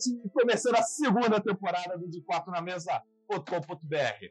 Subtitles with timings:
[0.00, 4.26] noite, começando a segunda temporada do De Quatro na Mesa.com.br.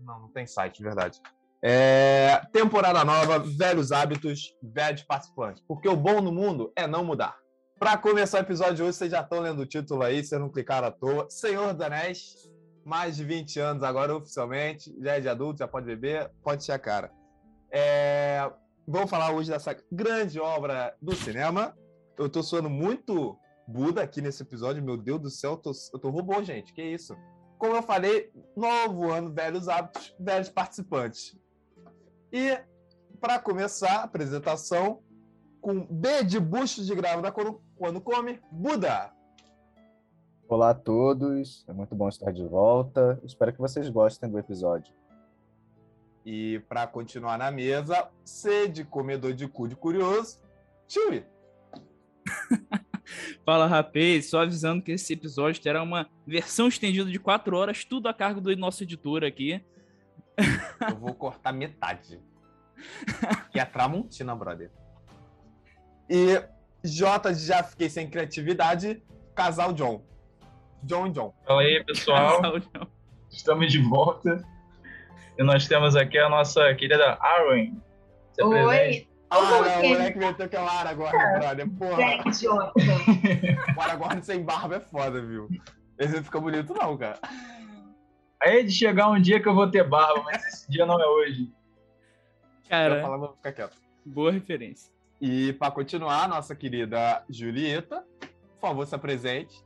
[0.00, 1.20] Não, não tem site, verdade.
[1.62, 5.62] É, temporada nova, velhos hábitos, velhos participantes.
[5.66, 7.36] Porque o bom no mundo é não mudar.
[7.78, 10.50] Para começar o episódio de hoje, vocês já estão lendo o título aí, vocês não
[10.50, 11.26] clicaram à toa.
[11.30, 12.34] Senhor dos Anéis,
[12.84, 16.72] mais de 20 anos agora oficialmente, já é de adulto, já pode beber, pode encher
[16.72, 17.10] a cara.
[17.72, 18.50] É,
[18.86, 21.74] vamos falar hoje dessa grande obra do cinema.
[22.16, 23.36] Eu tô suando muito
[23.66, 26.82] Buda aqui nesse episódio, meu Deus do céu, eu tô, eu tô robô, gente, que
[26.82, 27.16] isso?
[27.58, 31.34] Como eu falei, novo ano, velhos hábitos, velhos participantes.
[32.30, 32.58] E,
[33.20, 35.02] para começar a apresentação,
[35.62, 39.10] com B de bucho de grávida quando, quando come, Buda.
[40.46, 43.18] Olá a todos, é muito bom estar de volta.
[43.24, 44.94] Espero que vocês gostem do episódio.
[46.26, 50.38] E para continuar na mesa, C de comedor de cu de curioso,
[50.86, 51.24] Chewie.
[53.44, 58.08] Fala, rapaz, só avisando que esse episódio terá uma versão estendida de quatro horas, tudo
[58.08, 59.62] a cargo do nosso editor aqui.
[60.88, 62.20] Eu vou cortar metade.
[63.52, 64.70] Que é Tramontina, brother.
[66.08, 66.42] E
[66.82, 69.02] J já fiquei sem criatividade,
[69.34, 70.04] casal John.
[70.82, 71.34] John John.
[71.46, 72.42] Fala aí, pessoal.
[73.30, 74.44] Estamos de volta.
[75.38, 77.80] E nós temos aqui a nossa querida Arwen.
[78.40, 79.08] Oi.
[79.30, 81.70] Ah, não, o Porque- moleque meteu que é o Aragorn, brother.
[81.70, 81.96] Porra.
[81.96, 82.72] Gente, ó,
[83.76, 85.48] O Aragorn sem barba é foda, viu?
[85.98, 87.18] Esse não fica bonito, não, cara.
[88.42, 91.06] Aí de chegar um dia que eu vou ter barba, mas esse dia não é
[91.06, 91.50] hoje.
[92.64, 93.76] Eu Cara, falar, vou ficar quieto.
[94.04, 94.92] boa referência.
[95.20, 98.04] E para continuar, nossa querida Julieta,
[98.60, 99.64] por favor, se apresente.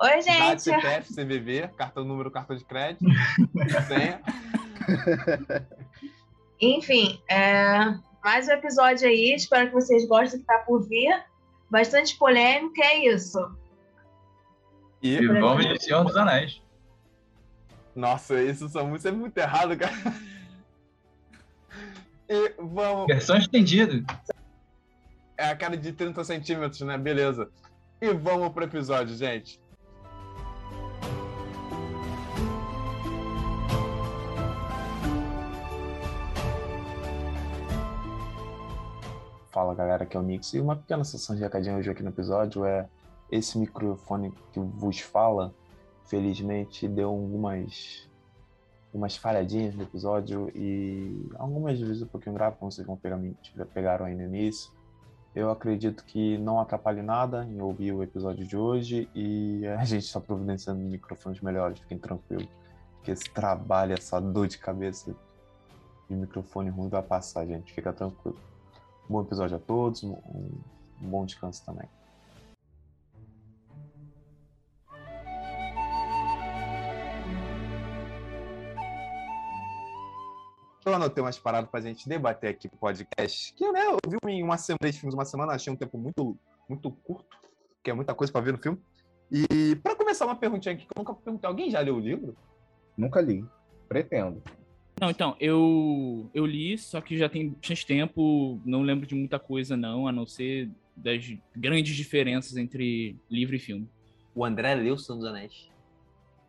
[0.00, 0.62] Oi, gente.
[0.62, 3.04] CPF, CVV, cartão número, cartão de crédito,
[3.86, 4.20] senha.
[6.60, 9.34] Enfim, é, mais um episódio aí.
[9.34, 11.24] Espero que vocês gostem do que tá por vir.
[11.70, 13.38] Bastante polêmica, é isso.
[15.02, 16.62] E E, vamos de Senhor dos Anéis.
[17.94, 19.94] nossa, isso são muito, sempre muito errado, cara.
[22.28, 23.06] E vamos.
[23.06, 24.04] Versão estendida.
[25.36, 26.96] É a cara de 30 centímetros, né?
[26.96, 27.50] Beleza.
[28.00, 29.60] E vamos pro episódio, gente.
[39.52, 40.54] Fala galera, aqui é o Mix.
[40.54, 42.88] E uma pequena sessão de recadinho hoje aqui no episódio é
[43.30, 45.54] esse microfone que vos fala,
[46.06, 48.08] felizmente deu algumas
[48.94, 53.20] umas falhadinhas no episódio e algumas vezes um pouquinho grave, como vocês vão pegar,
[53.74, 54.72] pegaram aí no início.
[55.34, 60.06] Eu acredito que não atrapalhe nada em ouvir o episódio de hoje e a gente
[60.06, 62.48] está providenciando microfones melhores, fiquem tranquilos.
[63.02, 65.14] Que esse trabalho, essa dor de cabeça
[66.08, 67.70] de microfone ruim vai passar, gente.
[67.70, 68.38] Fica tranquilo.
[69.08, 70.12] Bom episódio a todos, um,
[71.02, 71.88] um bom descanso também.
[80.84, 83.54] Eu anotei umas paradas pra gente debater aqui no podcast.
[83.54, 86.36] Que, né, eu vi em uma semana, três filmes uma semana, achei um tempo muito,
[86.68, 87.38] muito curto,
[87.82, 88.80] que é muita coisa pra ver no filme.
[89.30, 92.36] E pra começar uma perguntinha aqui que eu nunca perguntei, alguém já leu o livro?
[92.96, 93.44] Nunca li.
[93.88, 94.42] Pretendo.
[95.00, 99.38] Não, então, eu, eu li, só que já tem bastante tempo, não lembro de muita
[99.38, 103.88] coisa, não, a não ser das grandes diferenças entre livro e filme.
[104.34, 105.70] O André leu o Senhor dos Anéis.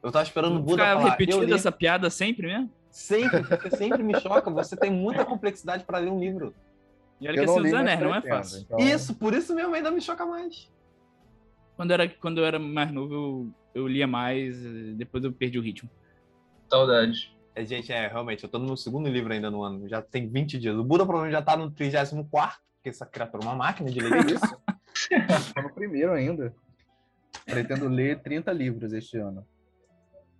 [0.04, 1.10] Eu tava esperando o Buda Ficar falar.
[1.12, 2.70] Repetindo li essa piada sempre mesmo?
[2.92, 4.52] sempre, porque sempre me choca.
[4.52, 6.54] Você tem muita complexidade pra ler um livro.
[7.20, 8.62] E olha Eu que é não Senhor dos Anéis, não é fácil.
[8.62, 10.70] então- Isso, por isso mesmo ainda me choca mais.
[11.76, 14.62] Quando, era, quando eu era mais novo, eu, eu lia mais,
[14.96, 15.90] depois eu perdi o ritmo.
[16.70, 17.32] Saudades.
[17.56, 19.88] É, gente, é, realmente, eu tô no meu segundo livro ainda no ano.
[19.88, 20.76] Já tem 20 dias.
[20.76, 24.26] O Buda provavelmente já tá no 34, porque essa criatura é uma máquina de ler
[24.32, 24.58] isso.
[25.54, 26.54] Tô no primeiro ainda.
[27.46, 29.46] Pretendo ler 30 livros este ano.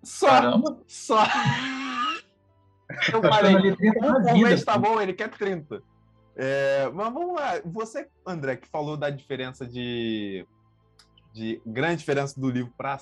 [0.02, 0.80] Só, Caramba.
[0.88, 1.24] só.
[3.14, 5.82] Eu Tá falei, ficando ali 30 um mês tá bom, ele quer 30.
[6.36, 7.62] É, mas vamos lá.
[7.66, 10.46] Você, André, que falou da diferença de.
[11.34, 12.96] De grande diferença do livro para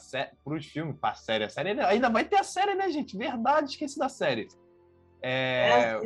[0.45, 1.43] os filmes, para a série.
[1.43, 3.17] A série ainda vai ter a série, né, gente?
[3.17, 4.47] Verdade, esqueci da série.
[5.21, 5.99] É,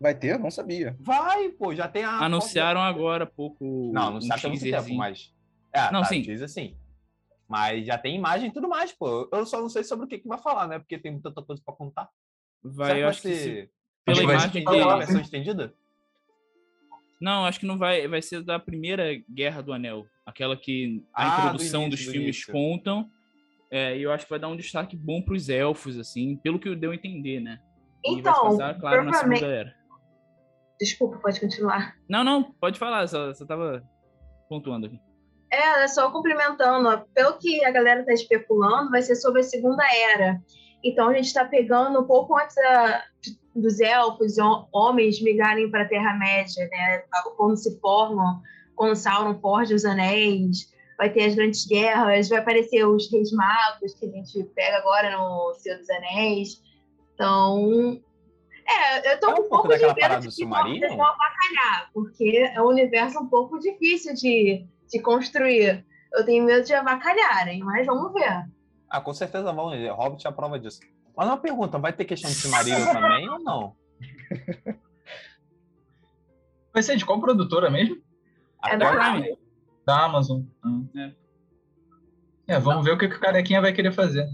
[0.00, 0.38] Vai ter?
[0.38, 0.96] Não sabia.
[0.98, 2.24] vai, pô, já tem a.
[2.24, 3.90] Anunciaram agora há pouco.
[3.92, 5.32] Não, um anunciaram muito tempo, mas.
[5.72, 6.22] É, Não, tá, sim.
[6.22, 6.76] teaser sim.
[7.46, 9.28] Mas já tem imagem e tudo mais, pô.
[9.32, 10.78] Eu só não sei sobre o que, que vai falar, né?
[10.78, 12.08] Porque tem muita coisa pra contar.
[12.62, 13.70] Vai, Será eu acho que se- ser-
[14.04, 14.98] pela vai imagem ser Vai ter uma de...
[14.98, 15.74] versão estendida?
[17.22, 18.08] Não, acho que não vai.
[18.08, 20.04] Vai ser da primeira Guerra do Anel.
[20.26, 22.52] Aquela que a Ah, do introdução início, dos do filmes início.
[22.52, 23.08] contam.
[23.70, 26.74] É, e eu acho que vai dar um destaque bom pros elfos, assim, pelo que
[26.74, 27.60] deu a entender, né?
[28.04, 29.12] E Então, passar, claro, na.
[29.14, 29.74] Segunda Era.
[30.80, 31.94] Desculpa, pode continuar.
[32.08, 33.82] Não, não, pode falar, só, só tava
[34.48, 35.00] pontuando aqui.
[35.50, 39.84] É, só complementando, ó, pelo que a galera está especulando, vai ser sobre a Segunda
[39.94, 40.40] Era.
[40.82, 43.04] Então a gente está pegando um pouco antes da,
[43.54, 44.36] dos elfos,
[44.72, 47.02] homens migrarem para a Terra-média, né?
[47.36, 48.40] Quando se formam,
[48.74, 53.94] quando Sauron forja os anéis, vai ter as grandes guerras, vai aparecer os reis magos
[53.94, 56.62] que a gente pega agora no Senhor dos Anéis.
[57.14, 58.00] Então,
[58.66, 60.44] é, eu tô É um um pouco pouco de daquela medo parada de do que
[60.44, 60.84] vão submarino?
[60.84, 65.84] eles vão avacalhar, porque é um universo um pouco difícil de, de construir.
[66.12, 68.46] Eu tenho medo de avacalharem, mas vamos ver.
[68.88, 69.70] Ah, com certeza vão.
[69.94, 70.80] Hobbit é a prova disso.
[71.16, 73.76] Mas uma pergunta, vai ter questão de Silmarillion também ou não?
[76.72, 77.96] Vai ser de qual produtora mesmo?
[78.64, 79.36] É da Prime.
[79.84, 80.42] Da Amazon.
[80.62, 80.80] Ah.
[80.96, 81.12] É.
[82.54, 84.26] É, vamos ver o que, que o carequinha vai querer fazer.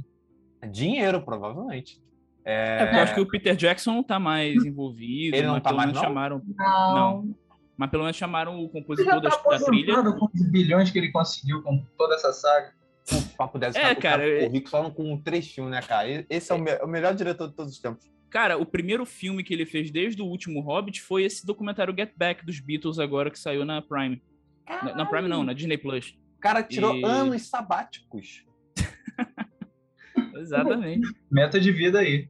[0.71, 2.01] Dinheiro, provavelmente.
[2.45, 5.37] É, É, porque eu acho que o Peter Jackson não tá mais envolvido.
[5.37, 6.09] Ele não mas tá pelo mais, menos não?
[6.09, 6.43] chamaram.
[6.57, 6.95] Não.
[6.95, 7.37] Não.
[7.77, 10.03] Mas pelo menos chamaram o compositor já da, tá da trilha.
[10.03, 12.73] com os bilhões que ele conseguiu com toda essa saga.
[13.17, 13.79] Um papo dessa.
[13.79, 16.27] É, o cara, é- rico só com três filmes, né, cara?
[16.29, 18.09] Esse é o, me- o melhor diretor de todos os tempos.
[18.31, 22.13] Cara, o primeiro filme que ele fez desde o último Hobbit foi esse documentário Get
[22.17, 24.23] Back dos Beatles agora que saiu na Prime.
[24.69, 26.11] Na, na Prime não, na Disney Plus.
[26.37, 28.45] O cara tirou E- anos sabáticos.
[30.37, 31.09] Exatamente.
[31.31, 32.29] Meta de vida aí.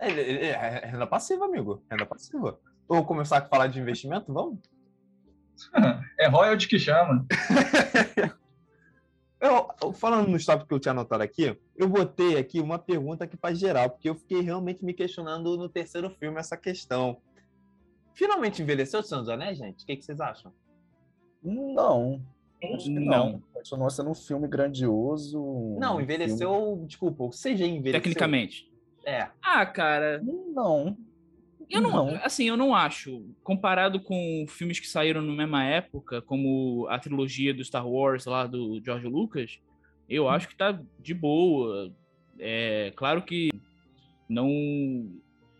[0.00, 1.82] Ele- ele- É renda passiva, amigo.
[1.90, 2.58] Renda passiva.
[2.88, 4.32] Vamos começar a falar de investimento?
[4.32, 4.58] Vamos?
[6.18, 7.24] É royalty que chama.
[9.44, 13.36] Eu, falando nos tópicos que eu tinha anotado aqui, eu botei aqui uma pergunta aqui
[13.36, 17.18] para geral, porque eu fiquei realmente me questionando no terceiro filme essa questão.
[18.14, 19.82] Finalmente envelheceu o Senhor dos Anéis, gente?
[19.82, 20.52] O que, que vocês acham?
[21.42, 22.22] Não.
[22.74, 23.32] Acho que Não.
[23.32, 23.42] não.
[23.52, 25.38] Continua sendo um filme grandioso.
[25.42, 27.92] um Não, filme- envelheceu, desculpa, o CG envelheceu.
[28.00, 28.72] Tecnicamente.
[29.04, 29.28] É.
[29.42, 30.96] Ah, cara, Não.
[31.70, 32.16] Eu não, Não.
[32.22, 33.24] assim, eu não acho.
[33.42, 38.46] Comparado com filmes que saíram na mesma época, como a trilogia do Star Wars lá
[38.46, 39.60] do George Lucas,
[40.08, 41.92] eu acho que tá de boa.
[42.38, 43.50] É claro que
[44.28, 44.48] não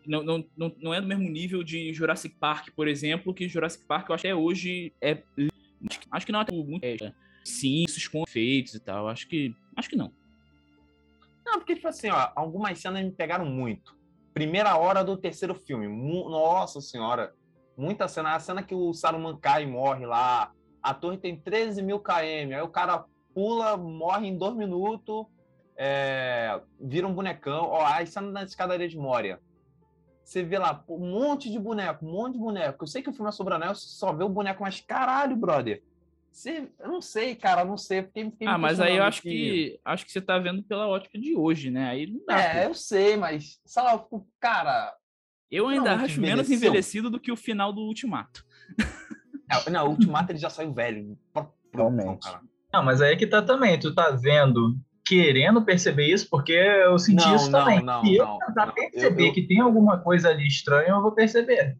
[0.06, 4.08] não, não, não, é do mesmo nível de Jurassic Park, por exemplo, que Jurassic Park
[4.08, 5.22] eu acho que até hoje é
[6.10, 6.96] acho que não é muito é,
[7.44, 9.08] sim, isso com efeitos e tal.
[9.08, 10.12] Acho que acho que não.
[11.44, 13.94] Não, porque, tipo assim, ó, algumas cenas me pegaram muito.
[14.34, 15.86] Primeira hora do terceiro filme.
[15.86, 17.32] Nossa senhora.
[17.76, 18.34] Muita cena.
[18.34, 20.52] A cena que o Saruman cai e morre lá.
[20.82, 22.52] A torre tem 13 mil km.
[22.52, 25.26] Aí o cara pula, morre em dois minutos.
[25.76, 27.68] é, vira um bonecão.
[27.70, 29.40] Ó, a cena da escadaria de Moria.
[30.24, 32.82] Você vê lá um monte de boneco, um monte de boneco.
[32.82, 35.36] Eu sei que o filme é sobre anel, você só vê o boneco, mas caralho,
[35.36, 35.82] brother.
[36.34, 38.02] Você, eu não sei, cara, eu não sei.
[38.02, 40.88] Fiquei, fiquei me Ah, mas aí eu acho que acho que você tá vendo pela
[40.88, 41.88] ótica de hoje, né?
[41.90, 42.40] Aí não dá.
[42.40, 42.68] É, pô.
[42.70, 44.92] eu sei, mas, sei lá, fico, cara.
[45.48, 48.44] Eu ainda acho menos envelhecido do que o final do Ultimato.
[49.48, 51.16] é, Não, o Ultimato ele já saiu velho.
[51.32, 52.24] Pra- pra- Realmente.
[52.24, 52.40] cara.
[52.72, 53.78] Não, mas aí que tá também.
[53.78, 54.76] Tu tá vendo,
[55.06, 57.80] querendo perceber isso, porque eu senti Não, isso não, também.
[57.84, 58.74] não, Se eu não, tentar não.
[58.74, 61.76] perceber Eu- eu- que tem alguma coisa ali estranha, eu vou perceber.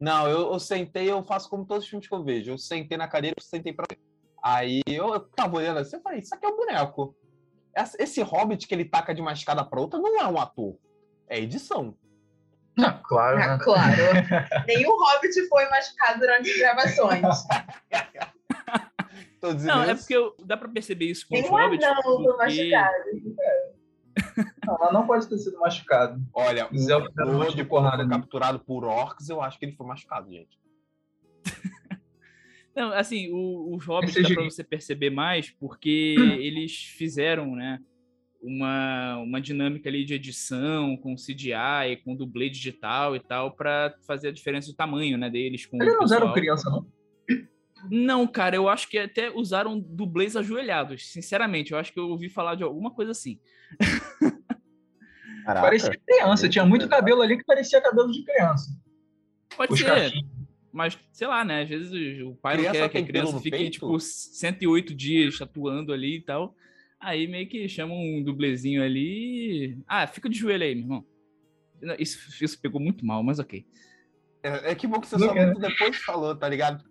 [0.00, 2.50] Não, eu, eu sentei, eu faço como todos os filmes que eu vejo.
[2.50, 3.98] Eu sentei na cadeira, eu sentei pra ver.
[4.42, 7.16] Aí eu, eu tava olhando assim, eu falei, isso aqui é um boneco.
[7.74, 10.76] Essa- Esse Hobbit que ele taca de uma escada pra outra não é um ator.
[11.28, 11.96] É edição.
[12.78, 13.58] Ah, claro, Ah, né?
[13.62, 13.96] claro.
[14.66, 17.22] Nenhum hobbit foi machucado durante as gravações.
[19.40, 20.02] Tô dizendo Não, é isso.
[20.02, 21.84] porque eu- dá pra perceber isso com os Nenhum Hobbits.
[21.86, 22.94] anão foi porque- machucado.
[24.66, 26.22] Não, ela não pode ter sido machucado.
[26.32, 29.72] Olha, O o um monte Frodo, de porrada capturado por orcs, eu acho que ele
[29.76, 30.58] foi machucado, gente.
[32.74, 37.54] Não, assim, o- os Hobbits Esse dá é pra você perceber mais porque eles fizeram,
[37.54, 37.78] né,
[38.42, 44.28] uma, uma dinâmica ali de edição com CGI, com dublê digital e tal, pra fazer
[44.28, 46.32] a diferença de tamanho, né, deles com Eles o não pessoal.
[46.32, 46.86] criança, não?
[47.90, 51.10] Não, cara, eu acho que até usaram dublês ajoelhados.
[51.10, 53.38] Sinceramente, eu acho que eu ouvi falar de alguma coisa assim.
[55.44, 55.66] Caraca.
[55.66, 56.48] Parecia criança.
[56.48, 58.70] Tinha muito cabelo ali que parecia cabelo de criança.
[59.56, 60.26] Pode Os ser, cachinhos.
[60.72, 61.62] mas sei lá, né?
[61.62, 63.72] Às vezes o pai Criança não quer que a criança fique, peito?
[63.72, 66.56] tipo, 108 dias tatuando ali e tal.
[66.98, 69.66] Aí meio que chama um dublezinho ali.
[69.74, 71.06] e- Ah, fica de joelho aí, meu irmão.
[71.82, 73.66] Não, Isso, isso pegou muito mal, mas ok.
[74.42, 75.44] É, é que bom que você Não só é.
[75.46, 76.82] muito depois falou, tá ligado?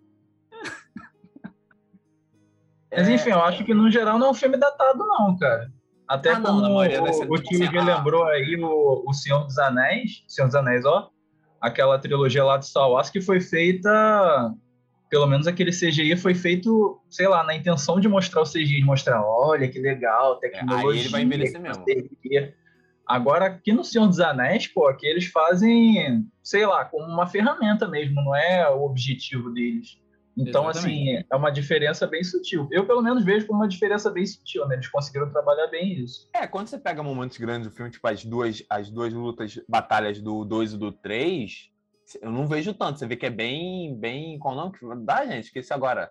[2.96, 5.70] Mas É, enfim, eu acho que no geral não é um filme datado, não, cara.
[6.06, 7.96] Até Ah, não, como maioria ser o, o tipo tio assim, ah.
[7.96, 11.10] lembrou aí o, o Senhor dos Anéis, Senhor dos Anéis, ó,
[11.60, 14.52] aquela trilogia lá de Star Wars que foi feita,
[15.08, 18.84] pelo menos aquele CGI foi feito, sei lá, na intenção de mostrar o CGI, de
[18.84, 20.88] mostrar, olha que legal, tecnologia.
[20.88, 22.54] É, aí ele vai envelhecer que mesmo.
[23.06, 27.86] Agora, aqui no Senhor dos Anéis, pô, aqui eles fazem, sei lá, como uma ferramenta
[27.86, 29.98] mesmo, não é o objetivo deles.
[30.36, 31.16] Então, Exatamente.
[31.18, 32.68] assim, é uma diferença bem sutil.
[32.72, 34.74] Eu, pelo menos, vejo como uma diferença bem sutil, né?
[34.74, 36.28] Eles conseguiram trabalhar bem isso.
[36.34, 40.20] É, quando você pega momentos grandes do filme, tipo as duas, as duas lutas, batalhas
[40.20, 41.70] do 2 e do 3,
[42.20, 42.98] eu não vejo tanto.
[42.98, 44.38] Você vê que é bem, bem.
[44.38, 45.44] Qual o nome que dá, gente?
[45.44, 46.10] Esqueci agora.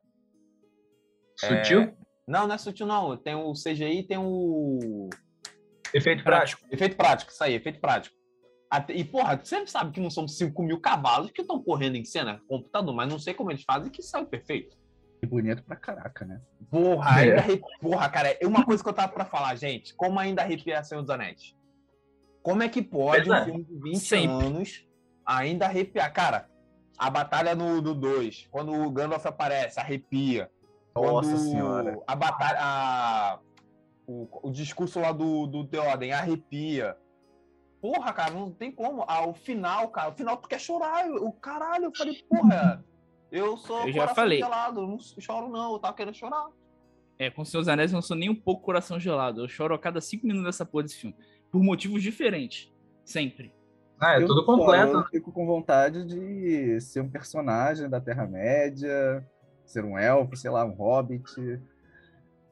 [1.38, 1.94] Sutil?
[2.25, 3.18] Não, não é sutil, não.
[3.18, 5.10] Tem o CGI e tem o.
[5.94, 6.62] Efeito prático.
[6.72, 8.15] Efeito prático, isso aí, efeito prático.
[8.75, 11.96] Até- e, porra, você sempre sabe que não são 5 mil cavalos que estão correndo
[11.96, 14.75] em cena, computador, mas não sei como eles fazem que sai perfeito.
[15.22, 16.42] E bonito pra caraca, né?
[16.72, 17.39] Porra, É.
[17.39, 19.94] ainda porra, cara, é uma coisa que eu tava pra falar, gente.
[19.94, 21.56] Como ainda arrepiar Senhor dos Anéis?
[22.42, 23.46] Como é que pode um Verdade.
[23.51, 24.48] filme de 20 Sempre.
[24.48, 24.88] anos
[25.24, 26.12] ainda arrepiar?
[26.12, 26.50] Cara,
[26.98, 30.50] a batalha no 2, quando o Gandalf aparece, arrepia.
[30.96, 32.00] Nossa Quando senhora.
[32.08, 32.58] A batalha.
[32.60, 33.39] a-
[34.08, 36.98] o, o discurso lá do, do Theoden arrepia.
[37.84, 39.04] Porra, cara, não tem como.
[39.10, 41.06] Ah, o final, cara, o final tu quer chorar.
[41.06, 42.82] O caralho, eu falei, porra,
[43.30, 44.40] eu sou Eu já coração falei.
[44.40, 46.48] gelado, não choro não, eu tava querendo chorar.
[47.20, 49.42] É, com seus anéis eu não sou nem um pouco coração gelado.
[49.42, 51.13] Eu choro a cada cinco minutos dessa porra desse filme.
[51.52, 52.72] Por motivos diferentes.
[53.04, 53.54] Sempre.
[54.00, 55.00] Ah, é Eu tudo completo.
[55.00, 59.28] Eu fico com vontade de ser um personagem da Terra-média,
[59.66, 61.25] ser um elfo, sei lá, um hobbit.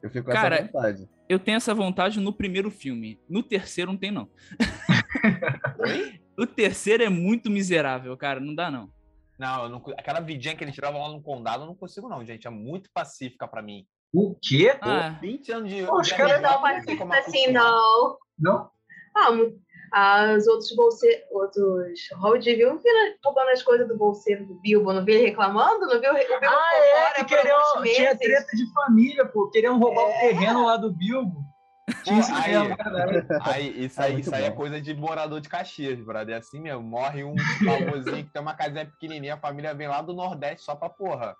[0.02, 1.08] Eu fico com Cara, essa vontade.
[1.26, 3.18] Eu tenho essa vontade no primeiro filme.
[3.26, 4.28] No terceiro não tem, não.
[6.38, 8.40] o terceiro é muito miserável, cara.
[8.40, 8.90] Não dá, não.
[9.38, 12.46] Não, não, aquela vidinha que ele tirava lá no condado, eu não consigo não, gente.
[12.46, 13.86] É muito pacífica pra mim.
[14.12, 14.76] O quê?
[14.80, 15.84] Ah, 20 anos de...
[15.84, 18.18] Pô, os caras Não participa assim, não.
[18.38, 18.70] Não?
[19.16, 19.30] Ah,
[19.92, 22.78] ah, os outros bolseiros, outros Hobbit, viu?
[22.78, 25.86] Viram roubando as coisas do bolseiro do Bilbo, não viu ele reclamando?
[25.86, 29.50] Não viu o Bilbo Ah, é, que queriam, tinha treta de família, pô.
[29.50, 31.44] Queriam roubar o terreno lá do Bilbo.
[32.06, 33.50] Isso aí- verdade.
[33.50, 36.34] Aí, isso É aí, muito isso aí é coisa de morador de Caxias, brother.
[36.34, 36.82] É assim mesmo.
[36.82, 37.34] Morre um
[37.64, 41.36] famosinho que tem uma casinha pequenininha, a família vem lá do Nordeste só pra porra.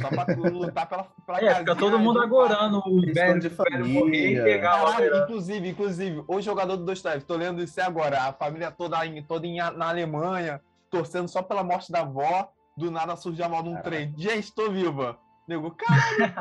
[0.00, 3.48] Só pra tu lutar pela, pela É, fica casinha todo mundo agorando o velho, de
[3.48, 4.44] velho morrer família.
[4.44, 5.00] pegar lá.
[5.00, 5.06] Né?
[5.24, 9.46] inclusive, inclusive, o jogador do Dostoiévski, tô lendo isso agora, a família toda, em, toda
[9.46, 10.60] em, na Alemanha,
[10.90, 14.14] torcendo só pela morte da avó, do nada surge a mal de um trem.
[14.16, 15.18] Gente, tô viva.
[15.46, 16.34] Nego, caralho,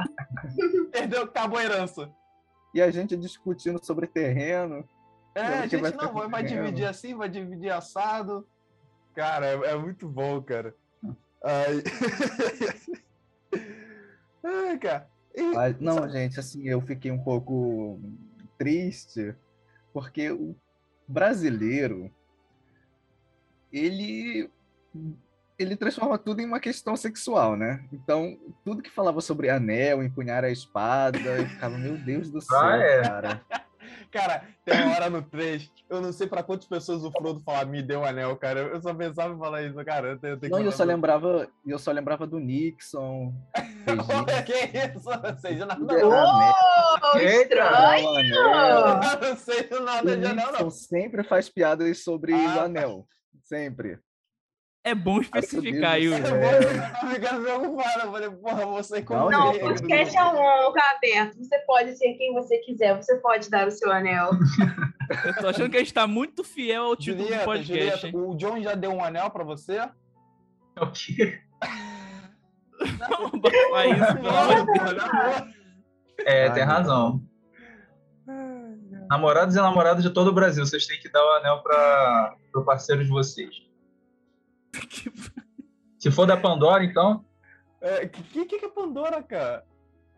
[0.91, 2.09] perdeu, acabou a herança.
[2.73, 4.88] E a gente discutindo sobre terreno.
[5.33, 8.47] É, a gente vai não, vai, dividir assim, vai dividir assado.
[9.13, 10.75] Cara, é, é muito bom, cara.
[11.43, 11.83] Ai.
[14.43, 15.09] Ai, cara.
[15.35, 17.99] E- Mas, não, gente, assim, eu fiquei um pouco
[18.57, 19.35] triste,
[19.93, 20.55] porque o
[21.07, 22.11] brasileiro,
[23.71, 24.49] ele,
[25.59, 27.83] ele transforma tudo em uma questão sexual, né?
[27.91, 32.57] Então, tudo que falava sobre anel, empunhar a espada, eu ficava, meu Deus do céu,
[32.59, 33.01] Ah, é.
[33.01, 33.41] cara.
[34.11, 37.63] Cara, tem uma hora no 3, eu não sei pra quantas pessoas o Frodo fala,
[37.65, 38.59] me deu um anel, cara.
[38.61, 40.09] Eu só pensava em falar isso, cara.
[40.09, 43.33] Eu tenho, eu tenho Não, que eu só falar- lembrava, eu só lembrava do Nixon,
[44.45, 45.09] que isso?
[45.09, 45.79] Não sei de nada.
[47.13, 48.13] Oh, estranho!
[49.21, 50.69] não sei de O nada de anel, Nixon não.
[50.71, 52.63] sempre faz piadas sobre Ah, o tá.
[52.63, 53.07] anel.
[53.43, 53.99] Sempre.
[54.89, 56.36] É bom especificar do o- céu.
[56.36, 61.38] Eu ficar falei, porra, você como Não, Não, o podcast é um lugar aberto.
[61.38, 62.96] Você pode ser quem você quiser.
[62.96, 64.31] Você pode dar o seu anel.
[65.25, 68.01] Eu tô achando que a gente tá muito fiel ao título do Julieta, podcast.
[68.01, 68.13] Julieta, hein?
[68.15, 69.79] o John já deu um anel pra você?
[70.79, 71.39] O quê?
[73.00, 74.93] Não, bota isso, pelo amor de Deus.
[74.93, 75.53] Deus.
[76.25, 77.22] É, tem razão.
[79.10, 82.62] Namorados e namoradas de todo o Brasil, vocês têm que dar o anel para o
[82.63, 83.50] parceiro de vocês.
[85.99, 87.25] Se for da Pandora, então.
[87.81, 89.65] É, que, que que é Pandora, cara?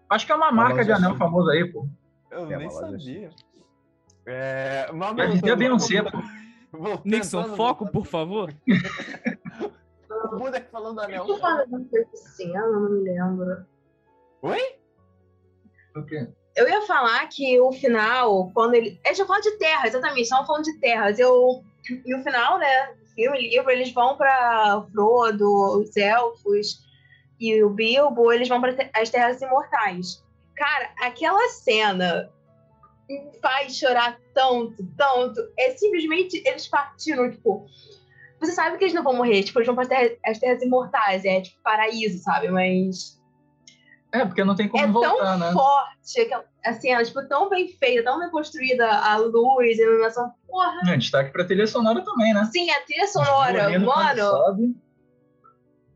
[0.10, 1.88] Acho que é uma Uma marca de anel famosa aí, pô.
[2.30, 3.30] Eu É, nem sabia.
[4.26, 6.22] É, mas Beyoncé, pô.
[6.72, 8.54] Voltando, Nixon, foco, por favor.
[10.10, 11.26] O Buda aqui falando do anel.
[11.26, 11.68] Coisa
[12.14, 13.66] assim, eu não me lembro.
[14.42, 14.76] Oi?
[15.96, 16.30] O quê?
[16.56, 19.00] Eu ia falar que o final, quando ele.
[19.06, 21.20] Gente ia falar de terra, exatamente, estavam falando de terras.
[21.20, 21.64] Eu...
[22.06, 22.96] E o final, né?
[23.16, 26.82] Filme, livro, eles vão pra Frodo, os elfos
[27.40, 30.24] e o Bilbo, eles vão para as Terras Imortais.
[30.56, 32.32] Cara, aquela cena
[33.42, 35.42] faz chorar tanto, tanto.
[35.58, 37.66] É simplesmente eles partiram, tipo.
[38.40, 39.84] Você sabe que eles não vão morrer, tipo, eles vão para
[40.26, 42.50] as terras Imortais, é tipo paraíso, sabe?
[42.50, 43.21] Mas
[44.14, 45.52] É, porque não tem como é voltar, tão né?
[45.54, 50.34] forte, aquela- assim, ela, tipo, tão bem feita, tão bem construída, a luz, a iluminação.
[50.48, 52.44] Porra, É, destaque pra trilha sonora também, né?
[52.52, 54.20] sim, a trilha sonora, quando mano.
[54.22, 54.76] sobe.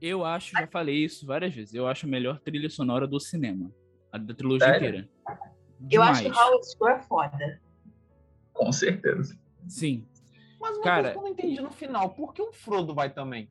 [0.02, 3.70] Eu acho, já falei isso várias vezes, eu acho a melhor trilha sonora do cinema.
[4.12, 4.88] A da trilogia Sério?
[4.88, 5.10] inteira.
[5.92, 6.48] Eu acho que Demais.
[6.48, 7.62] Howard Score é foda.
[8.54, 9.38] Com certeza.
[9.68, 10.08] Sim.
[10.60, 13.10] Mas uma Cara- coisa que eu não entendi no final, por que o Frodo vai
[13.10, 13.50] também?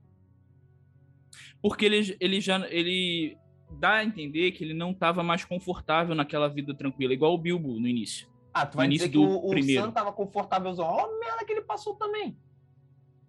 [1.61, 3.37] Porque ele, ele já ele
[3.75, 7.79] dá a entender que ele não estava mais confortável naquela vida tranquila, igual o Bilbo
[7.79, 8.29] no início.
[8.53, 9.83] Ah, tu vai início dizer que do o, o primeiro.
[9.83, 10.87] Sam tava confortávelzão.
[10.87, 12.37] Olha a merda que ele passou também.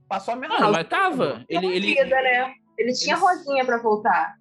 [0.08, 0.60] Passou a merda.
[0.60, 1.44] Não, mas tava.
[1.50, 2.54] Ele, ele, vida, né?
[2.78, 4.36] Ele tinha ele- Rosinha pra voltar.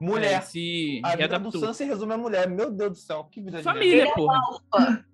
[0.00, 0.34] Mulher.
[0.34, 1.58] é, se a vida do.
[1.58, 2.48] Sam se resume a mulher.
[2.48, 4.14] Meu Deus do céu, que vida de Família, merda.
[4.14, 4.38] porra.
[4.38, 5.06] Alfa.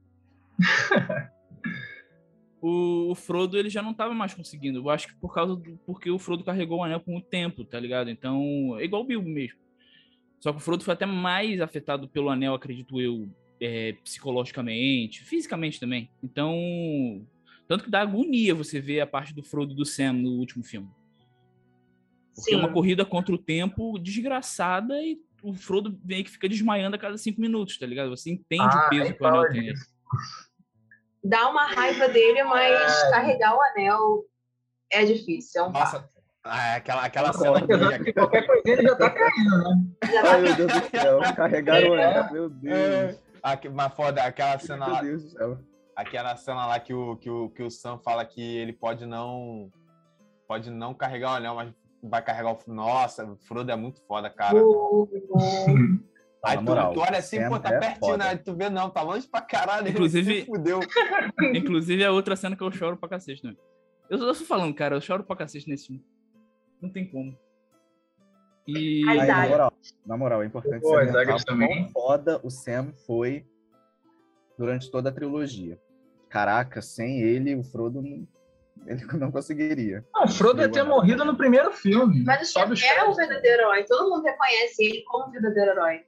[2.61, 4.78] o, o Frodo ele já não tava mais conseguindo.
[4.80, 7.64] Eu acho que por causa do porque o Frodo carregou o anel por muito tempo,
[7.64, 8.11] tá ligado?
[8.11, 9.59] Então, é igual o Bilbo mesmo.
[10.40, 13.28] Só que o Frodo foi até mais afetado pelo anel, acredito eu,
[13.61, 16.11] é, psicologicamente, fisicamente também.
[16.23, 17.26] Então,
[17.66, 20.62] tanto que dá agonia você ver a parte do Frodo e do Sam no último
[20.62, 20.88] filme.
[22.35, 22.61] Porque é Sim.
[22.61, 27.18] uma corrida contra o tempo desgraçada e o Frodo meio que fica desmaiando a cada
[27.18, 28.11] cinco minutos, tá ligado?
[28.11, 29.75] Você entende Ah, o peso nem que o anel tem.
[31.23, 33.11] Dá uma raiva dele, mas É.
[33.11, 34.25] carregar o anel
[34.90, 35.61] é difícil.
[35.61, 35.97] É um passo.
[35.97, 38.04] Nossa, ah, aquela, aquela Nossa, cena que...
[38.04, 39.87] que qualquer coisinha ele já tá caindo, né?
[40.00, 41.21] Tá Ai, meu Deus do céu.
[41.37, 42.04] Carregaram o É.
[42.18, 42.33] anel.
[42.33, 43.18] Meu Deus.
[43.42, 45.59] Aqui, mas foda, aquela cena Meu lá, Deus do céu.
[45.95, 49.71] aquela cena lá que o, que, o, que o Sam fala que ele pode não
[50.47, 52.59] pode não carregar o anel, mas vai carregar o...
[52.73, 54.57] Nossa, o Frodo é muito foda, cara.
[54.57, 55.09] o- o-
[56.45, 56.64] Aí tu,
[56.95, 58.25] tu olha assim, pô, tá é pertinho, foda.
[58.25, 58.37] né?
[58.37, 59.83] Tu vê, não, tá longe pra caralho.
[59.88, 60.78] ele Inclusive- se fudeu.
[61.52, 63.54] Inclusive, é outra cena que eu choro pra cacete, né?
[64.09, 66.02] Eu, eu tô falando, cara, eu choro pra cacete nesse filme.
[66.80, 67.37] Não tem como.
[68.66, 69.02] E.
[69.08, 69.73] Aí, na moral,
[70.06, 70.94] na moral, é importante Pô,
[71.47, 71.85] também.
[71.85, 73.47] quão foda o Sam foi
[74.58, 75.78] durante toda a trilogia.
[76.28, 78.28] Caraca, sem ele, o Frodo não,
[78.87, 80.04] ele não conseguiria.
[80.14, 82.23] Não, o Frodo ia ter morrido no primeiro filme.
[82.25, 83.85] Mas o Sam é o verdadeiro herói.
[83.85, 86.04] Todo mundo reconhece ele como o verdadeiro herói.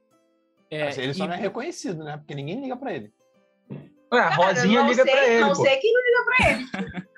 [0.69, 2.17] é, ele só e- não é reconhecido, né?
[2.17, 3.11] Porque ninguém liga pra ele.
[4.13, 5.55] Ué, a Rosinha não liga sei, pra ele, Não pô.
[5.63, 7.07] sei quem não liga pra ele.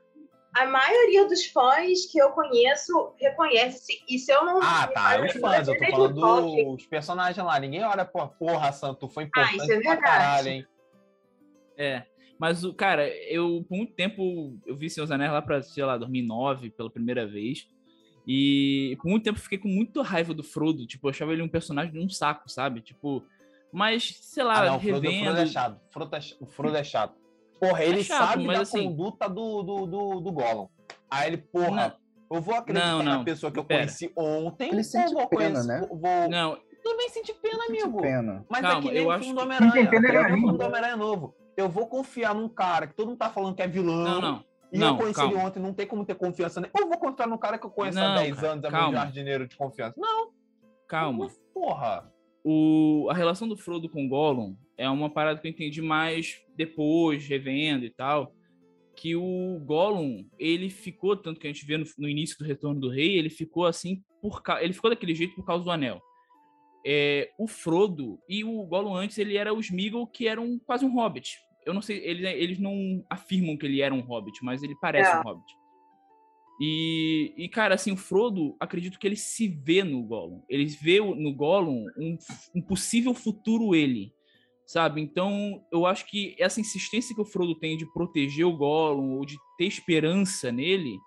[0.56, 3.94] A maioria dos fãs que eu conheço reconhece.
[4.08, 4.60] E se eu não.
[4.62, 5.20] Ah, tá.
[5.26, 7.60] Os fãs, eu tô falando dos personagens lá.
[7.60, 10.02] Ninguém olha, pô, porra, Santo, foi importante isso é pra verdade.
[10.02, 10.68] caralho, hein?
[11.78, 12.04] É.
[12.38, 15.98] Mas, o cara, eu, por muito tempo, eu vi Seus Anéis lá pra, sei lá,
[15.98, 17.68] 2009, pela primeira vez.
[18.28, 20.86] E por muito tempo eu fiquei com muita raiva do Frodo.
[20.86, 22.82] Tipo, eu achava ele um personagem de um saco, sabe?
[22.82, 23.24] Tipo,
[23.72, 25.26] mas, sei lá, Ah, não, o Frodo, o revendo.
[25.26, 25.76] Frodo é chato.
[25.90, 27.16] O Frodo é, ch- o Frodo é chato.
[27.68, 30.68] Porra, ele chato, sabe da assim- conduta do, do, do, do Gollum.
[31.10, 31.98] Aí ele, porra,
[32.32, 33.82] eu vou acreditar Não, na não, pessoa que eu pera.
[33.82, 34.70] conheci ontem.
[34.72, 35.88] Ele sente vou pena, conhecer- né?
[35.90, 36.30] Vou...
[36.30, 38.02] Não, Também senti pena, amigo.
[38.02, 38.46] pena.
[38.50, 39.90] Mas é Calma, que nem eu o filme do Homem-Aranha.
[39.92, 41.36] É É o filme do Homem-Aranha novo.
[41.56, 44.04] Eu vou confiar num cara que todo mundo tá falando que é vilão.
[44.04, 44.44] não, não.
[44.72, 45.48] E Não, eu conheci ele calma.
[45.48, 46.74] ontem, não tem como ter confiança nele.
[46.76, 48.92] Eu vou confiar num cara que eu conheço Não, há 10 cara, anos, é meu
[48.92, 49.94] jardineiro de confiança.
[49.96, 50.32] Não,
[50.88, 51.26] Calma.
[51.28, 52.12] não, porra.
[52.44, 56.42] o, a relação do Frodo com o Gollum é uma parada que eu entendi mais
[56.56, 58.34] depois, revendo e tal.
[58.96, 62.80] Que o Gollum, ele ficou, tanto que a gente vê no, no início do Retorno
[62.80, 66.02] do Rei, ele ficou assim, por ele ficou daquele jeito por causa do anel.
[66.86, 70.86] É, o Frodo e o Gollum antes, ele era o Sméagol, que era um, quase
[70.86, 71.38] um hobbit.
[71.66, 75.12] Eu não sei, eles, eles não afirmam que ele era um hobbit, mas ele parece
[75.12, 75.20] É.
[75.20, 75.54] um hobbit.
[76.60, 80.44] E, e, cara, assim, o Frodo, acredito que ele se vê no Gollum.
[80.48, 82.18] Ele vê no Gollum um,
[82.56, 84.14] um possível futuro ele,
[84.66, 85.02] sabe?
[85.02, 89.26] Então, eu acho que essa insistência que o Frodo tem de proteger o Gollum ou
[89.26, 90.98] de ter esperança nele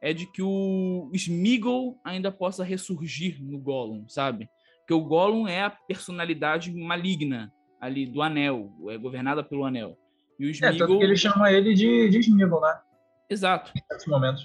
[0.00, 4.48] é de que o Sméagol ainda possa ressurgir no Gollum, sabe?
[4.80, 9.98] Porque o Gollum é a personalidade maligna ali do Anel, é governada pelo Anel.
[10.38, 12.78] E o É, tanto que ele chama ele de, de Sméagol, né?
[13.28, 13.72] Exato.
[13.90, 14.42] Nesse momento.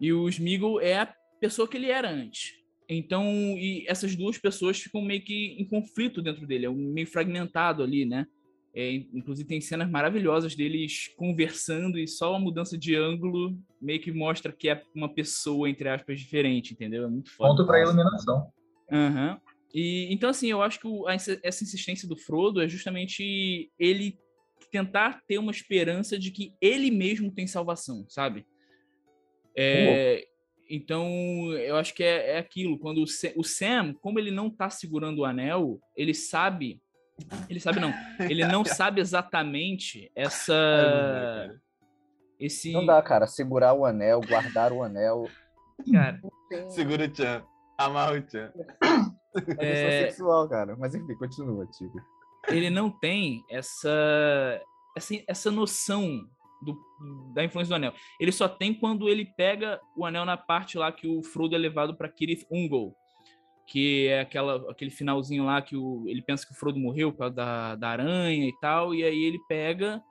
[0.00, 2.57] E o Sméagol é a pessoa que ele era antes.
[2.88, 3.24] Então,
[3.58, 7.82] e essas duas pessoas ficam meio que em conflito dentro dele, é um meio fragmentado
[7.82, 8.26] ali, né?
[8.74, 14.12] É, inclusive tem cenas maravilhosas deles conversando e só a mudança de ângulo meio que
[14.12, 17.04] mostra que é uma pessoa, entre aspas, diferente, entendeu?
[17.04, 17.50] É muito foda.
[17.50, 18.50] Ponto pra iluminação.
[18.90, 19.40] Aham.
[19.74, 24.18] E, então, assim, eu acho que o- essa insistência do Frodo é justamente ele
[24.70, 28.46] tentar ter uma esperança de que ele mesmo tem salvação, sabe?
[29.56, 30.24] É,
[30.68, 31.06] então,
[31.54, 32.78] eu acho que é, é aquilo.
[32.78, 36.80] Quando o Sa- o Sam, como ele não tá segurando o anel, ele sabe.
[37.48, 37.92] Ele sabe não.
[38.28, 40.54] Ele não sabe exatamente essa.
[42.38, 42.72] Esse.
[42.72, 43.26] Não dá, cara.
[43.26, 45.28] Segurar o anel, guardar o anel.
[45.92, 46.20] Cara,
[46.68, 47.42] Segura o Tchan.
[47.76, 48.52] Amarra o Tchan.
[49.58, 50.76] É É- sexual, cara.
[50.76, 52.00] Mas enfim, continua, Tigo.
[52.48, 53.90] ele não tem essa
[54.96, 56.28] essa, essa noção
[56.62, 56.76] do,
[57.34, 57.92] da influência do anel.
[58.20, 61.58] Ele só tem quando ele pega o anel na parte lá que o Frodo é
[61.58, 62.96] levado para Kirith Ungol,
[63.66, 67.18] que é aquela, aquele finalzinho lá que o, ele pensa que o Frodo morreu por
[67.18, 70.02] causa da, da aranha e tal, e aí ele pega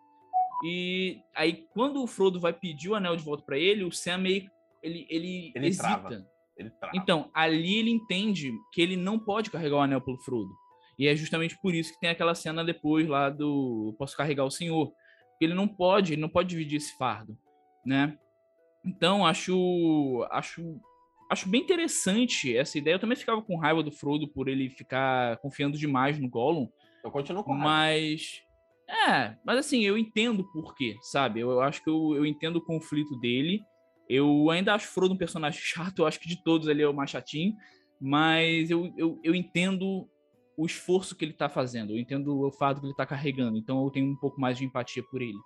[0.64, 4.20] e aí quando o Frodo vai pedir o anel de volta para ele, o Sam
[4.20, 4.50] meio
[4.82, 5.84] ele ele, Ele hesita.
[5.84, 6.26] trava.
[6.58, 6.96] Ele trava.
[6.96, 10.52] Então, ali ele entende que ele não pode carregar o anel pelo Frodo.
[10.98, 14.52] E é justamente por isso que tem aquela cena depois lá do Posso carregar o
[14.52, 14.92] Senhor.
[15.38, 17.38] Porque ele não pode, ele não pode dividir esse fardo,
[17.86, 18.18] né?
[18.84, 20.82] Então, acho acho
[21.30, 22.96] acho bem interessante essa ideia.
[22.96, 26.68] Eu também ficava com raiva do Frodo por ele ficar confiando demais no Gollum,
[27.04, 27.66] Eu continuo com raiva.
[27.66, 28.42] mas
[28.90, 31.42] é, mas assim, eu entendo por quê, sabe?
[31.42, 33.62] Eu, eu acho que eu, eu entendo o conflito dele.
[34.10, 36.94] Eu ainda acho Frodo um personagem chato, eu acho que de todos ele é o
[36.94, 37.54] mais chatinho,
[38.02, 40.10] mas eu, eu, eu entendo
[40.58, 43.84] o esforço que ele tá fazendo, eu entendo o fato que ele tá carregando, então
[43.84, 45.38] eu tenho um pouco mais de empatia por ele.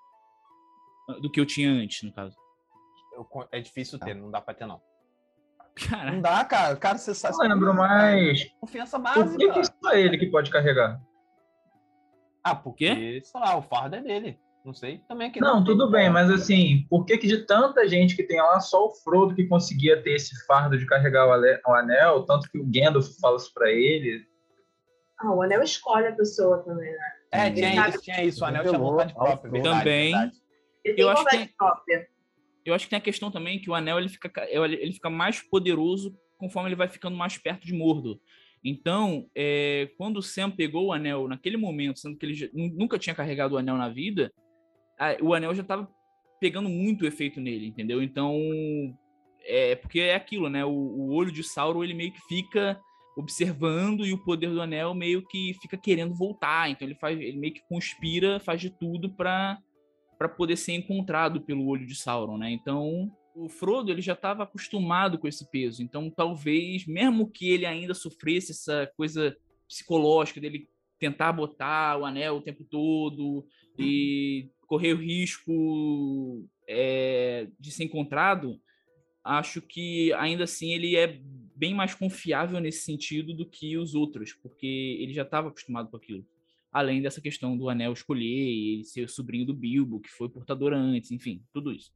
[1.22, 2.36] Do que eu tinha antes, no caso.
[3.14, 4.82] Eu é difícil ter, não dá pra ter, não.
[5.90, 6.76] Cara, Não dá, cara.
[6.76, 7.36] Cara, você sabe.
[7.38, 9.54] Não lembro, mas Confiança por que, básica.
[9.54, 11.02] que só ele que pode carregar?
[12.44, 14.40] Ah, porque, sei lá, o fardo é dele.
[14.64, 15.00] Não sei.
[15.08, 18.40] Também Não, tem tudo bem, mas assim, por que, que de tanta gente que tem
[18.40, 22.60] lá, só o Frodo que conseguia ter esse fardo de carregar o anel, tanto que
[22.60, 24.24] o Gandalf fala isso pra ele?
[25.24, 27.12] Ah, o anel escolhe a pessoa também, né?
[27.32, 28.44] É, Ele tinha sabe isso, tinha isso.
[28.44, 29.52] O anel tinha vontade própria.
[29.52, 30.12] Verdade, Também.
[30.12, 30.42] verdade.
[30.84, 32.08] Ele tem Eu acho que própria.
[32.66, 35.10] eu acho que tem a questão também que o anel ele fica, ca- ele fica
[35.10, 38.20] mais poderoso conforme ele vai ficando mais perto de Mordor.
[38.64, 42.74] Então, é, quando o Sam pegou o anel naquele momento, sendo que ele já- nu-
[42.74, 44.32] nunca tinha carregado o anel na vida,
[45.00, 45.88] a- o anel já estava
[46.40, 48.02] pegando muito efeito nele, entendeu?
[48.02, 48.36] Então,
[49.46, 50.66] é porque é aquilo, né?
[50.66, 52.80] O, o olho de Sauron ele meio que fica
[53.18, 56.70] observando e o poder do anel meio que fica querendo voltar.
[56.70, 59.58] Então ele faz, ele meio que conspira, faz de tudo para
[60.18, 62.52] para poder ser encontrado pelo olho de Sauron, né?
[62.52, 65.82] Então, o Frodo ele já estava acostumado com esse peso.
[65.82, 69.36] Então, talvez, mesmo que ele ainda sofresse essa coisa
[69.68, 70.68] psicológica dele
[71.00, 73.48] tentar botar o anel o tempo todo
[73.80, 78.62] e correr o risco é, de ser encontrado,
[79.24, 81.20] acho que ainda assim ele é
[81.62, 85.98] bem mais confiável nesse sentido do que os outros, porque ele já estava acostumado com
[85.98, 86.26] aquilo
[86.74, 90.30] além dessa questão do anel escolher e ele ser o sobrinho do Bilbo, que foi
[90.30, 91.92] portador antes, enfim, tudo isso.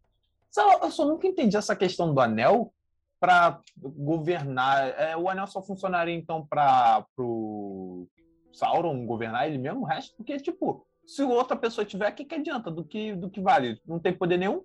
[0.51, 2.73] Só- Eu só nunca entendi essa questão do anel
[3.17, 4.89] para governar.
[4.99, 8.05] É, o anel só funcionaria então para o
[8.51, 10.13] Sauron governar ele mesmo, o resto?
[10.17, 12.69] Porque, tipo, se outra pessoa tiver, o que, que adianta?
[12.69, 13.79] Do que, do que vale?
[13.87, 14.61] Não tem poder nenhum?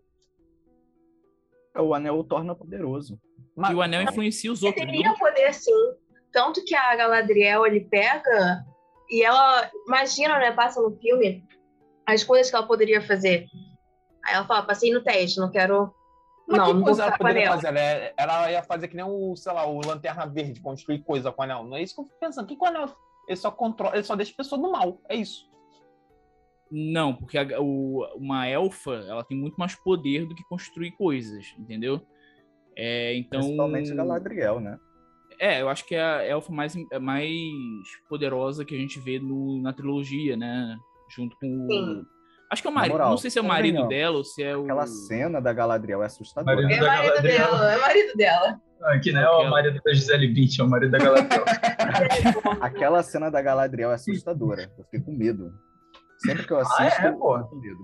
[1.79, 3.17] O anel o torna poderoso.
[3.61, 5.73] Mas- E o anel influencia os Ele outros, teria poder sim.
[6.33, 8.65] Tanto que a Galadriel ele pega
[9.11, 10.53] e ela imagina, né?
[10.53, 11.45] Passa no filme
[12.07, 13.47] as coisas que ela poderia fazer.
[14.25, 15.93] Aí ela fala, passei no teste, não quero.
[16.47, 17.53] Mas não, que não coisa ela poderia anel.
[17.55, 17.67] fazer?
[17.69, 21.31] Ela, é- ela ia fazer que nem o, sei lá, o Lanterna Verde, construir coisa
[21.33, 21.65] com o anel.
[21.65, 22.45] Não é isso que eu fico pensando.
[22.45, 22.89] O que, que o anel.
[23.29, 25.01] Ele só controla, ele só deixa a pessoa do mal.
[25.09, 25.49] É isso.
[26.71, 31.53] Não, porque a- o- uma elfa, ela tem muito mais poder do que construir coisas,
[31.59, 32.01] entendeu?
[32.77, 34.79] É, então, Principalmente Galadriel, né?
[35.39, 37.31] é, eu acho que é a elfa mais, mais
[38.09, 40.77] poderosa que a gente vê no- na trilogia, né?
[41.15, 41.67] Junto com o...
[41.67, 42.03] Sim.
[42.51, 43.95] Acho que é o marido, moral, não sei se é o marido convenhamos.
[43.97, 44.63] dela ou se é o...
[44.65, 46.57] Aquela cena da Galadriel é assustadora.
[46.57, 47.39] Marido É da marido Galadriel.
[47.51, 48.61] dela, é marido dela.
[48.83, 49.47] Ah, que não é Aquela.
[49.47, 51.45] o marido da Gisele Bündchen, é o marido da Galadriel.
[52.61, 54.71] Aquela cena da Galadriel é assustadora.
[54.77, 55.53] Eu fiquei com medo.
[56.19, 57.79] Sempre que eu assisto, Ah, é, eu fico com medo.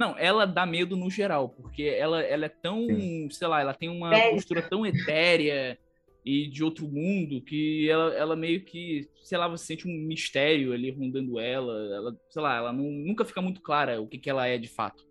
[0.00, 3.28] Não, ela dá medo no geral, porque ela, ela é tão, Sim.
[3.30, 4.30] sei lá, ela tem uma Bélica.
[4.30, 5.78] postura tão etérea
[6.24, 10.72] e de outro mundo que ela, ela meio que, sei lá, você sente um mistério
[10.72, 14.30] ali rondando ela, ela sei lá, ela não- nunca fica muito clara o que, que
[14.30, 15.04] ela é de fato,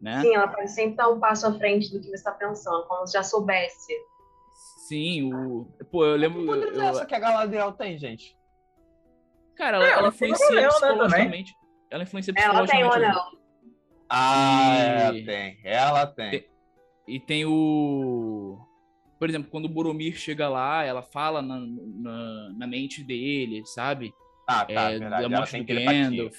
[0.00, 0.22] né?
[0.22, 3.06] Sim, ela pode sempre dar um passo à frente do que você está pensando, como
[3.06, 3.92] se já soubesse.
[4.88, 5.66] Sim, o...
[5.90, 6.40] Pô, eu lembro...
[6.40, 8.34] Que poder é eu- essa que a Galadriel tem, gente?
[9.54, 11.52] Cara, ela, É, ela influencia né, psicologicamente.
[11.90, 13.39] Ela influencia Ela tem um psicologicamente.
[14.10, 15.58] Ah, E- é, tem.
[15.64, 16.30] Ela tem.
[16.30, 16.50] Tem-
[17.08, 18.58] E tem o.
[19.18, 24.12] Por exemplo, quando o Boromir chega lá, ela fala na, na, na mente dele, sabe?
[24.48, 25.10] Ah, tá, é, verdade.
[25.10, 26.02] da Ela morte do telepatia.
[26.10, 26.36] Gandalf.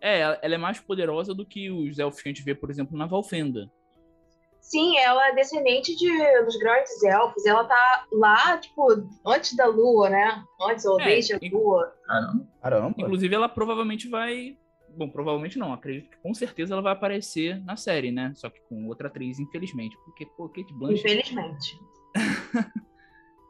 [0.00, 2.70] É, ela, ela é mais poderosa do que os elfos que a gente vê, por
[2.70, 3.70] exemplo, na Valfenda.
[4.60, 7.44] Sim, ela é descendente de, dos grandes elfos.
[7.46, 8.86] Ela tá lá, tipo,
[9.26, 10.42] antes da lua, né?
[10.62, 11.92] Antes ou É, desde a lua.
[12.06, 12.46] Caramba.
[12.62, 12.94] Caramba.
[12.98, 14.56] Inclusive, ela provavelmente vai.
[14.96, 18.32] Bom, provavelmente não, acredito que com certeza ela vai aparecer na série, né?
[18.34, 19.96] Só que com outra atriz, infelizmente.
[20.04, 21.06] Porque, pô, Kate Blanchett.
[21.06, 21.78] Infelizmente.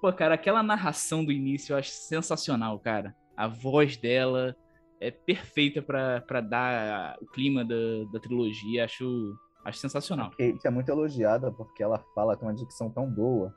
[0.00, 3.14] Pô, cara, aquela narração do início eu acho sensacional, cara.
[3.37, 4.57] A voz dela
[4.98, 7.74] é perfeita pra pra dar o clima da,
[8.11, 8.85] da trilogia.
[8.87, 10.31] Acho, acho sensacional.
[10.31, 13.55] Kate é muito elogiada porque ela fala com uma dicção tão boa.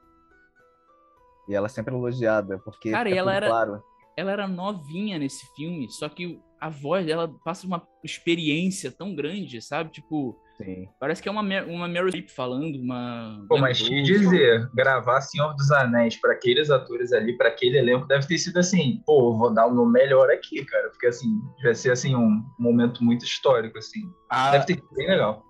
[1.48, 3.84] E ela é sempre elogiada, porque Cara, e ela era- claro.
[4.16, 9.62] Ela era novinha nesse filme, só que a voz dela passa uma experiência tão grande,
[9.62, 9.92] sabe?
[9.92, 10.88] Tipo, Sim.
[11.00, 13.44] Parece que é uma, uma Meryl Streep falando, uma...
[13.50, 18.08] Pô, mas te dizer, gravar Senhor dos Anéis pra aqueles atores ali, pra aquele elenco,
[18.08, 20.90] deve ter sido assim, pô, vou dar o meu melhor aqui, cara.
[20.92, 21.28] Porque assim,
[21.64, 24.02] vai ser assim, um momento muito histórico, assim.
[24.30, 25.44] Ah, Deve ter sido bem legal.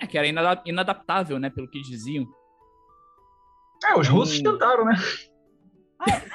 [0.00, 2.24] É, que era inada- inadaptável, né, pelo que diziam.
[3.84, 4.12] É, os Hum.
[4.12, 4.94] russos tentaram, né?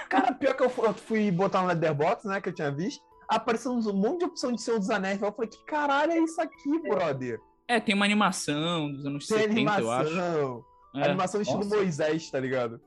[0.09, 3.93] Cara, pior que eu fui, botar no Letterboxd, né, que eu tinha visto, apareceu um
[3.93, 5.21] monte de opção de Senhor dos Anéis.
[5.21, 7.39] Eu falei, que caralho é isso aqui, brother?
[7.67, 10.09] É, tem uma animação dos anos Tem 70, eu acho.
[10.09, 10.65] animação.
[10.95, 11.03] É.
[11.03, 11.75] Animação estilo Nossa.
[11.75, 12.81] Moisés, tá ligado?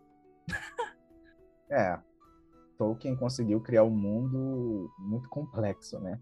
[1.71, 1.99] É.
[2.77, 6.21] Tolkien conseguiu criar um mundo muito complexo, né?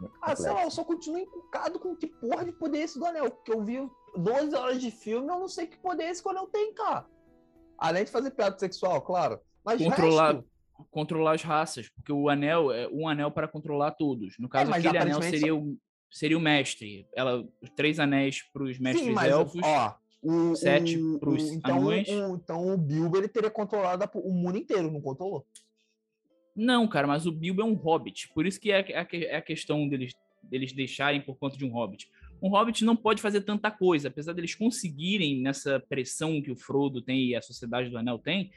[0.00, 0.76] Muito Ah, sei lá, eu complexo.
[0.76, 3.30] só continuo encucado com que porra de poder é esse do anel.
[3.30, 6.30] Porque eu vi 12 horas de filme, eu não sei que poder esse que o
[6.30, 7.06] anel tem, cara.
[7.78, 9.40] Além de fazer piada sexual, claro.
[9.64, 10.48] Mas Controlar- resto,
[10.90, 14.34] Controlar as raças, porque o anel é um anel para controlar todos.
[14.38, 15.76] No caso, mas aquele anel seria o,
[16.10, 17.06] seria o mestre.
[17.14, 19.60] Ela, os três anéis para os mestres sim, mas elfos.
[19.64, 22.08] ó, o, sete o- pros o- então, anões.
[22.08, 25.46] o, então o Bilbo ele teria controlado o mundo inteiro, não controlou?
[26.54, 28.28] Não, cara, mas o Bilbo é um hobbit.
[28.34, 30.12] Por isso que é, a- é é a questão deles,
[30.42, 32.08] deles deixarem por conta de um hobbit.
[32.42, 37.00] Um hobbit não pode fazer tanta coisa, apesar deles conseguirem nessa pressão que o Frodo
[37.02, 38.50] tem e a Sociedade do Anel tem,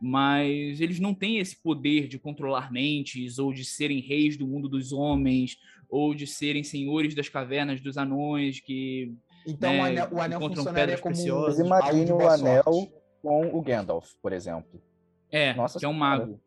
[0.00, 4.68] mas eles não têm esse poder de controlar mentes, ou de serem reis do mundo
[4.68, 5.56] dos homens,
[5.88, 9.14] ou de serem senhores das cavernas dos anões, que
[9.46, 11.58] Então né, o anel, o anel encontram funcionaria pedras como preciosas.
[11.58, 12.92] Mas imagine o anel sorte.
[13.22, 14.82] com o Gandalf, por exemplo.
[15.30, 16.40] é, Nossa que é um mago.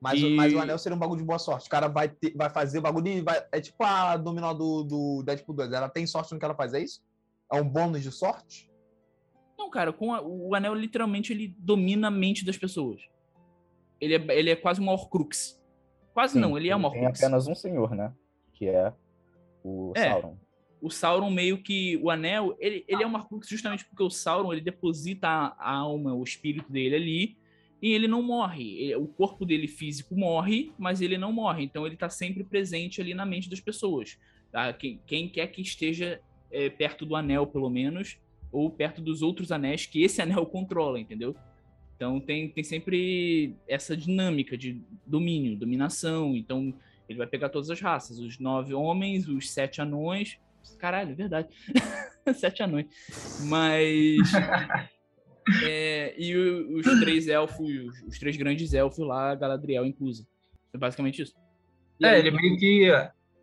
[0.00, 1.66] Mas, o- mas o E- anel seria um bagulho de boa sorte.
[1.66, 3.42] O cara vai, ter- vai fazer o bagulho e vai.
[3.50, 5.72] É tipo a dominó do, do Deadpool 2.
[5.72, 7.00] Ela tem sorte no que ela faz, é isso?
[7.52, 8.70] É um bônus de sorte?
[9.58, 13.02] Não, cara, com a- o anel literalmente ele domina a mente das pessoas.
[14.00, 15.60] Ele é, ele é quase uma Horcrux.
[16.14, 17.22] Quase Sim, não, ele é uma Tem Horcrux.
[17.22, 18.12] apenas um senhor, né?
[18.52, 18.92] Que é
[19.64, 20.08] o É.
[20.10, 20.36] Sauron.
[20.80, 24.52] O Sauron meio que o anel, ele, ele é uma Horcrux justamente porque o Sauron
[24.52, 27.36] ele deposita a, alma, o espírito dele ali
[27.82, 28.78] e ele não morre.
[28.80, 31.64] Ele- o corpo dele físico morre, mas ele não morre.
[31.64, 34.16] Então ele tá sempre presente ali na mente das pessoas.
[34.52, 34.72] Tá?
[34.72, 38.16] Quem, quem quer que esteja é, perto do anel, pelo menos,
[38.52, 41.34] ou perto dos outros anéis que esse anel controla, entendeu?
[41.96, 46.36] Então tem, tem sempre essa dinâmica de domínio, dominação.
[46.36, 46.72] Então
[47.08, 50.38] ele vai pegar todas as raças, os nove homens, os sete anões.
[50.78, 51.48] Caralho, é verdade.
[52.34, 52.86] sete anões.
[53.46, 54.18] Mas.
[55.64, 60.26] é, e os três elfos, os, os três grandes elfos lá, Galadriel inclusa.
[60.72, 61.34] É basicamente isso.
[61.98, 62.90] E É, aí- ele meio que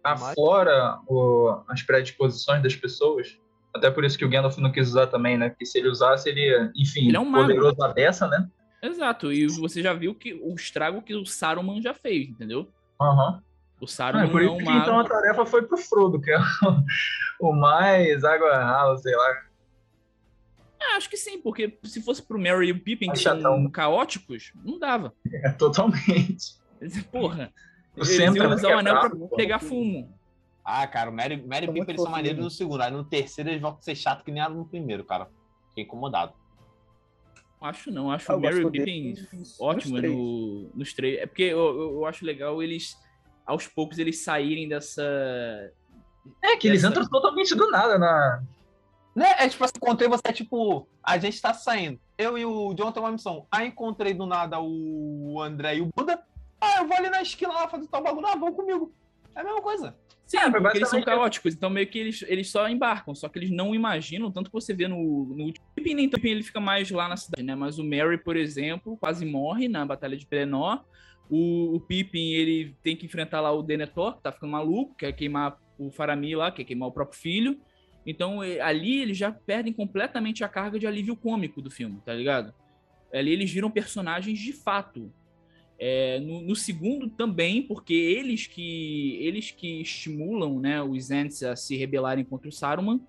[0.04, 3.38] aflora o- as predisposições das pessoas.
[3.76, 5.50] Até por isso que o Gandalf não quis usar também, né?
[5.50, 7.46] Porque se ele usasse, ele, enfim, Ele é um mago.
[7.48, 8.48] poderoso a beça, né?
[8.82, 12.70] Exato, e você já viu que o estrago que o Saruman já fez, entendeu?
[13.02, 13.42] Aham.
[13.82, 16.22] O Ah, Saruman é por é isso um que então a tarefa foi pro Frodo,
[16.22, 19.42] que é o, o mais água rala, sei lá.
[20.82, 23.70] Ah, acho que sim, porque se fosse pro Merry e o Pippin, que são chatão.
[23.70, 25.14] caóticos, não dava.
[25.44, 26.54] É, totalmente.
[27.12, 27.52] Porra.
[27.98, 30.14] O Eles iam é usar o anel pra pegar fumo.
[30.65, 32.82] Ah, cara, o Mary, Mary muito eles são maneiros no segundo.
[32.82, 35.30] Aí no terceiro eles vão ser chato que nem era no primeiro, cara.
[35.69, 36.34] Fiquei incomodado.
[37.62, 40.13] Acho não, acho Ah, o eu e o gosto Pippin deles nos ótimo três.
[40.13, 41.19] no, nos três.
[41.19, 42.97] É porque eu, eu, eu acho legal eles,
[43.45, 45.01] aos poucos, eles saírem dessa.
[46.41, 48.43] É, que eles Essa- entram totalmente do nada na.
[49.15, 49.34] Né?
[49.39, 51.99] É tipo assim, encontrei você, é tipo, a gente tá saindo.
[52.17, 53.47] Eu e o John tem uma missão.
[53.51, 56.21] Aí encontrei do nada o André e o Buda.
[56.60, 58.28] Ah, eu vou ali na esquina lá fazer tal bagulho.
[58.28, 58.93] Ah, vão comigo.
[59.36, 59.95] É a mesma coisa.
[60.26, 63.30] Sim, É, porque eles são basicamente- caóticos, então meio que eles, eles só embarcam, só
[63.30, 65.65] que eles não imaginam, tanto que você vê no, no último.
[65.78, 67.54] Nem tanto, ele fica mais lá na cidade, né?
[67.54, 70.84] Mas o Merry, por exemplo, quase morre na Batalha de Pelennor.
[71.30, 75.12] O, o Pippin, ele tem que enfrentar lá o Denethor, que tá ficando maluco, quer
[75.12, 77.60] queimar o Faramir lá, quer queimar o próprio filho.
[78.06, 82.54] Então, ali eles já perdem completamente a carga de alívio cômico do filme, tá ligado?
[83.13, 85.12] Ali eles viram personagens de fato.
[85.78, 91.56] É, no, no segundo também, porque eles que eles que estimulam né, os Ents a
[91.56, 93.00] se rebelarem contra o Saruman.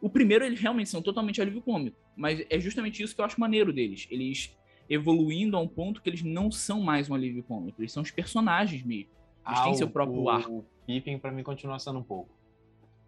[0.00, 1.96] O primeiro, eles realmente são totalmente alívio cômico.
[2.16, 4.06] Mas é justamente isso que eu acho maneiro deles.
[4.10, 4.56] Eles
[4.88, 7.80] evoluindo a um ponto que eles não são mais um alívio cômico.
[7.80, 9.10] Eles são os personagens mesmo.
[9.46, 10.52] Eles têm Ah, seu o- próprio o, arco.
[10.58, 12.30] O Pippin pra mim continua sendo um pouco.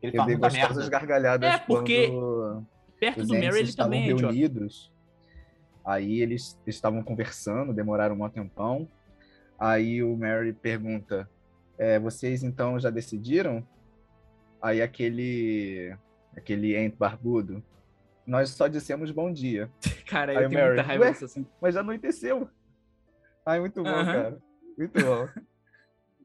[0.03, 0.89] Ele Eu dei muita merda.
[0.91, 2.67] gargalhadas É, porque quando
[2.99, 4.35] Perto os do Mary, ele também é idiota.
[5.85, 8.89] Aí eles estavam conversando, demoraram um tempão.
[9.59, 11.29] Aí o Mary pergunta:
[11.79, 13.67] "É, vocês então já decidiram?
[14.63, 15.97] Aí aquele
[16.37, 17.63] aquele Ent barbudo,
[18.27, 19.71] nós só dissemos bom dia,
[20.07, 21.47] Cara, Aí eu tenho muita Mary, raiva "Ué?" dessa cena.
[21.61, 22.49] mas já anoiteceu.
[23.45, 24.05] Ai, muito bom, Aham.
[24.13, 24.39] cara.
[24.79, 25.29] Muito bom.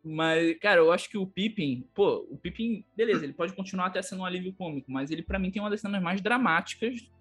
[0.08, 4.04] Mas, cara, eu acho que o Pippin, pô, o Pippin, beleza, ele pode continuar até
[4.04, 7.12] sendo um alívio cômico, mas ele para mim tem uma das cenas mais dramáticas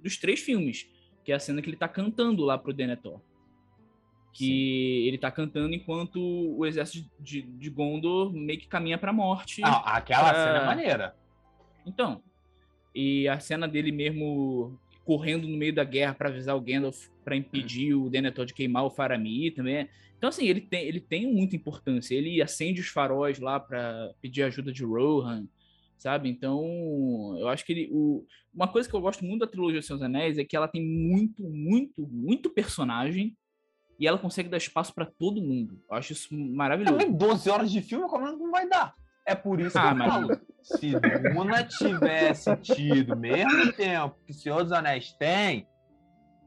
[0.00, 0.90] dos três filmes,
[1.24, 3.20] que é a cena que ele tá cantando lá pro Denethor.
[4.32, 5.08] Que Sim.
[5.08, 9.62] ele tá cantando enquanto o exército de, de Gondor meio que caminha pra morte.
[9.64, 10.44] Ah, aquela pra...
[10.44, 11.16] cena é maneira.
[11.86, 12.22] Então,
[12.94, 17.36] e a cena dele mesmo correndo no meio da guerra para avisar o Gandalf para
[17.36, 19.88] impedir o Denethor de queimar o Faramir também.
[20.16, 22.14] Então, assim, ele tem, ele tem muita importância.
[22.14, 25.46] Ele acende os faróis lá para pedir ajuda de Rohan,
[26.04, 26.28] sabe?
[26.28, 26.62] Então,
[27.38, 27.88] eu acho que ele.
[27.90, 28.26] O...
[28.52, 30.84] Uma coisa que eu gosto muito da trilogia dos Seus Anéis é que ela tem
[30.86, 33.34] muito, muito, muito personagem
[33.98, 35.80] e ela consegue dar espaço para todo mundo.
[35.90, 36.98] Eu acho isso maravilhoso.
[36.98, 38.94] Também 12 horas de filme, como não vai dar?
[39.26, 40.12] É por isso que ah, eu mas...
[40.12, 40.40] falo.
[40.60, 40.92] Se
[41.32, 45.66] Duna tivesse tido mesmo tempo que o Senhor dos Anéis tem,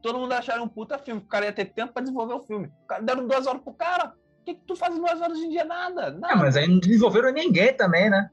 [0.04, 1.22] todo mundo acharia um puta filme.
[1.22, 2.72] O cara ia ter tempo pra desenvolver o filme.
[3.02, 4.14] Deram duas horas pro cara.
[4.42, 5.66] O que, que tu faz em duas horas de dia?
[5.66, 6.12] Nada.
[6.12, 6.34] nada.
[6.34, 8.30] É, mas aí não desenvolveram ninguém também, né?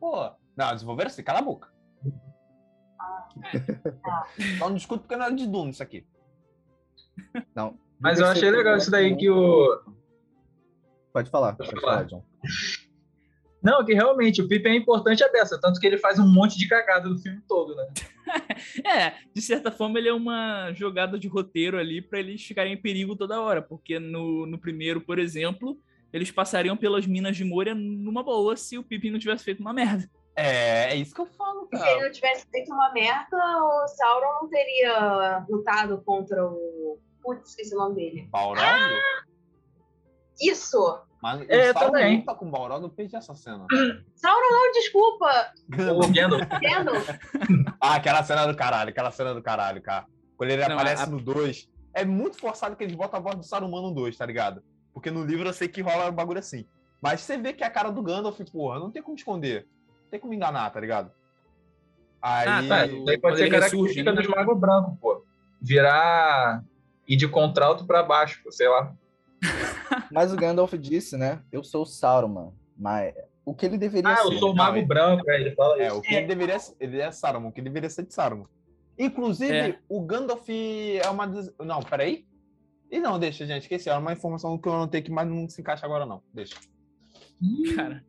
[0.00, 1.72] Pô, não, desenvolveram assim, cala a boca.
[4.58, 6.06] Só não discuto porque não é de Duna isso aqui.
[7.54, 7.78] Não.
[7.98, 9.82] Mas eu achei legal isso daí que o.
[11.12, 12.24] Pode falar, pode falar, John.
[13.62, 16.58] Não, que realmente o Pippen é importante a dessa, tanto que ele faz um monte
[16.58, 17.86] de cagada no filme todo, né?
[18.84, 22.80] é, de certa forma ele é uma jogada de roteiro ali para eles ficarem em
[22.80, 25.80] perigo toda hora, porque no, no primeiro, por exemplo,
[26.12, 29.72] eles passariam pelas minas de Moria numa boa se o Pippin não tivesse feito uma
[29.72, 30.10] merda.
[30.36, 31.84] É, é isso que eu falo, cara.
[31.84, 36.98] Se ele não tivesse feito uma merda, o Sauron não teria lutado contra o.
[37.22, 38.28] Putz, esqueci o nome dele.
[38.30, 38.60] Balrog?
[38.60, 39.24] Ah!
[40.40, 41.00] Isso!
[41.22, 42.18] Mas é, o Sauron também.
[42.18, 43.64] luta com o Balrog, eu perdi essa cena.
[44.16, 45.52] Sauron não, desculpa.
[45.70, 47.08] O Gandalf.
[47.80, 50.06] ah, aquela cena do caralho, aquela cena do caralho, cara.
[50.36, 51.06] Quando ele não, aparece a...
[51.06, 54.26] no 2, é muito forçado que eles botam a voz do Saruman no 2, tá
[54.26, 54.62] ligado?
[54.92, 56.66] Porque no livro eu sei que rola um bagulho assim.
[57.00, 59.68] Mas você vê que é a cara do Gandalf, porra, não tem como esconder.
[60.14, 61.10] Tem como enganar, tá ligado?
[62.22, 62.82] Aí, ah, tá.
[62.82, 64.22] Aí pode ser característica né?
[64.22, 65.24] dos magos brancos, pô.
[65.60, 66.64] Virar.
[67.08, 68.94] ir de contralto pra baixo, sei lá.
[70.12, 71.42] Mas o Gandalf disse, né?
[71.50, 73.12] Eu sou o Sauron, mas
[73.44, 74.22] o que ele deveria ah, ser?
[74.22, 75.96] Ah, eu sou o Mago Branco, é, ele fala é, isso.
[75.96, 78.46] o que ele deveria ser, ele é Saruman, o que deveria ser de Saruman.
[78.96, 79.78] Inclusive, é.
[79.88, 81.26] o Gandalf é uma.
[81.58, 82.24] Não, peraí.
[82.88, 83.88] E não, deixa, gente, esqueci.
[83.88, 86.22] É uma informação que eu não tenho que mais não se encaixa agora, não.
[86.32, 86.54] Deixa.
[87.74, 88.04] Cara.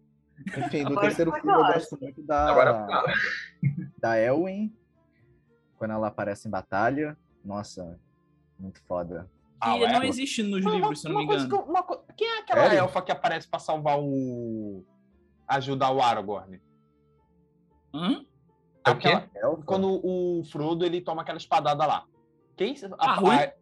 [0.58, 2.50] Enfim, do terceiro filme eu gosto muito da.
[2.50, 2.88] Agora
[3.98, 4.76] Da Elwin.
[5.78, 7.18] Quando ela aparece em batalha.
[7.44, 8.00] Nossa,
[8.60, 9.30] muito foda.
[9.60, 11.50] Ah, que não existe nos uma, livros, se não me engano.
[11.50, 11.84] Que, uma,
[12.16, 14.84] quem é aquela é elfa que aparece pra salvar o.
[15.48, 16.62] ajudar o Aragorn?
[17.94, 18.26] Hum?
[18.84, 19.28] Aquela,
[19.66, 22.06] quando o Frodo ele toma aquela espadada lá.
[22.56, 22.76] Quem?
[23.00, 23.54] A, a,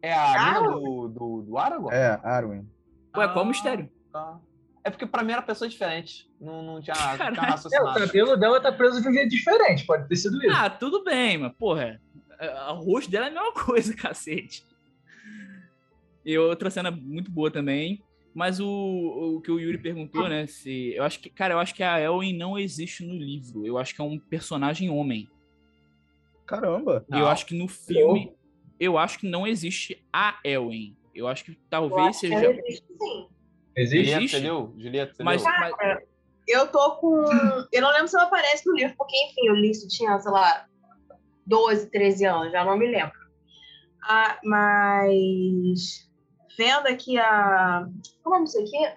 [0.00, 1.96] é a mina do, do, do Aragorn?
[1.96, 2.68] É, Arwen.
[3.16, 3.90] Ué, qual o mistério?
[4.12, 4.38] Tá.
[4.84, 6.28] É porque pra mim era pessoa diferente.
[6.40, 7.88] Não, não tinha, não tinha raciocinado.
[7.88, 9.84] É, o cabelo dela tá preso de um jeito diferente.
[9.84, 10.54] Pode ter sido isso.
[10.54, 12.00] Ah, tudo bem, mas porra.
[12.70, 14.64] O rosto dela é a mesma coisa, cacete.
[16.24, 18.02] E outra cena muito boa também.
[18.34, 18.66] Mas o,
[19.36, 20.46] o que o Yuri perguntou, né?
[20.46, 23.66] Se, eu acho que, cara, eu acho que a Elwin não existe no livro.
[23.66, 25.28] Eu acho que é um personagem homem.
[26.46, 27.04] Caramba!
[27.12, 28.32] E eu acho que no filme,
[28.80, 30.96] eu acho que não existe a Elwin.
[31.14, 32.54] Eu acho que talvez acho seja.
[32.54, 33.28] Que existe, sim.
[33.76, 34.10] Existe?
[34.10, 34.74] Julieta, entendeu?
[34.76, 35.24] Julieta, entendeu?
[35.24, 36.02] Mas, mas...
[36.48, 37.24] Eu tô com.
[37.72, 40.32] Eu não lembro se ela aparece no livro, porque, enfim, eu li isso tinha, sei
[40.32, 40.66] lá,
[41.46, 43.16] 12, 13 anos, já não me lembro.
[44.02, 46.10] Ah, mas
[46.58, 47.86] vendo aqui a.
[48.22, 48.92] Como é isso aqui?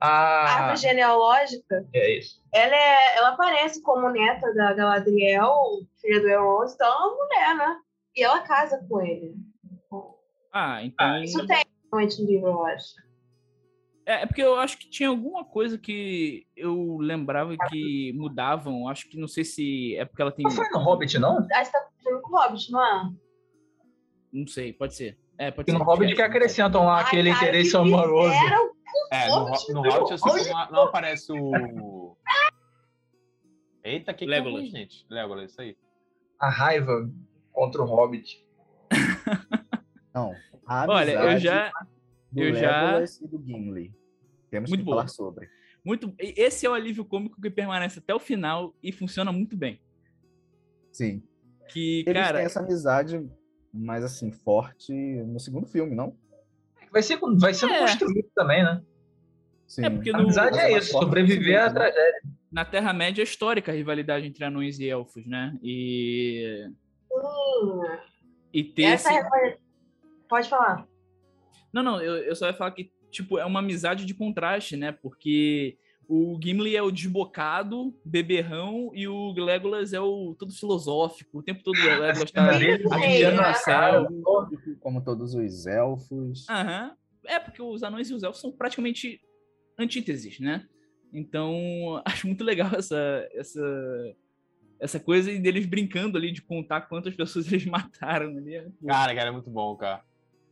[0.00, 1.86] A árvore genealógica.
[1.92, 2.40] É isso.
[2.52, 5.54] Ela, é, ela aparece como neta da Galadriel,
[6.00, 7.80] filha do Elrond, então é uma mulher, né?
[8.16, 9.34] E ela casa com ele.
[10.52, 11.06] Ah, então.
[11.06, 12.94] Ah, isso tem no livro, eu acho.
[14.08, 18.88] É, é, porque eu acho que tinha alguma coisa que eu lembrava que mudavam.
[18.88, 20.44] Acho que não sei se é porque ela tem.
[20.44, 21.46] Não foi no Hobbit, não?
[21.52, 23.10] Acho que tá com o Hobbit, não é?
[24.32, 25.18] Não sei, pode ser.
[25.36, 25.76] É, pode ser.
[25.76, 28.34] no Hobbit que acrescentam lá Ai, aquele cara, interesse amoroso.
[29.12, 32.16] É, no, no Hobbit eu sei que não, não, aparece o.
[33.84, 34.62] Eita, que Legolas.
[34.62, 35.06] que é gente?
[35.10, 35.76] Legolas, isso aí.
[36.40, 37.10] A raiva
[37.52, 38.42] contra o Hobbit.
[40.14, 40.32] Não,
[40.66, 41.70] a Olha, eu já.
[42.32, 43.26] Do eu Legolas já...
[43.26, 43.97] e do Gimli.
[44.50, 44.98] Temos muito que boa.
[44.98, 45.48] falar sobre.
[45.84, 49.80] Muito, esse é o alívio cômico que permanece até o final e funciona muito bem.
[50.92, 51.22] Sim.
[51.68, 53.26] Que, Eles cara, têm essa amizade
[53.72, 56.16] mais assim, forte no segundo filme, não?
[56.90, 57.80] Vai ser, vai ser é.
[57.80, 58.82] construído também, né?
[59.66, 59.84] Sim.
[59.84, 62.22] É porque a amizade é isso, sobreviver à tragédia.
[62.50, 65.58] Na Terra-média é histórica a rivalidade entre anões e elfos, né?
[65.62, 66.70] E.
[67.10, 67.82] Uh,
[68.52, 68.84] e ter.
[68.84, 69.58] Essa esse...
[70.26, 70.88] Pode falar.
[71.72, 74.92] Não, não, eu, eu só ia falar que tipo, é uma amizade de contraste, né?
[74.92, 75.76] Porque
[76.08, 81.38] o Gimli é o desbocado, beberrão, e o Legolas é o todo filosófico.
[81.38, 84.06] O tempo todo o Legolas tá admirando é, o céu.
[84.80, 86.46] Como todos os elfos.
[86.48, 86.94] Aham.
[87.26, 89.20] É, porque os anões e os elfos são praticamente
[89.78, 90.66] antíteses, né?
[91.12, 94.16] Então, acho muito legal essa, essa,
[94.80, 98.54] essa coisa e deles brincando ali de contar quantas pessoas eles mataram ali.
[98.54, 100.02] É muito- Cara, cara, é muito bom, cara.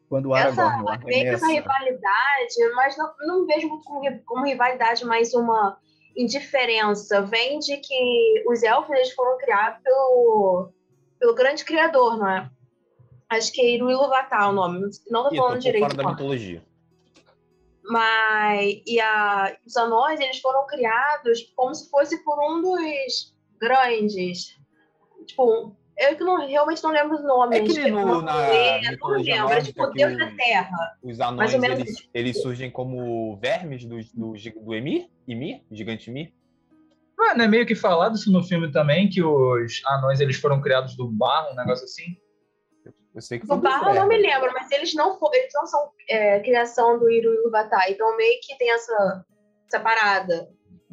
[0.08, 5.04] Quando o Essa, Aragorn essa arremessa, rivalidade, mas não, não vejo muito como, como rivalidade,
[5.04, 5.78] mas uma
[6.16, 7.22] indiferença.
[7.22, 10.72] Vem de que os elfos eles foram criados pelo,
[11.18, 12.50] pelo grande criador, não é?
[13.28, 15.82] Acho que é Iluvatar o nome, não tô Ih, tô falando por direito.
[15.82, 16.64] fora da mitologia.
[17.84, 24.56] Mas e a, os anões eles foram criados como se fosse por um dos grandes.
[25.26, 27.58] Tipo, eu que não, realmente não lembro os nomes.
[27.58, 29.50] É que nem no- Não na lembro, não mitologia lembro.
[29.52, 30.96] Era tipo Deus da Terra.
[31.02, 35.08] Os anões, eles, eles surgem como vermes do, do, do Emir?
[35.26, 35.62] Ymir?
[35.70, 36.32] Gigante Ymir?
[37.18, 40.94] Mano, é meio que falado isso no filme também, que os anões eles foram criados
[40.96, 42.16] do barro, um negócio assim.
[43.14, 45.50] Eu sei que foi Do barro eu não me lembro, mas eles não, fo- eles
[45.54, 47.90] não são é, criação do Iru Iluvatar.
[47.90, 49.24] Então meio que tem essa,
[49.66, 50.46] essa parada.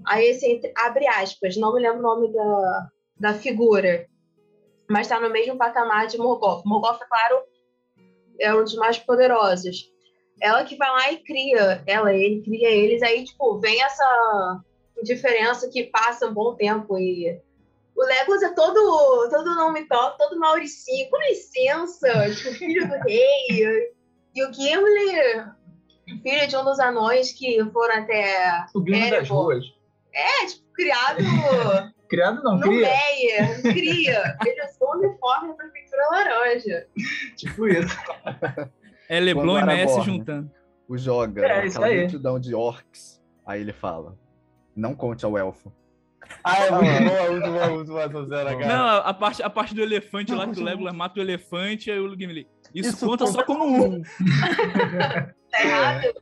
[0.07, 2.87] Aí esse entre- abre aspas, não me lembro o nome da,
[3.19, 4.07] da figura.
[4.89, 6.63] Mas tá no mesmo patamar de Morgoth.
[6.65, 7.43] Morgoth, é claro,
[8.39, 9.89] é um dos mais poderosos.
[10.41, 14.61] Ela que vai lá e cria, ela, ele cria eles, aí, tipo, vem essa
[15.03, 17.39] diferença que passa um bom tempo e
[17.95, 23.91] o Legolas é todo, todo nome top, todo Mauricinho, com licença, tipo, filho do rei.
[24.36, 29.43] E o Gimli, filho de um dos anões que foram até, Subindo das Erebor.
[29.43, 29.65] ruas.
[30.11, 31.17] é, tipo, criado
[32.09, 32.87] Criado não, no cria.
[32.87, 34.37] Meyer, cria.
[34.45, 36.87] Ele usou o uniforme da prefeitura laranja.
[37.35, 37.97] Tipo isso.
[39.09, 40.51] É Leblon Quando e Messi juntando.
[40.87, 43.21] o joga É, isso aquela multidão de orcs.
[43.45, 44.17] Aí ele fala:
[44.75, 45.71] Não conte ao elfo.
[46.43, 48.67] Ah, é muito boa, muito boa, muito boa essa cena, cara.
[48.67, 51.99] Não, a, parte, a parte do elefante lá, que o Legolas mata o elefante, aí
[51.99, 52.47] o Gimli.
[52.73, 54.01] Isso, conta só como um.
[55.51, 56.13] Tá errado?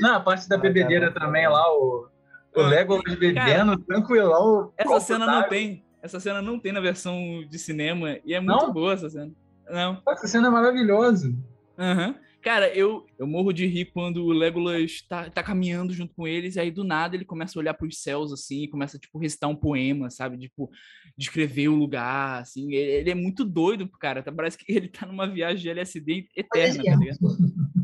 [0.00, 2.08] Não, a parte da bebedeira também lá, o,
[2.54, 4.72] o Legolas bebendo, tranquilão.
[4.76, 5.84] Essa cena não tem.
[6.02, 8.18] Essa cena não tem na versão de cinema.
[8.24, 8.72] E é muito Não?
[8.72, 9.32] boa essa cena.
[9.68, 10.00] Não.
[10.08, 11.34] Essa cena é maravilhosa.
[11.78, 12.14] Aham.
[12.40, 16.54] Cara, eu, eu morro de rir quando o Legolas tá, tá caminhando junto com eles,
[16.54, 19.50] e aí do nada ele começa a olhar pros céus, assim, e começa, tipo, recitar
[19.50, 20.38] um poema, sabe?
[20.38, 20.70] Tipo,
[21.16, 22.72] descrever o lugar, assim.
[22.72, 24.22] Ele, ele é muito doido, cara.
[24.22, 27.18] Tá, parece que ele tá numa viagem de LSD eterna, tá ligado?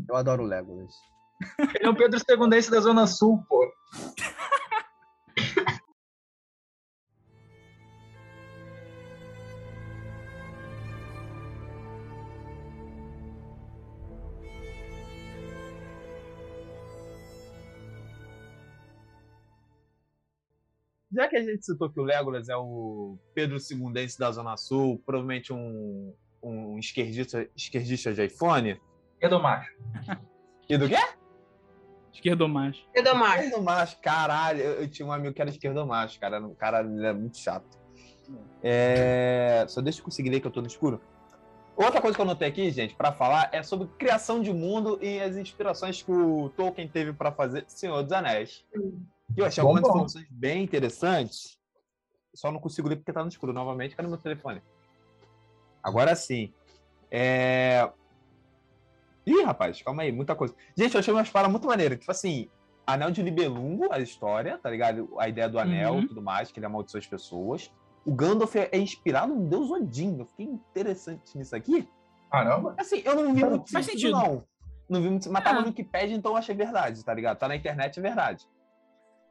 [0.09, 0.93] Eu adoro o Legolas.
[1.75, 3.71] Ele é o Pedro Segundense da Zona Sul, pô.
[21.15, 25.01] Já que a gente citou que o Legolas é o Pedro Segundense da Zona Sul,
[25.05, 26.13] provavelmente um,
[26.43, 28.81] um esquerdista, esquerdista de iPhone.
[29.21, 29.71] E do macho.
[30.67, 30.97] E do quê?
[32.15, 32.81] Esquerdomacho.
[32.93, 33.43] Edomar.
[33.43, 34.61] Esquerdomacho, caralho.
[34.61, 36.41] Eu, eu tinha um amigo que era esquerdomacho, cara.
[36.45, 37.77] O cara ele é muito chato.
[38.63, 39.65] É...
[39.67, 41.01] Só deixa eu conseguir ler que eu tô no escuro.
[41.75, 45.19] Outra coisa que eu notei aqui, gente, pra falar, é sobre criação de mundo e
[45.19, 48.63] as inspirações que o Tolkien teve pra fazer Senhor dos Anéis.
[49.35, 49.89] E eu achei Bom, algumas bom.
[49.89, 51.59] informações bem interessantes.
[52.33, 53.93] Só não consigo ler porque tá no escuro novamente.
[53.93, 54.61] Cadê meu telefone?
[55.83, 56.53] Agora sim.
[57.11, 57.89] É...
[59.25, 60.55] Ih, rapaz, calma aí, muita coisa.
[60.77, 61.97] Gente, eu achei umas paradas muito maneiras.
[61.99, 62.49] Tipo assim,
[62.85, 65.09] Anel de Libelungo, a história, tá ligado?
[65.19, 66.01] A ideia do anel Uhum.
[66.01, 67.71] e tudo mais, que ele amaldiçoa as pessoas.
[68.05, 70.19] O Gandalf é é inspirado no deus Odin.
[70.19, 71.89] Eu fiquei interessante nisso aqui.
[72.31, 72.75] Caramba.
[72.77, 74.43] Assim, eu não vi muito Faz sentido, não.
[74.87, 75.61] Não vi muito, mas tava Ah.
[75.61, 77.39] no Wikipedia, então eu achei verdade, tá ligado?
[77.39, 78.45] Tá na internet, é verdade.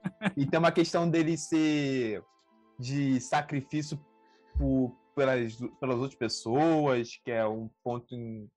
[0.36, 2.20] e tem uma questão dele ser
[2.78, 3.98] de sacrifício
[4.58, 8.48] por- pelas, pelas outras pessoas, que é um ponto em,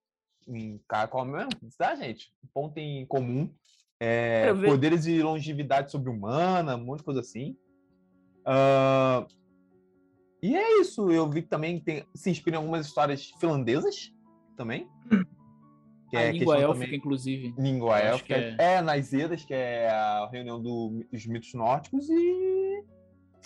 [0.48, 1.50] em ca- qual é mesmo?
[1.76, 2.32] Tá, gente?
[2.44, 3.52] Um ponto em comum.
[4.00, 7.56] É, poderes de longevidade sobre-humana, um monte de coisa assim.
[8.44, 9.26] Ah,
[10.42, 11.10] e é isso.
[11.10, 14.12] Eu vi que também tem, se inspira em algumas histórias finlandesas
[14.56, 14.88] também.
[16.10, 17.54] Que a é língua élfica, também- inclusive.
[17.58, 18.34] língua élfica.
[18.36, 18.80] É.
[18.80, 22.57] nas Edas, que é a reunião do- dos mitos nórdicos, e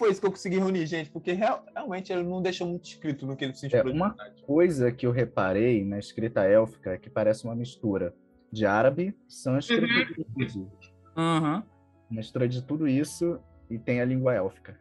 [0.02, 3.24] foi isso que eu consegui reunir, gente, porque real- realmente ele não deixa muito escrito
[3.24, 3.92] no que ele se inspirou.
[3.92, 4.16] de uma-.
[4.44, 8.12] Coisa que eu reparei na escrita élfica é que parece uma mistura
[8.50, 9.86] de árabe, sânscrito
[10.36, 10.68] e hindi.
[11.16, 11.62] Aham.
[12.10, 13.38] Mistura de tudo isso
[13.70, 14.76] e tem a língua élfica.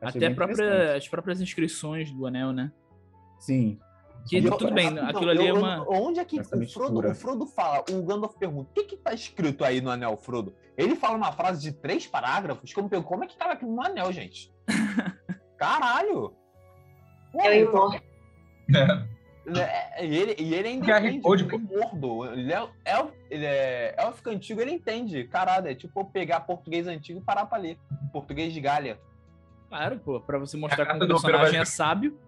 [0.00, 2.72] Achei Até própria- as próprias inscrições do anel, né?
[3.38, 3.78] Sim.
[4.28, 5.86] Que eu- tudo bem, rapidão, aquilo ali eu- é eu- uma.
[5.90, 7.84] Onde é que o Frodo, o Frodo fala?
[7.90, 10.54] O Gandalf pergunta: o que que tá escrito aí no anel, Frodo?
[10.76, 13.52] Ele fala uma frase de três parágrafos que eu me pergunto: como é que tava
[13.52, 14.52] aquilo no anel, gente?
[15.56, 16.34] Caralho!
[17.32, 18.00] Pô, Eu então-.
[19.56, 22.26] É, e ele, e ele ainda Harry entende, Potter, ele é mordo.
[22.32, 25.24] Ele é, é, ele é élfico antigo, ele entende.
[25.24, 27.78] Caralho, é tipo pegar português antigo e parar pra ler.
[28.12, 29.00] Português de Galha.
[29.68, 32.18] Claro, pô, pra você mostrar A como o personagem é sábio.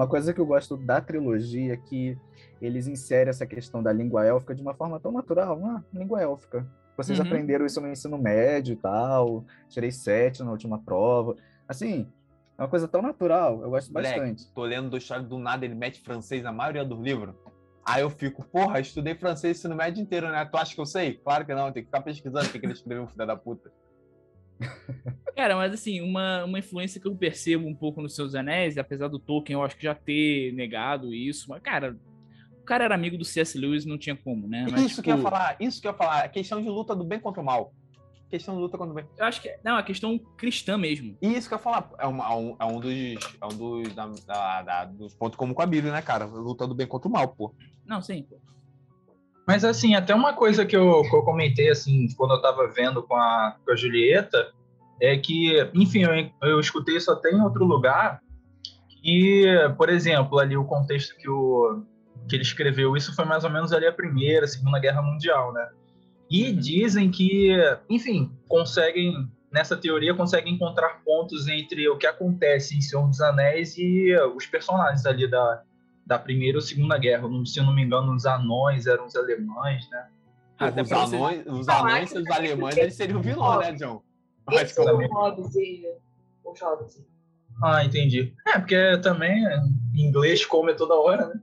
[0.00, 2.16] Uma coisa que eu gosto da trilogia é que
[2.58, 5.60] eles inserem essa questão da língua élfica de uma forma tão natural.
[5.62, 6.66] Ah, língua élfica.
[6.96, 7.26] Vocês Uhum.
[7.26, 9.44] aprenderam isso no ensino médio e tal.
[9.68, 11.36] Tirei sete na última prova.
[11.68, 12.10] Assim,
[12.56, 13.60] é uma coisa tão natural.
[13.62, 14.50] Eu gosto bastante.
[14.54, 17.34] Tô lendo do história do nada, ele mete francês na maioria dos livros.
[17.84, 20.42] Aí eu fico, porra, estudei francês ensino médio inteiro, né?
[20.46, 21.12] Tu acha que eu sei?
[21.22, 23.70] Claro que não, tem que ficar pesquisando o que, que ele escreveu, filho da puta.
[25.36, 29.08] Cara, mas assim, uma, uma influência que eu percebo um pouco nos Seus Anéis, apesar
[29.08, 31.96] do Tolkien, eu acho que já ter negado isso, mas, cara,
[32.60, 33.56] o cara era amigo do C.S.
[33.58, 34.66] Lewis, não tinha como, né?
[34.70, 36.24] Mas, isso que eu ia tipo, falar, isso que eu ia falar.
[36.24, 37.72] A questão de luta do bem contra o mal.
[38.28, 39.06] Questão de luta contra o bem.
[39.16, 41.16] Eu acho que, não, a questão cristã mesmo.
[41.22, 42.92] E isso que eu ia falar, é, uma- é um, é um dos,
[43.40, 43.48] é um
[43.82, 46.26] dos, da- da- da- dos pontos comum com a Bíblia, né, cara?
[46.26, 47.54] Luta do bem contra o mal, pô.
[47.84, 48.36] Não, sim, pô.
[49.50, 53.02] Mas assim, até uma coisa que eu, que eu comentei assim, quando eu tava vendo
[53.02, 54.52] com a, com a Julieta,
[55.02, 58.22] é que, enfim, eu, eu escutei isso até em outro lugar,
[59.02, 61.82] e, por exemplo, ali o contexto que, o,
[62.28, 65.68] que ele escreveu, isso foi mais ou menos ali a Primeira, Segunda Guerra Mundial, né?
[66.30, 67.50] E dizem que,
[67.88, 73.76] enfim, conseguem, nessa teoria, conseguem encontrar pontos entre o que acontece em Senhor dos Anéis
[73.76, 75.64] e os personagens ali da,
[76.10, 77.28] da Primeira ou Segunda Guerra.
[77.28, 80.08] Não- Se eu não me engano, os anões eram os alemães, né?
[80.58, 83.60] Ah, até os, pra você- anões, os anões e os também alemães, eles seriam vilão,
[83.60, 84.02] né, John?
[84.48, 85.86] Acho que é o Hobbes e
[86.44, 87.06] os Hobbes.
[87.62, 88.34] Ah, entendi.
[88.48, 89.56] É, porque também é,
[89.94, 91.40] em inglês come toda hora, né?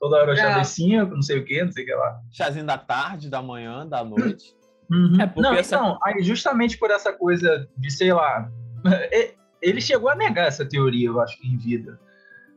[0.00, 0.54] Toda hora É.
[0.54, 2.18] dei cinco, não sei o que, não sei o que lá.
[2.32, 4.56] Chazinho da tarde, da manhã, da noite.
[5.20, 8.50] É, porque não, essa- então, aí justamente por essa coisa de, sei lá,
[9.62, 11.98] ele chegou a negar essa teoria, eu acho em vida,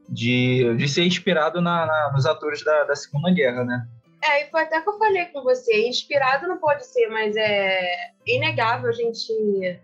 [0.10, 3.88] de, de ser inspirado na, na- nos atores da, da Segunda Guerra, né?
[4.24, 5.88] É, e foi até que eu falei com você.
[5.88, 7.88] Inspirado não pode ser, mas é
[8.26, 9.80] inegável a gente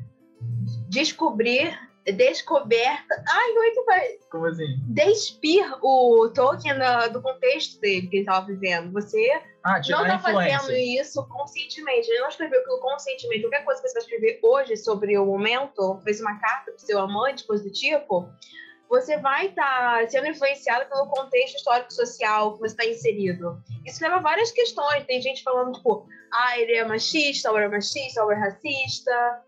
[0.89, 1.77] descobrir,
[2.15, 3.23] descoberta.
[3.29, 4.07] Ai, como é que vai?
[4.31, 4.65] Como assim?
[4.87, 6.73] Despir o Tolkien
[7.11, 8.91] do contexto dele que ele estava vivendo.
[8.93, 9.29] Você
[9.63, 12.09] Ah, não está fazendo isso conscientemente.
[12.09, 13.41] Ele não escreveu aquilo conscientemente.
[13.43, 16.99] Qualquer coisa que você vai escrever hoje sobre o momento, fez uma carta para seu
[16.99, 18.27] amante, coisa do tipo,
[18.91, 23.57] você vai estar sendo influenciado pelo contexto histórico-social que você está inserido.
[23.85, 25.05] Isso leva a várias questões.
[25.05, 29.43] Tem gente falando, tipo, ah, ele é machista, ou é machista, ou é racista.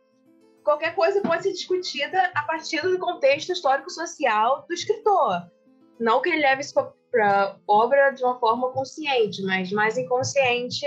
[0.64, 5.52] Qualquer coisa pode ser discutida a partir do contexto histórico-social do escritor.
[6.00, 6.74] Não que ele leve isso
[7.12, 10.86] para obra de uma forma consciente, mas mais inconsciente,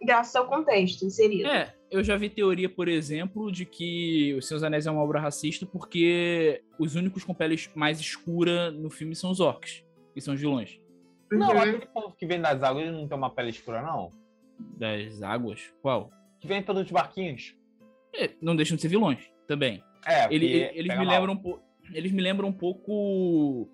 [0.00, 1.50] graças ao contexto inserido.
[1.50, 5.20] É, eu já vi teoria, por exemplo, de que Os Seus Anéis é uma obra
[5.20, 9.84] racista porque os únicos com pele mais escura no filme são os orcs,
[10.14, 10.78] que são os vilões
[11.30, 11.58] Não, Uhum.
[11.58, 14.10] aquele povo que vem das águas, ele não tem uma pele escura, não.
[14.76, 15.72] das águas.
[15.80, 16.10] Qual?
[16.40, 17.54] Que vem pelos barquinhos.
[18.14, 19.82] É, não deixam de ser vilões também.
[20.06, 21.14] É, Ele- porque eles me mal.
[21.14, 21.62] lembram um pouco.
[21.94, 23.68] Eles me lembram um pouco.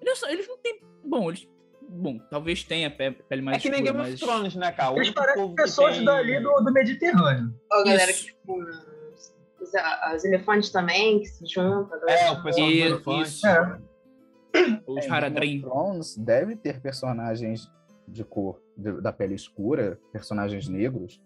[0.00, 0.80] Eles, eles não têm.
[1.04, 1.48] Bom, eles.
[1.94, 4.22] Bom, talvez tenha pe- pele mais É que nem escura, Game mas...
[4.22, 4.92] of Thrones, né, cara?
[4.92, 7.54] O Eles parecem pessoas tem- dali do, do Mediterrâneo.
[7.70, 11.94] Ó, galera, que, tipo, os, os elefantes também, que se juntam.
[11.94, 13.22] a galera É, o pessoal do Isso, elefante.
[13.28, 13.46] isso.
[13.46, 13.78] É.
[14.86, 15.60] Os É, Haradrim.
[15.60, 17.70] Thrones deve ter personagens
[18.08, 21.20] de cor de- da pele escura, personagens negros,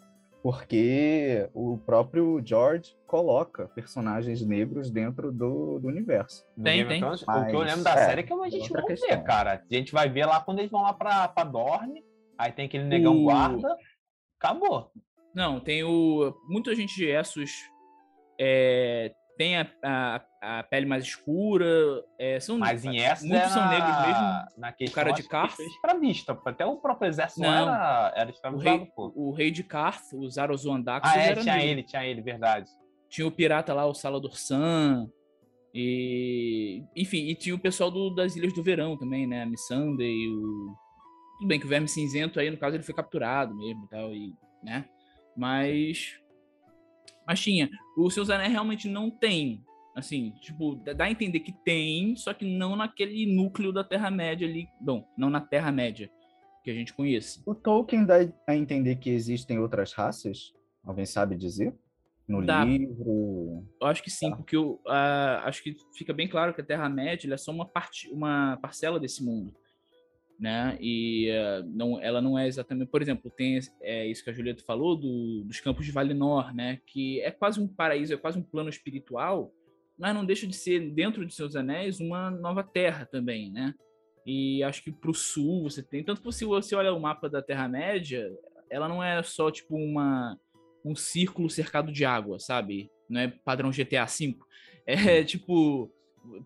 [0.47, 6.47] porque o próprio George coloca personagens negros dentro do, do universo.
[6.63, 7.01] Tem, tem.
[7.01, 7.23] Thrones.
[7.23, 9.25] O que eu Mas, lembro da é, série é que a gente vê, questão.
[9.25, 9.61] cara.
[9.69, 12.05] A gente vai ver lá quando eles vão lá pra, pra Dorne,
[12.39, 13.77] aí tem aquele negão O- guarda,
[14.39, 14.93] acabou.
[15.35, 16.33] Não, tem o.
[16.49, 17.51] Muita gente de Essos
[18.39, 20.23] é, tem a, a,
[20.59, 21.67] a pele mais escura.
[22.19, 24.45] é, são, Mas em essa muitos são negros mesmo.
[24.59, 25.59] Na questão, cara de Carth.
[25.59, 26.39] escravista.
[26.47, 27.49] Até o próprio exército Não.
[27.53, 29.13] era, era O escravizado, rei, pô.
[29.15, 31.71] o rei de Karth, o Zarozoan Daxos, Ah, é, era tinha negro.
[31.71, 32.69] ele, tinha ele, verdade.
[33.09, 35.09] Tinha o pirata lá, o Salador San.
[35.75, 36.83] E.
[36.97, 39.43] Enfim, e tinha o pessoal do- das Ilhas do Verão também, né?
[39.43, 40.75] A Missandei, o.
[41.39, 44.15] Tudo bem que o Verme Cinzento aí, no caso, ele foi capturado mesmo e tal,
[44.15, 44.33] e,
[44.63, 44.87] né?
[45.37, 46.19] Mas.
[47.27, 47.69] Mas tinha.
[47.97, 49.63] O Seus Anéis realmente não tem.
[49.97, 54.69] Assim, tipo, dá a entender que tem, só que não naquele núcleo da Terra-média ali.
[54.79, 56.11] Bom, não na Terra-média
[56.63, 57.43] que a gente conhece.
[57.47, 58.17] O Tolkien dá
[58.47, 60.53] a entender que existem outras raças?
[60.85, 61.75] Alguém sabe dizer?
[62.29, 62.63] No Dá.
[62.65, 63.65] livro?
[63.81, 64.37] Eu acho que sim, Tá.
[64.37, 68.11] porque eu ah, acho que fica bem claro que a Terra-média é só uma, parte,
[68.11, 69.55] uma parcela desse mundo.
[70.39, 70.77] né?
[70.81, 74.63] E uh, não, ela não é exatamente, por exemplo, tem é, isso que a Julieta
[74.63, 76.81] falou do, dos campos de Valinor, né?
[76.87, 79.51] Que é quase um paraíso, é quase um plano espiritual,
[79.99, 83.75] mas não deixa de ser dentro de seus anéis uma nova terra também, né?
[84.27, 87.29] E acho que para o sul você tem tanto que se você olha o mapa
[87.29, 88.29] da Terra Média,
[88.69, 90.39] ela não é só tipo uma
[90.85, 92.91] um círculo cercado de água, sabe?
[93.09, 94.37] Não é padrão GTA V.
[94.85, 95.93] É tipo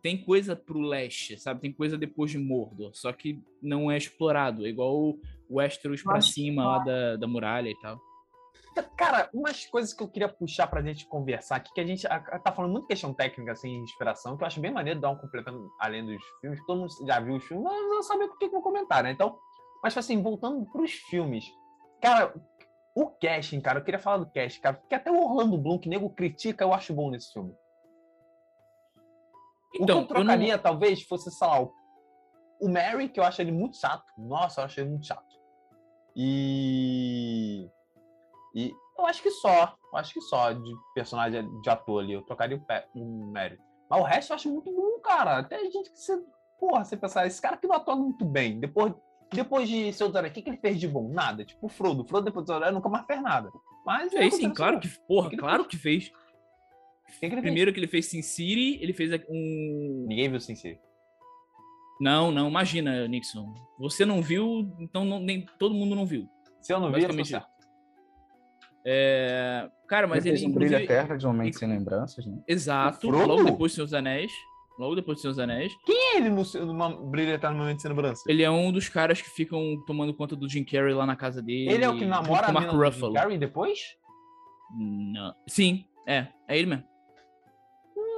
[0.02, 1.60] tem coisa pro leste, sabe?
[1.60, 5.20] Tem coisa depois de Mordor, só que não é explorado, é igual o
[5.50, 7.98] Westeros para cima lá da, da muralha e tal.
[8.96, 12.52] Cara, umas coisas que eu queria puxar pra gente conversar aqui, que a gente tá
[12.52, 16.04] falando muito questão técnica, assim, inspiração, que eu acho bem maneiro dar um completando além
[16.04, 18.62] dos filmes, todo mundo já viu os filmes, mas não sabe o que eu vou
[18.62, 19.10] comentar, né?
[19.10, 19.38] Então,
[19.82, 21.50] mas assim, voltando pros filmes,
[22.00, 22.34] cara,
[22.94, 25.88] o casting, cara, eu queria falar do casting, cara, porque até o Orlando Bloom, que
[25.88, 27.54] nego critica, eu acho bom nesse filme.
[29.70, 30.62] Então, o que então, eu trocaria, eu não...
[30.62, 31.62] talvez, fosse, sei lá,
[32.60, 34.04] o Mary, que eu acho ele muito chato.
[34.18, 35.40] Nossa, eu acho ele muito chato.
[36.14, 37.70] E.
[38.54, 39.76] E eu acho que só.
[39.92, 42.12] Eu acho que só de personagem de ator ali.
[42.12, 43.58] Eu trocaria o, Pe o Mary.
[43.88, 45.38] Mas o resto eu acho muito bom, cara.
[45.38, 46.22] Até a gente que você.
[46.58, 48.60] Porra, você pensar, esse cara que não atua muito bem.
[48.60, 48.92] Depois,
[49.32, 51.08] depois de Seu Anéis, o que, que ele fez de bom?
[51.08, 51.44] Nada.
[51.44, 52.02] Tipo o Frodo.
[52.02, 53.50] O Frodo depois do Anéis nunca mais fez nada.
[53.84, 54.12] Mas.
[54.12, 54.88] É, sim, claro que.
[55.06, 56.12] Porra, que claro que fez.
[57.18, 60.06] Que que Primeiro que ele fez Sin City, ele fez um.
[60.06, 60.78] Ninguém viu Sin City.
[62.00, 63.52] Não, não, imagina, Nixon.
[63.78, 66.26] Você não viu, então não, nem todo mundo não viu.
[66.62, 67.46] Se eu não vi, eu certo.
[68.84, 69.68] É...
[69.86, 70.38] Cara, mas ele.
[70.38, 72.38] ele um brilho eterno de um momento sem lembranças, né?
[72.46, 73.10] Exato.
[73.10, 74.32] Logo depois de Seus Anéis.
[74.80, 75.70] Logo depois de Seus Anéis.
[75.84, 78.22] Quem é ele no, no Brilho Eterno no Momento Sem Lembrança?
[78.26, 81.42] Ele é um dos caras que ficam tomando conta do Jim Carrey lá na casa
[81.42, 81.70] dele.
[81.70, 83.12] Ele é o que namora a Mark Ruffalo.
[83.12, 83.78] Jim Carrey depois?
[84.74, 85.34] Não.
[85.46, 86.28] Sim, é.
[86.48, 86.84] É ele mesmo.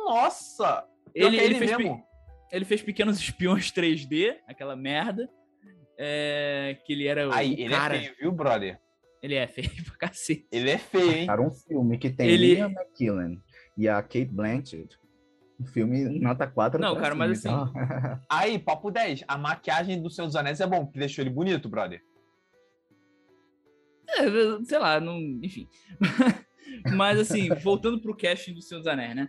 [0.07, 0.87] Nossa!
[1.13, 2.03] Ele, ele, ele, fez mesmo.
[2.53, 5.29] ele fez Pequenos Espiões 3D, aquela merda.
[5.99, 7.97] É, que ele era Aí, o ele cara...
[7.97, 8.81] é feio, viu, brother?
[9.23, 10.47] Ele é feio pra cacete.
[10.51, 11.27] Ele é feio, hein?
[11.27, 12.55] Cara, um filme que tem ele...
[12.55, 13.41] Ian McKellen
[13.77, 14.99] e a Kate Blanchett.
[15.61, 17.49] Um filme nota 4 Não, cara, mas assim...
[17.49, 17.73] Então.
[18.29, 19.25] Aí, papo 10.
[19.29, 22.03] A maquiagem do Senhor dos Anéis é bom, que deixou ele bonito, brother.
[24.09, 25.19] É, sei lá, não...
[25.41, 25.69] enfim.
[26.97, 29.29] mas assim, voltando pro casting do Senhor dos Anéis, né?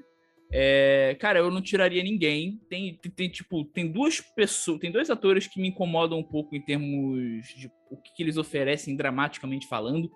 [0.56, 2.62] É, cara, eu não tiraria ninguém.
[2.70, 6.56] Tem, tem, tem, tipo, tem duas pessoas, tem dois atores que me incomodam um pouco
[6.56, 10.12] em termos de o que, que eles oferecem dramaticamente falando,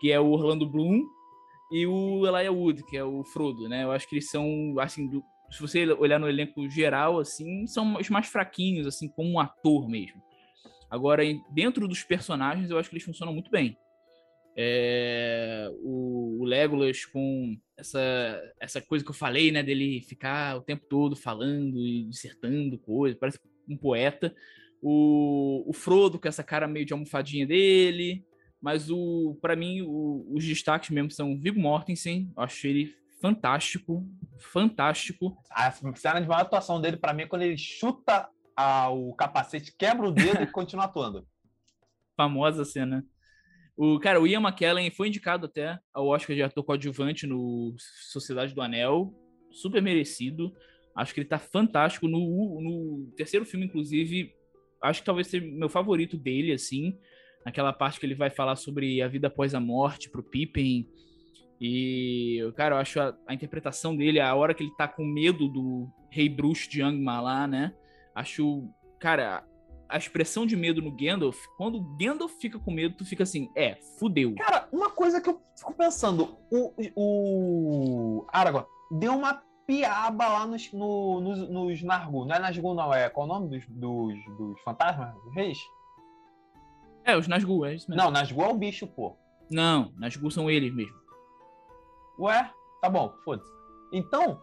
[0.00, 1.04] que é o Orlando Bloom
[1.70, 3.84] e o Elijah Wood, que é o Frodo, né?
[3.84, 7.96] Eu acho que eles são, assim, do, se você olhar no elenco geral, assim, são
[7.96, 10.20] os mais fraquinhos, assim, como um ator mesmo.
[10.90, 13.76] Agora, dentro dos personagens, eu acho que eles funcionam muito bem.
[14.58, 20.62] É, o, o Legolas com essa, essa coisa que eu falei, né, dele ficar o
[20.62, 23.38] tempo todo falando e dissertando coisas, parece
[23.68, 24.34] um poeta.
[24.80, 28.24] O, o Frodo com essa cara meio de almofadinha dele,
[28.60, 34.06] mas o para mim o, os destaques mesmo são Viggo Mortensen, eu acho ele fantástico,
[34.38, 35.36] fantástico.
[35.50, 39.74] A cena de maior atuação dele para mim é quando ele chuta a, o capacete,
[39.76, 41.26] quebra o dedo e continua atuando.
[42.16, 43.04] Famosa cena.
[43.76, 47.74] O, cara, o Ian McKellen foi indicado até ao Oscar de ator coadjuvante no
[48.10, 49.12] Sociedade do Anel.
[49.52, 50.52] Super merecido.
[50.94, 52.08] Acho que ele tá fantástico.
[52.08, 54.32] No, no terceiro filme, inclusive,
[54.82, 56.98] acho que talvez seja meu favorito dele, assim.
[57.44, 60.88] Naquela parte que ele vai falar sobre a vida após a morte pro Pippin.
[61.60, 65.48] E, cara, eu acho a, a interpretação dele, a hora que ele tá com medo
[65.48, 67.74] do rei bruxo de Angmar lá, né?
[68.14, 68.68] Acho,
[68.98, 69.46] cara,
[69.88, 73.50] a expressão de medo no Gandalf, quando o Gandalf fica com medo, tu fica assim,
[73.54, 74.34] é, fudeu.
[74.34, 80.72] Cara, uma coisa que eu fico pensando, o, o Aragorn deu uma piaba lá nos,
[80.72, 82.24] no, nos, nos Nargu.
[82.24, 85.58] Não é Nazgûl, não, é qual o nome dos, dos, dos fantasmas, dos reis?
[87.04, 88.02] É, os Nazgûl, é isso mesmo.
[88.02, 89.16] Não, Nazgûl é o bicho, pô.
[89.50, 90.96] Não, Nazgûl são eles mesmo.
[92.18, 92.50] Ué?
[92.80, 93.50] Tá bom, foda-se.
[93.92, 94.40] Então,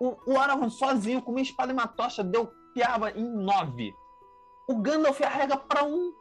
[0.00, 3.94] o, o Aragorn sozinho, com uma espada e uma tocha, deu piaba em nove
[4.66, 6.12] o Gandalf arrega pra um.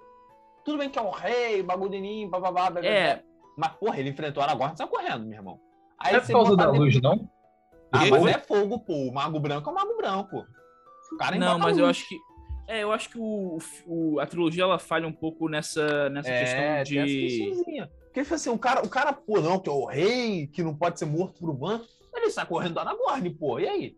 [0.63, 2.85] Tudo bem que é o rei, bagulhinho, bababá, babá.
[2.85, 3.23] É.
[3.57, 5.59] Mas, porra, ele enfrentou Aragorn e saiu correndo, meu irmão.
[5.99, 7.29] Aí é por causa da luz, não?
[7.91, 8.93] Ah, mas é fogo, pô.
[8.93, 10.45] O Mago Branco é o Mago Branco.
[11.13, 12.17] O cara Não, mas eu acho que.
[12.67, 16.83] É, eu acho que o, o, a trilogia ela falha um pouco nessa, nessa é,
[16.83, 17.61] questão de.
[18.05, 20.75] Porque ele assim, o cara, o cara, pô, não, que é o rei, que não
[20.75, 21.85] pode ser morto por humano.
[22.13, 23.59] Ele sai correndo do Aragorn, pô.
[23.59, 23.97] E aí?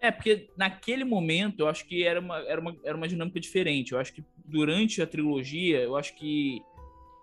[0.00, 3.92] É, porque naquele momento eu acho que era uma, era, uma, era uma dinâmica diferente.
[3.92, 6.62] Eu acho que durante a trilogia, eu acho que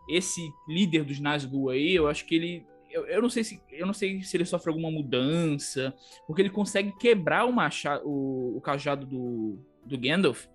[0.07, 2.65] esse líder dos Nazgûl aí, eu acho que ele.
[2.89, 5.93] Eu, eu, não sei se, eu não sei se ele sofre alguma mudança,
[6.25, 10.47] porque ele consegue quebrar o, machado, o, o cajado do, do Gandalf,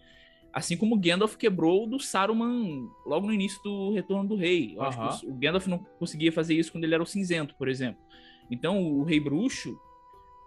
[0.53, 4.75] Assim como Gandalf quebrou o do Saruman logo no início do Retorno do Rei.
[4.77, 5.19] Eu acho Aham.
[5.19, 8.03] que o Gandalf não conseguia fazer isso quando ele era o cinzento, por exemplo.
[8.51, 9.75] Então, o Rei Bruxo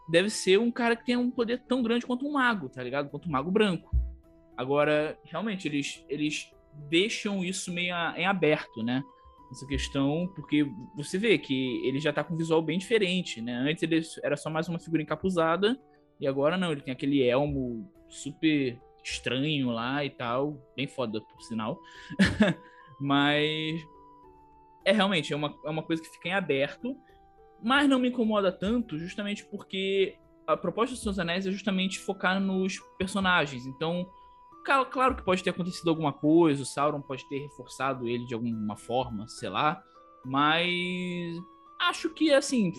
[0.10, 3.10] deve ser um cara que tem um poder tão grande quanto um mago, tá ligado?
[3.10, 3.90] Quanto um mago branco.
[4.58, 6.52] Agora, realmente, eles, eles
[6.90, 9.04] deixam isso meio a- em aberto, né?
[9.52, 13.54] Essa questão, porque você vê que ele já tá com um visual bem diferente, né?
[13.56, 15.80] Antes ele era só mais uma figura encapuzada,
[16.20, 21.42] e agora não, ele tem aquele elmo super estranho lá e tal, bem foda, por
[21.42, 21.80] sinal.
[23.00, 23.80] Mas
[24.86, 26.96] é realmente é uma, é uma coisa que fica em aberto,
[27.62, 32.40] mas não me incomoda tanto, justamente porque a proposta dos Seus Anéis é justamente focar
[32.40, 33.66] nos personagens.
[33.66, 34.08] Então,
[34.64, 38.76] claro que pode ter acontecido alguma coisa, o Sauron pode ter reforçado ele de alguma
[38.76, 39.82] forma, sei lá,
[40.24, 41.36] mas
[41.82, 42.72] acho que assim.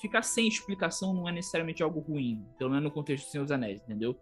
[0.00, 3.52] Ficar sem explicação não é necessariamente algo ruim, pelo menos no contexto do Senhor dos
[3.52, 4.18] Anéis, entendeu?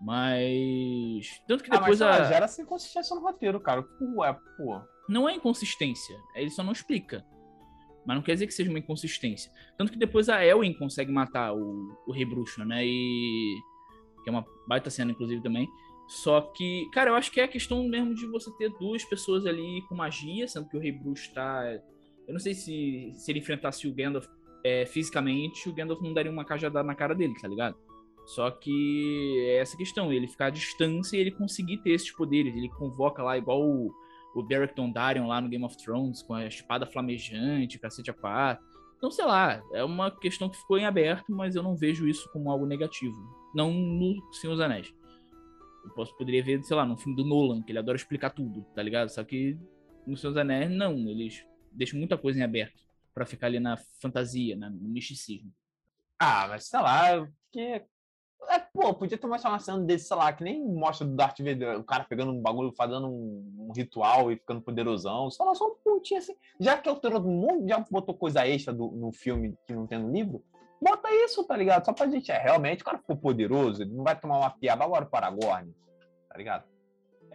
[0.00, 1.42] Mas.
[1.48, 2.24] Tanto que Ah, mas depois sei lá, a.
[2.24, 3.84] gera essa inconsistência no roteiro, cara.
[4.16, 4.80] Ué, pô.
[5.08, 7.24] Não é inconsistência, ele só não explica.
[8.06, 9.50] Mas não quer dizer que seja uma inconsistência.
[9.78, 12.84] Tanto que depois a Elwin consegue matar o, o Rei Bruxo, né?
[12.84, 13.56] E.
[14.22, 15.68] Que é uma baita cena, inclusive, também.
[16.08, 19.46] Só que, cara, eu acho que é a questão mesmo de você ter duas pessoas
[19.46, 21.62] ali com magia, sendo que o Rei Bruxo tá.
[22.26, 24.26] Eu não sei se, se ele enfrentasse o Gandalf
[24.64, 27.76] é, fisicamente, o Gandalf não daria uma cajadada na cara dele, tá ligado?
[28.26, 32.54] Só que é essa questão, ele ficar à distância e ele conseguir ter esses poderes.
[32.54, 33.92] Ele convoca lá, igual o,
[34.34, 38.64] o Beric Dondarrion lá no Game of Thrones, com a espada flamejante, cacete a quatro.
[38.96, 42.30] Então, sei lá, é uma questão que ficou em aberto, mas eu não vejo isso
[42.32, 43.16] como algo negativo.
[43.54, 44.94] Não no Senhor dos Anéis.
[45.84, 48.62] Eu posso, poderia ver, sei lá, no filme do Nolan, que ele adora explicar tudo,
[48.74, 49.08] tá ligado?
[49.08, 49.58] Só que
[50.06, 50.94] no Senhor dos Anéis, não.
[51.08, 52.80] Eles deixam muita coisa em aberto
[53.12, 55.52] pra ficar ali na fantasia, na- no misticismo.
[56.20, 57.84] Ah, mas sei lá, porque.
[58.48, 61.38] É, pô, podia ter mostrado uma cena desse, sei lá, que nem mostra do Darth
[61.38, 65.30] Vader, o cara pegando um bagulho, fazendo um, um ritual e ficando poderosão.
[65.30, 66.34] Sei lá, só um pontinho assim.
[66.60, 69.98] Já que autor do mundo já botou coisa extra do- no filme que não tem
[69.98, 70.42] no livro,
[70.82, 71.84] bota isso, tá ligado?
[71.84, 74.84] Só pra gente, é, realmente o cara ficou poderoso, ele não vai tomar uma piaba
[74.84, 75.72] agora para Aragorn,
[76.28, 76.64] tá ligado?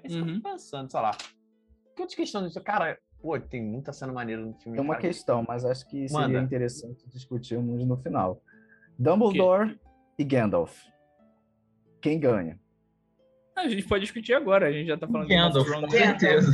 [0.03, 0.41] É isso que eu Uhum.
[0.41, 1.11] tô pensando, sei lá.
[1.95, 2.61] Que outra questão disso?
[2.61, 4.77] Cara, pô, tem muita cena maneira no filme.
[4.77, 5.07] Tem uma cara.
[5.07, 6.39] questão, mas acho que seria Manda.
[6.41, 8.39] interessante discutirmos no final.
[8.99, 9.79] Dumbledore
[10.19, 10.77] e Gandalf.
[12.01, 12.59] Quem ganha?
[13.55, 16.51] A gente pode discutir agora, a gente já tá falando Gandalf, com certeza.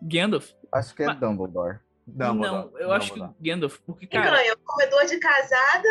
[0.00, 0.50] Gandalf?
[0.72, 1.78] Acho que é Mas- Dumbledore.
[2.06, 3.20] Dumbledore, não, eu acho que.
[3.40, 4.52] Gandalf, porque, Quem cara, ganha?
[4.54, 5.88] O comedor de casada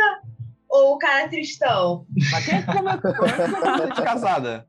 [0.70, 2.06] ou o cara tristão?
[2.32, 4.68] Mas quem é é que come de casada?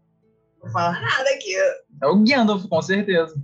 [0.63, 1.55] Não fala nada aqui.
[2.03, 3.35] É o Gandalf, com certeza.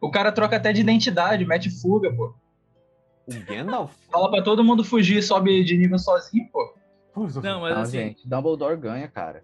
[0.00, 2.34] O cara troca até de identidade, mete fuga, pô.
[3.28, 3.92] O Gandalf?
[4.10, 6.74] Fala pra todo mundo fugir e sobe de nível sozinho, pô.
[7.16, 9.42] não, mas Não, assim, gente, Dumbledore ganha, cara.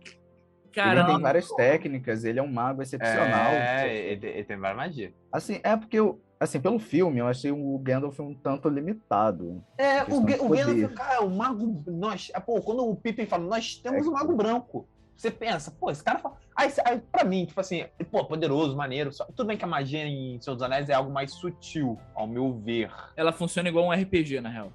[0.76, 3.52] Cara, ele tem várias técnicas, ele é um mago excepcional.
[3.52, 5.12] É, ele, ele tem várias magias.
[5.32, 9.62] Assim, é porque, eu, assim, pelo filme, eu achei o Gandalf um tanto limitado.
[9.78, 10.48] É, o, o.
[10.48, 11.82] Gandalf, cara, o mago.
[11.86, 14.08] Nós, é, pô, quando o Pippin fala, nós temos É.
[14.08, 14.88] um mago branco.
[15.16, 16.36] Você pensa, pô, esse cara fala.
[16.54, 19.10] Aí, aí, pra mim, tipo assim, pô, poderoso, maneiro.
[19.12, 22.26] Só, tudo bem que a magia em Senhor dos Anéis é algo mais sutil, ao
[22.26, 22.90] meu ver.
[23.16, 24.70] ela funciona igual um RPG, na real.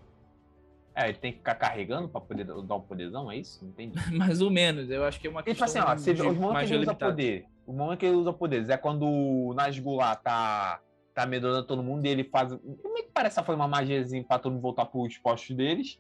[0.94, 3.64] É, ele tem que ficar carregando pra poder dar o poderzão, é isso?
[3.64, 3.98] Não entendi.
[4.16, 6.22] Mais ou menos, eu acho que é uma E, tipo questão assim, ó, você vê,
[6.22, 7.46] de os momentos que ele usa poder.
[7.66, 10.82] O momento que ele usa poderes é quando o Nazgûl lá tá,
[11.14, 12.54] tá amedrontando todo mundo e ele faz.
[12.54, 16.00] Como é que parece que foi uma magiazinha pra todo mundo voltar pros postos deles?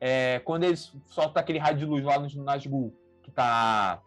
[0.00, 4.00] É, quando eles soltam aquele raio de luz lá no Nazgûl, que tá.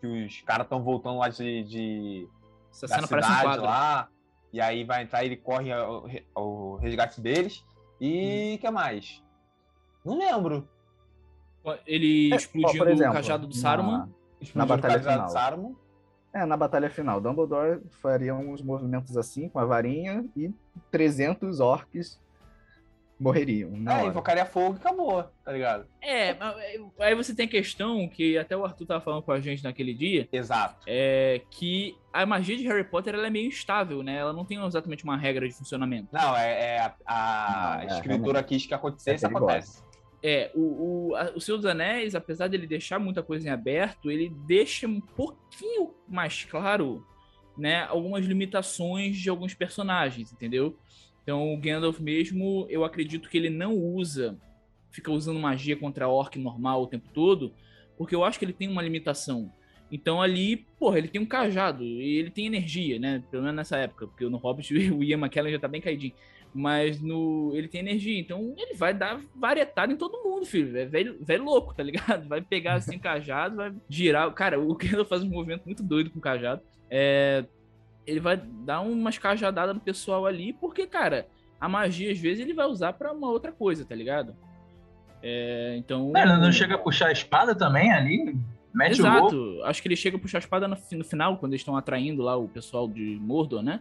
[0.00, 1.64] Que os caras estão voltando lá de.
[1.64, 2.28] de
[2.70, 3.64] Essa da um cidade quadro.
[3.64, 4.08] lá.
[4.52, 7.64] E aí vai entrar, ele corre ao, ao resgate deles.
[8.00, 9.23] E o que mais?
[10.04, 10.68] Não lembro.
[11.86, 12.38] Ele É, ó,
[12.88, 14.08] exemplo, o cajado do na- Saruman.
[14.40, 15.28] Explodiu o batalha final.
[15.28, 15.76] Saruman.
[16.32, 20.52] É, na batalha final, Dumbledore faria uns movimentos assim, com a varinha, e
[20.90, 22.20] 300 orcs
[23.18, 23.70] morreriam.
[23.70, 24.06] Na É, hora.
[24.08, 25.86] invocaria fogo e acabou, tá ligado?
[26.02, 29.30] É, mas, é, aí você tem a questão que até o Arthur tava falando com
[29.30, 30.82] a gente naquele dia, Exato.
[30.88, 34.16] é que a magia de Harry Potter ela é meio instável, né?
[34.16, 36.08] Ela não tem exatamente uma regra de funcionamento.
[36.12, 39.82] Não, é, é a, a Não, é, escritura quis que acontecesse, É acontece.
[40.26, 44.10] É, o, o, a- o Senhor dos Anéis, apesar dele deixar muita coisa em aberto,
[44.10, 47.06] ele deixa um pouquinho mais claro,
[47.58, 50.78] né, algumas limitações de alguns personagens, entendeu?
[51.22, 54.38] Então, o Gandalf mesmo, eu acredito que ele não usa,
[54.90, 57.52] fica usando magia contra orc normal o tempo todo,
[57.98, 59.52] porque eu acho que ele tem uma limitação.
[59.92, 63.22] Então ali, porra, ele tem um cajado e ele tem energia, né?
[63.30, 66.14] Pelo menos nessa época, porque no Hobbit o Ian McKellen já tá bem caidinho.
[66.54, 70.78] Mas no, ele tem energia, então ele vai dar varietada em todo mundo, filho.
[70.78, 72.26] É velho, velho louco, tá ligado?
[72.28, 74.30] Vai pegar assim cajado, vai girar.
[74.32, 76.62] Cara, o Kendall faz um movimento muito doido com o cajado.
[76.88, 77.44] É,
[78.06, 81.26] ele vai dar umas cajadadas no pessoal ali, porque, cara,
[81.60, 84.36] a magia às vezes ele vai usar para uma outra coisa, tá ligado?
[85.20, 86.12] É, então.
[86.12, 88.36] Não, ele não chega a puxar a espada também ali?
[88.72, 89.60] Mete Exato.
[89.64, 92.22] Acho que ele chega a puxar a espada no, no final, quando eles estão atraindo
[92.22, 93.80] lá o pessoal de Mordor, né?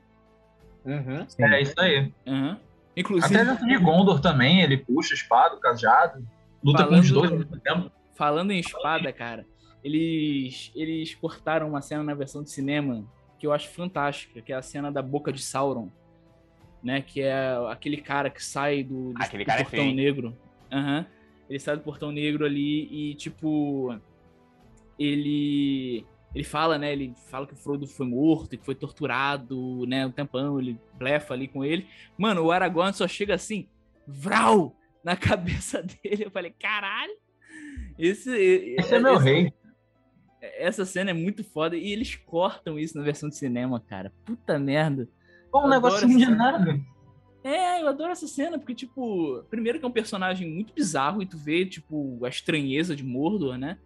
[0.85, 1.25] Uhum.
[1.39, 2.11] É isso aí.
[2.25, 2.57] Uhum.
[2.95, 6.27] Inclusive, Até dentro de Gondor também, ele puxa a espada, o cajado,
[6.63, 7.91] luta com os Falando- dois ao mesmo tempo.
[8.15, 9.45] falando em espada, cara,
[9.83, 13.03] eles, eles cortaram uma cena na versão de cinema
[13.39, 15.89] que eu acho fantástica, que é a cena da boca de Sauron,
[16.83, 17.01] né?
[17.01, 17.33] Que é
[17.69, 19.95] aquele cara que sai do, do, Aquele do cara é portão feio.
[19.95, 20.37] negro.
[20.71, 21.05] Aham.
[21.49, 23.93] Ele sai do portão negro ali e, tipo,
[24.97, 26.91] ele ele fala, né?
[26.93, 30.05] Ele fala que o Frodo foi morto e que foi torturado, né?
[30.05, 31.87] Um tempão, ele blefa ali com ele.
[32.17, 33.67] Mano, o Aragorn só chega assim,
[34.07, 36.25] vral, na cabeça dele.
[36.25, 37.13] Eu falei, caralho!
[37.97, 38.31] Esse,
[38.79, 39.53] Esse é meu esse- rei.
[40.57, 44.11] Essa cena é muito foda e eles cortam isso na versão de cinema, cara.
[44.25, 45.07] Puta merda.
[45.49, 46.77] Pô, um negocinho de nada.
[47.45, 51.25] É, eu adoro essa cena, porque, tipo, primeiro que é um personagem muito bizarro e
[51.25, 53.77] tu vê, tipo, a estranheza de Mordor, né?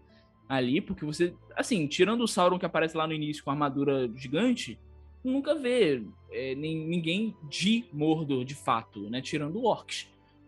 [0.48, 4.10] Ali, porque você, assim, tirando o Sauron que aparece lá no início com a armadura
[4.16, 4.80] gigante,
[5.24, 9.22] nunca vê é, nem, ninguém de Mordor de fato, né?
[9.22, 10.08] Tirando orcs.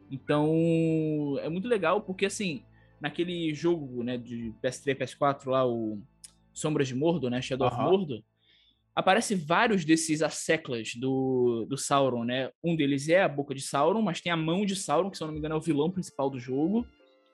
[0.10, 2.64] Então, é muito legal porque, assim,
[3.00, 6.00] naquele jogo, né, de PS3, PS4 lá, o
[6.54, 7.41] Sombras de Mordor, né?
[7.41, 7.89] Shadow of Aham.
[7.89, 8.24] Mordor,
[8.95, 12.52] aparece vários desses asseclas do, do Sauron, né?
[12.64, 15.24] Um deles é a boca de Sauron, mas tem a mão de Sauron, que se
[15.24, 16.86] eu não me engano é o vilão principal do jogo.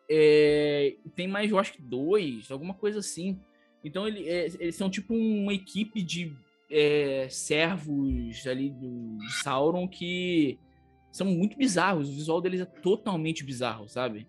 [0.10, 3.40] É, tem mais, eu acho que dois, alguma coisa assim.
[3.84, 6.34] Então ele- é, eles são tipo uma equipe de
[6.72, 10.58] é, servos ali do Sauron que
[11.12, 12.10] são muito bizarros.
[12.10, 14.28] O visual deles é totalmente bizarro, sabe?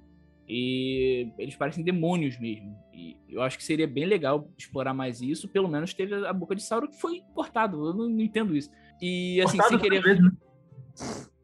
[0.49, 2.77] E eles parecem demônios mesmo.
[2.95, 5.49] E eu acho que seria bem legal explorar mais isso.
[5.49, 7.89] Pelo menos teve a boca de Sauron que foi cortado.
[7.89, 8.71] Eu não, não entendo isso.
[9.01, 10.21] E assim, Cortado sem querer.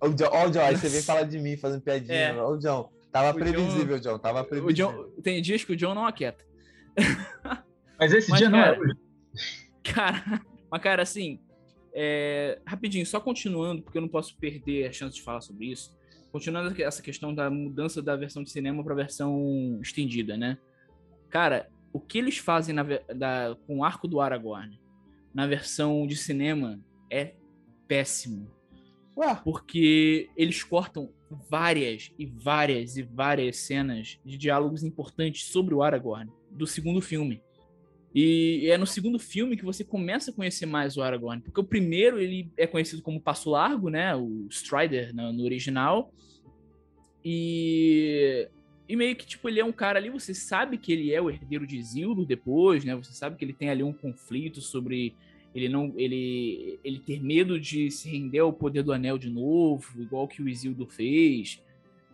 [0.01, 2.15] Ó, o John, ó, o John, aí você veio falar de mim fazendo piadinha.
[2.15, 2.37] É.
[2.37, 4.75] Ó, o John, tava O John- previsível, John, tava O previsível.
[4.75, 6.45] John, tem dias que o John não aquieta.
[7.99, 8.95] Mas esse Mas, dia não cara, é hoje.
[9.85, 11.39] Cara, mas cara, assim,
[11.95, 15.95] é, rapidinho, só continuando, porque eu não posso perder a chance de falar sobre isso.
[16.33, 20.59] Continuando essa questão da mudança da versão de cinema para a versão estendida, né?
[21.29, 24.81] Cara, o que eles fazem na da- com o arco do Aragorn
[25.35, 27.35] na versão de cinema é
[27.87, 28.51] péssimo.
[29.17, 31.13] Ué, Porque eles cortam
[31.49, 37.43] várias e várias e várias cenas de diálogos importantes sobre o Aragorn do segundo filme.
[38.15, 41.65] E é no segundo filme que você começa a conhecer mais o Aragorn, porque o
[41.65, 46.13] primeiro ele é conhecido como Passo Largo, né, o Strider no, no original.
[47.25, 48.49] E
[48.89, 51.31] e meio que tipo ele é um cara ali, você sabe que ele é o
[51.31, 52.95] herdeiro de Isildur depois, né?
[52.97, 55.15] Você sabe que ele tem ali um conflito sobre
[55.55, 59.85] ele não ele ele ter medo de se render ao poder do anel de novo,
[60.01, 61.63] igual que o Isildur fez.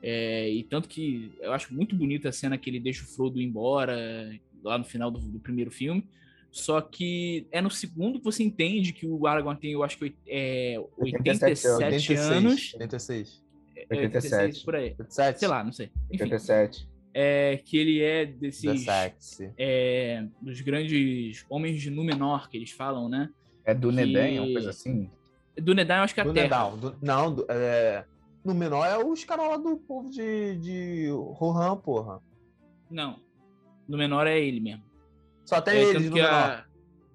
[0.03, 3.41] É, e tanto que eu acho muito bonita a cena que ele deixa o Frodo
[3.41, 4.31] ir embora
[4.63, 6.05] lá no final do, do primeiro filme.
[6.51, 10.15] Só que é no segundo que você entende que o Aragorn tem, eu acho que
[10.27, 12.75] é, 87, 87 anos.
[12.75, 13.45] 86.
[13.77, 14.65] é, 87.
[14.65, 14.91] por aí.
[14.99, 15.39] 87.
[15.39, 15.91] Sei lá, não sei.
[16.11, 16.89] Enfim, 87.
[17.15, 19.53] É, que ele é desses 17.
[19.57, 23.31] é, dos grandes homens de Númenor que eles falam, né?
[23.65, 25.11] É do Que- uma coisa assim?
[25.57, 26.71] Do Nedar, eu acho que é a Do Terra.
[26.71, 28.05] Do- não, do- é,
[28.45, 32.21] no menor é os caras lá do povo de, de Rohan, porra.
[32.91, 33.21] Não.
[33.89, 34.85] Númenor é ele mesmo.
[35.45, 36.31] Só tem É, no menor.
[36.31, 36.65] a-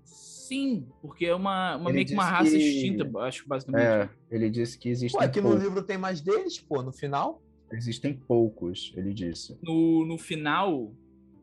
[0.03, 3.85] Sim, porque é uma, uma Ele meio que uma raça que- extinta, acho basicamente.
[3.85, 5.63] É, ele disse que existem Ué, aqui no poucos.
[5.63, 7.41] livro tem mais deles, pô, no final.
[7.73, 9.57] Existem poucos, ele disse.
[9.61, 10.91] No, no final,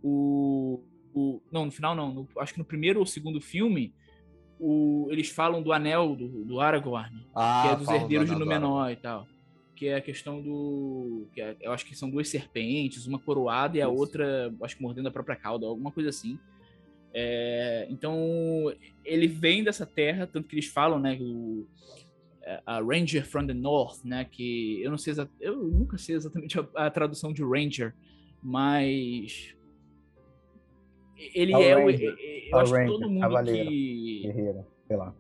[0.02, 0.80] o,
[1.14, 1.40] o.
[1.52, 2.14] Não, no final não.
[2.14, 3.92] no- acho que no primeiro ou segundo filme,
[4.58, 8.30] o, eles falam do anel do, do Aragorn, Ah, que é dos falam do herdeiros
[8.30, 9.26] de Númenor e tal.
[9.74, 11.26] Que é a questão do.
[11.32, 13.94] Que é- eu acho que são duas serpentes, uma coroada e a Isso.
[13.98, 16.38] outra, acho que mordendo a própria cauda, alguma coisa assim.
[17.12, 18.72] É, então,
[19.04, 21.18] ele vem dessa terra, tanto que eles falam, né?
[21.20, 21.66] O,
[22.66, 24.24] a Ranger from the North, né?
[24.24, 27.94] Que eu não sei eu nunca sei exatamente a, a tradução de Ranger,
[28.42, 29.54] mas
[31.34, 32.16] ele Power é o, Ranger,
[32.50, 33.68] eu acho que Ranger, todo mundo cavaleiro.
[33.68, 35.14] que Guerreiro, sei lá.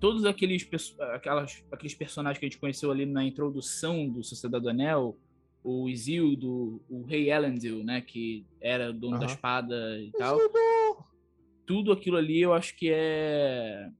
[0.00, 0.68] todos aqueles,
[1.12, 5.16] aquelas, aqueles personagens que a gente conheceu ali na introdução do Sociedade do Anel,
[5.62, 10.38] o Isildo, o Rei Elendil, né, que era dono da espada e tal,
[11.66, 13.90] tudo aquilo ali eu acho que é,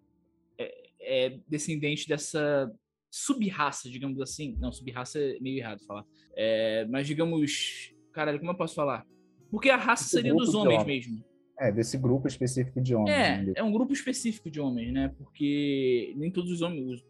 [1.11, 2.73] é, descendente dessa
[3.11, 4.57] sub-raça, digamos assim.
[4.61, 6.05] Não, sub-raça é meio errado falar.
[6.37, 7.93] É, mas digamos.
[8.13, 9.05] Caralho, como eu posso falar?
[9.51, 11.07] Porque a raça Esse seria dos homens homens.
[11.09, 11.25] mesmo.
[11.59, 13.15] É, desse grupo específico de homens.
[13.15, 13.53] É, né?
[13.57, 15.13] é um grupo específico de homens, né?
[15.19, 16.87] Porque nem todos os homens.
[16.93, 17.05] Os,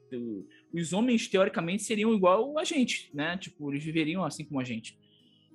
[0.72, 3.36] os homens, teoricamente, seriam igual a gente, né?
[3.36, 4.98] Tipo, eles viveriam assim como a gente.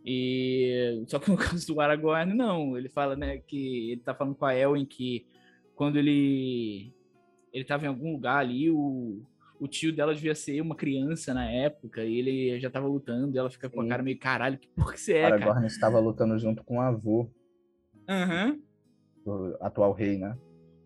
[0.05, 1.03] E.
[1.07, 2.77] Só que no caso do Aragorn, não.
[2.77, 5.25] Ele fala, né, que ele tá falando com a Elwin que
[5.75, 6.93] quando ele.
[7.55, 9.21] Ele tava em algum lugar ali, o.
[9.57, 13.39] O tio dela devia ser uma criança na época, e ele já tava lutando, e
[13.39, 15.35] ela fica com a cara meio, caralho, que porra que você é, cara?
[15.35, 17.31] Aragorn estava lutando junto com o avô,
[18.07, 18.59] Aham,
[19.25, 20.37] do atual rei, né?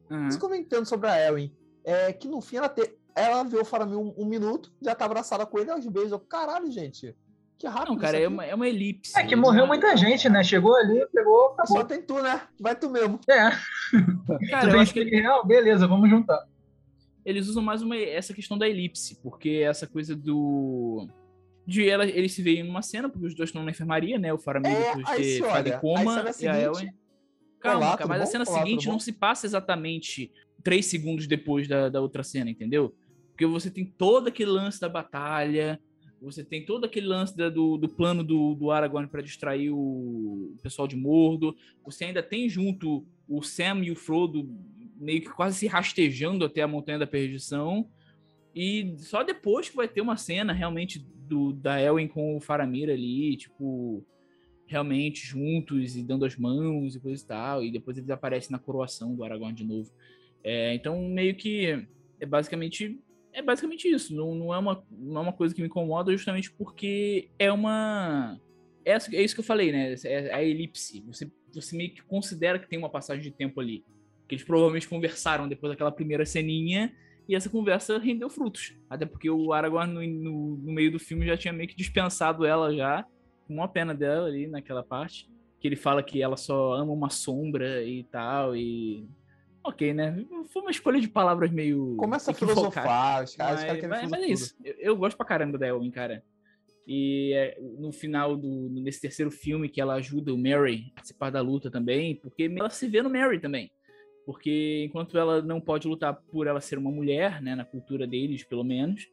[0.08, 1.52] eu não entendo sobre a Elwin
[1.84, 2.94] é que no fim ela, te...
[3.16, 6.12] ela vê o Faramir um, um minuto, já tá abraçada com ele aos beijos.
[6.12, 7.16] Eu, Caralho, gente.
[7.58, 7.90] Que rápido.
[7.90, 9.20] Não, cara, isso é uma, é uma elipse.
[9.20, 10.44] É que morreu muita gente, né?
[10.44, 11.86] Chegou ali, pegou, Só acabou.
[11.86, 12.42] tem tu, né?
[12.60, 13.20] Vai tu mesmo.
[13.30, 13.50] É,
[14.50, 16.42] Cara, tu eu acho que que real, beleza, vamos juntar.
[17.26, 21.08] Eles usam mais uma, essa questão da elipse, porque essa coisa do.
[21.66, 24.34] De ela, eles se veem numa cena, porque os dois estão na enfermaria, né?
[24.34, 26.90] O Faramir É, depois de olha, em coma e a seguinte, Elwin.
[27.60, 28.32] Calma, Olá, cara, mas a bom?
[28.32, 30.32] cena Olá, seguinte não se passa exatamente
[30.64, 32.96] três segundos depois da, da outra cena, entendeu?
[33.32, 35.80] Porque você tem todo aquele lance da batalha,
[36.22, 40.56] você tem todo aquele lance da- do, do plano do, do Aragorn para distrair o
[40.64, 44.50] pessoal de Mordo, você ainda tem junto o Sam e o Frodo
[45.00, 47.90] meio que quase se rastejando até a Montanha da Perdição,
[48.54, 52.90] e só depois que vai ter uma cena realmente do, da Elwin com o Faramir
[52.90, 54.06] ali, tipo,
[54.66, 58.60] realmente juntos e dando as mãos e coisa e tal, e depois eles aparecem na
[58.60, 59.92] coroação do Aragorn de novo.
[60.44, 61.86] É, então, meio que
[62.20, 63.00] é basicamente
[63.34, 64.16] é basicamente isso.
[64.16, 68.40] Não, não, é uma, não é uma coisa que me incomoda, justamente porque é uma.
[68.86, 69.96] É, é isso que eu falei, né?
[70.04, 71.02] É a elipse.
[71.08, 73.84] Você, você meio que considera que tem uma passagem de tempo ali.
[74.30, 76.96] Que eles provavelmente conversaram depois daquela primeira ceninha
[77.28, 78.76] e essa conversa rendeu frutos.
[78.90, 82.46] Até porque o Aragorn, no, no, no meio do filme, já tinha meio que dispensado
[82.46, 83.06] ela já,
[83.48, 85.30] com uma pena dela ali naquela parte.
[85.60, 89.06] Que ele fala que ela só ama uma sombra e tal, e.
[89.62, 90.26] Ok, né?
[90.54, 91.98] Foi uma escolha de palavras meio.
[91.98, 94.56] Começa a filosofar, os caras, Mas, querem mas- mas é isso.
[94.64, 96.24] Eu, eu gosto pra caramba da Elwin, cara.
[96.88, 101.30] E é, no final do nesse terceiro filme que ela ajuda o Mary a participar
[101.30, 103.70] da luta também, porque ela se vê no Mary também.
[104.30, 108.44] Porque enquanto ela não pode lutar por ela ser uma mulher, né, na cultura deles,
[108.44, 109.10] pelo menos,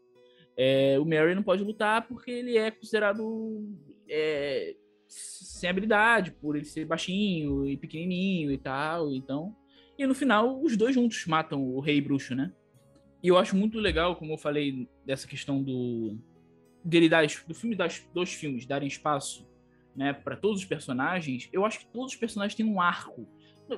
[0.55, 3.67] é, o Mary não pode lutar porque ele é considerado
[4.07, 4.77] é,
[5.09, 9.57] sem habilidade, por ele ser baixinho e pequenininho e tal, então...
[9.99, 12.53] E no final, os dois juntos matam o rei bruxo, né?
[13.23, 16.19] E eu acho muito legal, como eu falei, dessa questão do
[16.85, 19.49] dele dar do filme das dos filmes darem espaço,
[19.97, 21.49] né, para todos os personagens.
[21.55, 23.27] Eu acho que todos os personagens têm um arco.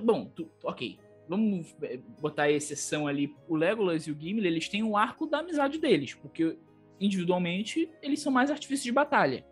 [0.03, 0.99] Bom, tu- ok,
[1.29, 3.35] vamos eh, botar a exceção ali.
[3.49, 6.57] O Legolas e o Gimli, eles têm um arco da amizade deles, porque
[7.01, 9.45] individualmente eles são mais artifícios de batalha.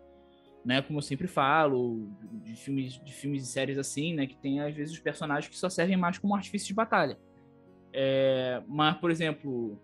[0.65, 2.09] Né, como eu sempre falo,
[2.43, 5.57] de filmes, de filmes e séries assim, né, que tem às vezes os personagens que
[5.57, 7.17] só servem mais como artifício de batalha.
[7.93, 9.79] É, mas, por exemplo,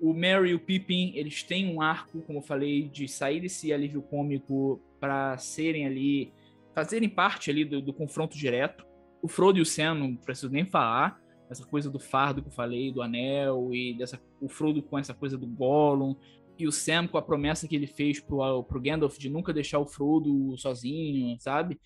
[0.00, 3.72] o Merry e o Pippin, eles têm um arco, como eu falei, de sair desse
[3.72, 6.32] alívio cômico para serem ali,
[6.74, 8.86] fazerem parte ali do, do confronto direto.
[9.20, 11.20] O Frodo e o Sam, não preciso nem falar,
[11.50, 15.14] essa coisa do fardo que eu falei, do anel, e dessa, o Frodo com essa
[15.14, 16.14] coisa do Gollum,
[16.58, 19.78] e o Sam com a promessa que ele fez pro, pro Gandalf de nunca deixar
[19.78, 21.80] o Frodo sozinho, sabe?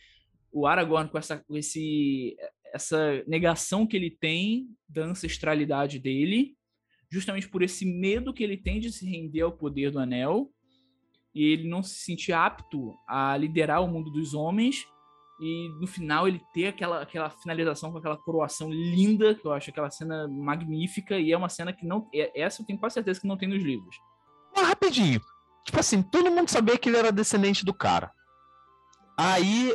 [0.51, 2.37] O Aragorn com essa, esse,
[2.73, 6.57] essa negação que ele tem da ancestralidade dele,
[7.11, 10.51] justamente por esse medo que ele tem de se render ao poder do anel,
[11.35, 14.87] e ele não se sentir apto a liderar o mundo dos homens,
[15.41, 19.71] e no final ele ter aquela, aquela finalização com aquela coroação linda, que eu acho
[19.71, 22.09] aquela cena magnífica, e é uma cena que não.
[22.15, 23.97] é- Essa eu tenho quase certeza que não tem nos livros.
[24.55, 25.21] Mas rapidinho.
[25.65, 28.13] Tipo assim, todo mundo sabia que ele era descendente do cara.
[29.17, 29.75] Aí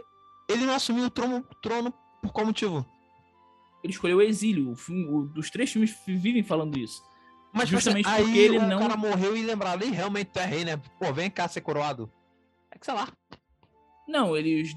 [0.50, 2.86] ele não assumiu o trono, trono por qual motivo?
[3.84, 4.72] Ele escolheu o exílio.
[4.72, 7.02] O filme, o- dos três filmes vivem falando isso.
[7.54, 10.32] Mas tipo Justamente assim, porque aí ele o não- cara morreu e lembraram, "Ih, realmente
[10.32, 10.78] tu é rei, né?
[11.00, 12.12] Pô, vem cá ser coroado.
[12.72, 13.08] É que sei lá.
[14.08, 14.76] Não, eles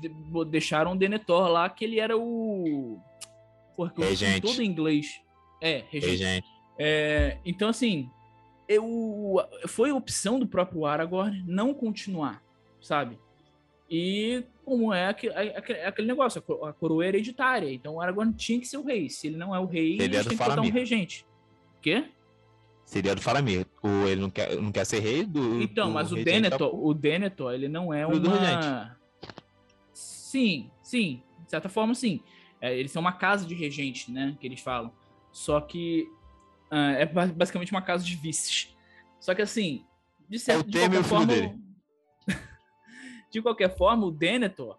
[0.48, 2.98] deixaram o Denethor lá, que ele era o.
[3.76, 4.40] Porra, que eu fui Regente.
[4.40, 5.20] todo em inglês.
[5.60, 6.16] É, regente.
[6.16, 6.48] gente.
[6.78, 8.10] É, então, assim,
[8.68, 9.36] eu,
[9.68, 12.42] foi opção do próprio Aragorn não continuar,
[12.80, 13.18] sabe?
[13.90, 17.72] E como é aquele, aquele, negócio, a co- a coroa é hereditária.
[17.72, 19.08] Então o Aragorn tinha que ser o rei.
[19.10, 21.26] Se ele não é o rei, Ele é têm que botar um regente.
[21.82, 22.04] Quê?
[22.84, 23.66] Seria do Faramir.
[23.82, 25.60] O, ele não quer, não quer ser rei do.
[25.60, 28.96] Então, do mas o regente Denethor, o Denethor, ele não é uma...
[30.30, 31.24] Sim, sim.
[31.44, 32.22] De certa forma, sim.
[32.60, 34.36] É, eles são uma casa de regente, né?
[34.40, 34.92] Que eles falam.
[35.32, 36.06] Só que
[36.70, 38.76] ah, é ba- basicamente uma casa de vices.
[39.18, 39.84] Só que assim,
[40.28, 41.58] de, certa, de qualquer forma, dele.
[43.32, 44.78] de qualquer forma, o Denethor,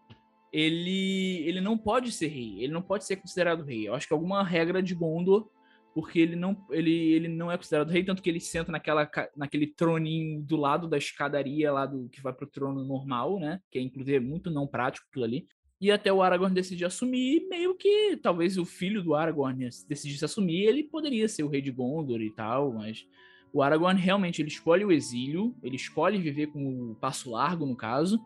[0.54, 3.86] ele, ele não pode ser rei, ele não pode ser considerado rei.
[3.90, 5.50] Eu acho que alguma regra de Gondor,
[5.94, 9.68] porque ele não, ele, ele não é considerado rei, tanto que ele senta naquela, naquele
[9.68, 13.60] troninho do lado da escadaria lá do que vai pro trono normal, né?
[13.70, 15.48] Que é inclusive muito não prático aquilo ali.
[15.82, 20.66] E até o Aragorn decidir assumir, meio que talvez o filho do Aragorn decidisse assumir,
[20.66, 23.06] ele poderia ser o rei de Gondor e tal, mas
[23.52, 27.76] o Aragorn realmente ele escolhe o exílio, ele escolhe viver com o passo largo, no
[27.76, 28.20] caso,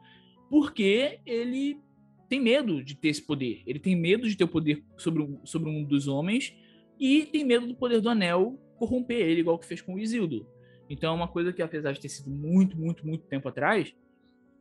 [0.49, 1.79] porque ele
[2.27, 3.63] tem medo de ter esse poder.
[3.65, 6.53] Ele tem medo de ter o poder sobre, sobre um dos homens
[6.99, 10.45] e tem medo do poder do anel corromper ele, igual que fez com o Isildur.
[10.89, 13.95] Então é uma coisa que, apesar de ter sido muito, muito, muito tempo atrás,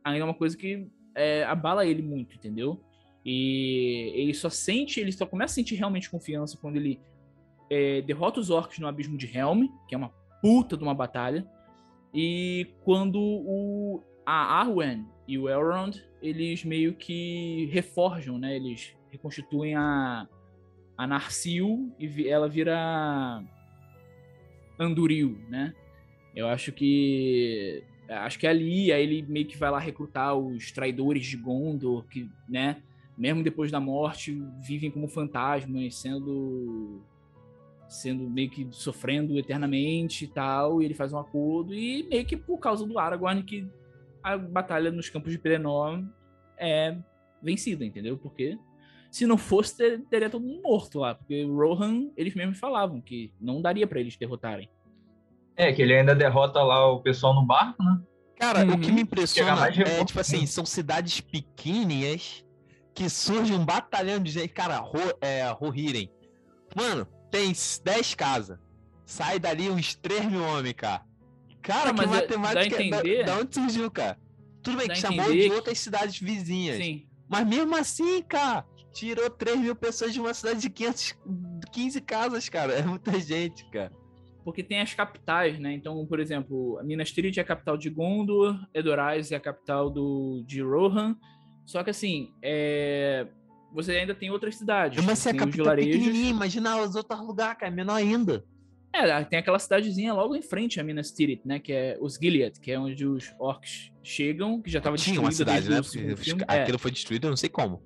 [0.03, 2.81] ainda é uma coisa que é, abala ele muito, entendeu?
[3.23, 6.99] E ele só sente, ele só começa a sentir realmente confiança quando ele
[7.69, 11.47] é, derrota os orcs no Abismo de Helm, que é uma puta de uma batalha,
[12.13, 18.55] e quando o, a Arwen e o Elrond, eles meio que reforjam, né?
[18.55, 20.27] Eles reconstituem a,
[20.97, 23.43] a Narsil e ela vira
[24.79, 25.73] Anduril, né?
[26.35, 31.25] Eu acho que acho que ali, aí ele meio que vai lá recrutar os traidores
[31.25, 32.83] de Gondor, que, né,
[33.17, 37.01] mesmo depois da morte, vivem como fantasmas, sendo
[37.87, 42.35] sendo meio que sofrendo eternamente e tal, e ele faz um acordo e meio que
[42.35, 43.67] por causa do Aragorn que
[44.23, 46.03] a batalha nos campos de Pelennor
[46.57, 46.97] é
[47.41, 48.17] vencida, entendeu?
[48.17, 48.57] Porque
[49.15, 52.99] se não fosse, ter- teria todo mundo morto lá, porque o Rohan, eles mesmos falavam
[52.99, 54.69] que não daria pra eles derrotarem.
[55.55, 57.97] É, que ele ainda derrota lá o pessoal no barco, né?
[58.37, 58.95] Cara, o que Uhum.
[58.95, 60.47] me impressiona Chega mais é, tipo assim, ainda.
[60.47, 62.43] são cidades pequenininhas
[62.93, 64.49] que surge um batalhão de gente.
[64.49, 66.09] Cara, Ro, é, Rohirrim.
[66.75, 67.53] Mano, tem
[67.83, 68.59] 10 casas.
[69.05, 71.03] Sai dali uns 3 mil homens, cara.
[71.61, 72.53] Cara, Não, que mas é- matemática.
[72.53, 74.19] dá a entender- Da, da onde surgiu, cara?
[74.61, 76.77] Tudo bem que chamou de outras cidades vizinhas.
[76.83, 77.07] Sim.
[77.29, 78.65] Mas mesmo assim, cara,
[78.95, 81.15] tirou 3 mil pessoas de uma cidade de 500,
[81.71, 82.73] 15 casas, cara.
[82.73, 83.91] É muita gente, cara.
[84.43, 85.73] Porque tem as capitais, né?
[85.73, 90.43] Então, por exemplo, Minas Tirith é a capital de Gondor, Edorais é a capital do,
[90.47, 91.17] de Rohan.
[91.65, 93.27] Só que assim, é...
[93.73, 95.03] você ainda tem outras cidades.
[95.03, 95.91] Mas se capital é vilarejos.
[95.91, 97.71] pequenininha, imagina os outros lugares, cara.
[97.71, 98.45] É menor ainda.
[98.93, 101.59] É, tem aquela cidadezinha logo em frente a Minas Tirith, né?
[101.59, 105.51] Que é os Gilead, que é onde os orcs chegam, que já estava Tinha destruída
[105.51, 106.45] uma cidade, né?
[106.47, 106.61] É.
[106.61, 107.83] Aquilo foi destruído, eu não sei como.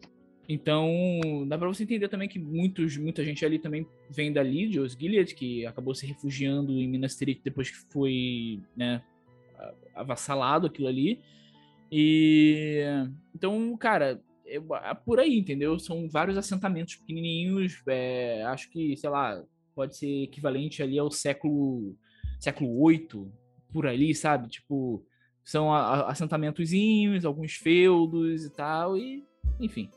[0.51, 4.79] Então, dá pra você entender também que muitos, muita gente ali também vem dali, de
[4.79, 9.03] Osgiliath, que acabou se refugiando em Minas Tirith depois que foi, né,
[9.93, 11.21] avassalado aquilo ali.
[11.91, 12.83] E
[13.35, 15.77] então, cara, é, é por aí, entendeu?
[15.77, 19.43] São vários assentamentos pequenininhos, é, acho que, sei lá,
[19.75, 21.95] pode ser equivalente ali ao século
[22.39, 23.31] século 8
[23.71, 24.49] por ali, sabe?
[24.49, 25.05] Tipo,
[25.43, 29.23] são assentamentozinhos, alguns feudos e tal, e
[29.59, 29.91] enfim.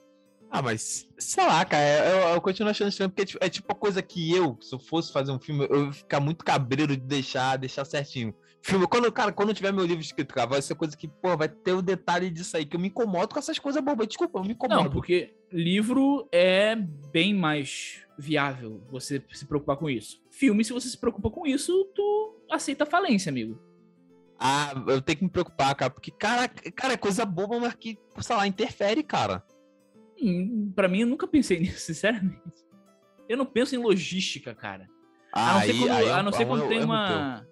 [0.55, 3.73] Ah, mas sei lá, cara, eu, eu continuo achando estranho, porque é tipo- é tipo
[3.73, 6.95] a coisa que eu, se eu fosse fazer um filme, eu ia ficar muito cabreiro
[6.95, 8.35] de deixar, deixar certinho.
[8.61, 11.35] Filme, quando, cara, quando eu tiver meu livro escrito, cara, vai ser coisa que, pô,
[11.39, 14.07] vai ter o detalhe disso aí, que eu me incomodo com essas coisas bobas.
[14.07, 14.85] Desculpa, eu me incomodo.
[14.85, 20.21] Não, porque livro é bem mais viável você se preocupar com isso.
[20.31, 23.59] Filme, se você se preocupa com isso, tu aceita a falência, amigo.
[24.39, 27.99] Ah, eu tenho que me preocupar, cara, porque, cara, cara, é coisa boba, mas que,
[28.21, 29.43] sei lá, interfere, cara.
[30.23, 32.41] Hum, Pra mim, eu nunca pensei nisso, sinceramente.
[33.29, 34.89] Eu não penso em logística, cara.
[35.33, 37.47] A não ser quando, aí é a não é ser um quando tem uma.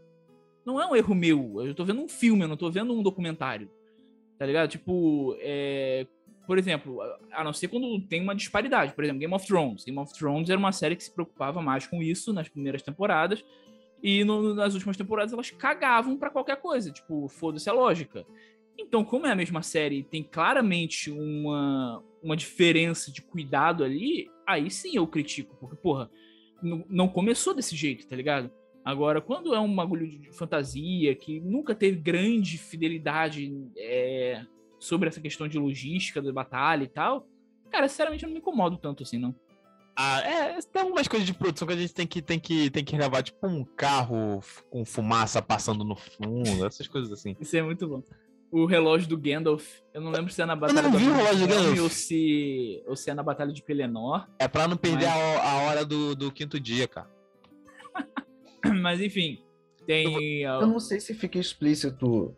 [0.66, 1.62] Não é um erro meu.
[1.64, 3.70] Eu tô vendo um filme, eu não tô vendo um documentário.
[4.38, 4.68] Tá ligado?
[4.70, 6.06] Tipo, é,
[6.46, 7.00] por exemplo,
[7.32, 8.92] a- não ser quando tem uma disparidade.
[8.94, 9.84] Por exemplo, Game of Thrones.
[9.84, 13.42] Game of Thrones era uma série que se preocupava mais com isso nas primeiras temporadas.
[14.02, 16.90] E no- nas últimas temporadas elas cagavam pra qualquer coisa.
[16.90, 18.26] Tipo, foda-se a lógica.
[18.78, 24.70] Então, como é a mesma série tem claramente uma, uma diferença de cuidado ali, aí
[24.70, 25.56] sim eu critico.
[25.56, 26.10] Porque, porra,
[26.62, 28.50] não- começou desse jeito, tá ligado?
[28.84, 34.44] Agora, quando é um bagulho de fantasia que nunca teve grande fidelidade é,
[34.78, 37.26] sobre essa questão de logística da batalha e tal,
[37.70, 39.34] cara, sinceramente eu não me incomodo tanto assim, não.
[39.94, 42.82] Ah, é, tem algumas coisas de produção que a gente tem que, tem que, tem
[42.82, 44.40] que gravar, tipo um carro
[44.70, 47.36] com fumaça passando no fundo, essas coisas assim.
[47.38, 48.02] Isso é muito bom.
[48.52, 49.64] O relógio do Gandalf,
[49.94, 51.80] eu não lembro se é na batalha não do vi o relógio do Gandalf.
[51.80, 54.26] ou se, ou se é na batalha de Pelennor.
[54.40, 57.08] É pra não perder Mas- a, ho- a hora do, do quinto dia, cara.
[58.82, 59.42] Mas enfim,
[59.86, 60.42] tem.
[60.42, 62.36] Eu não sei se fica explícito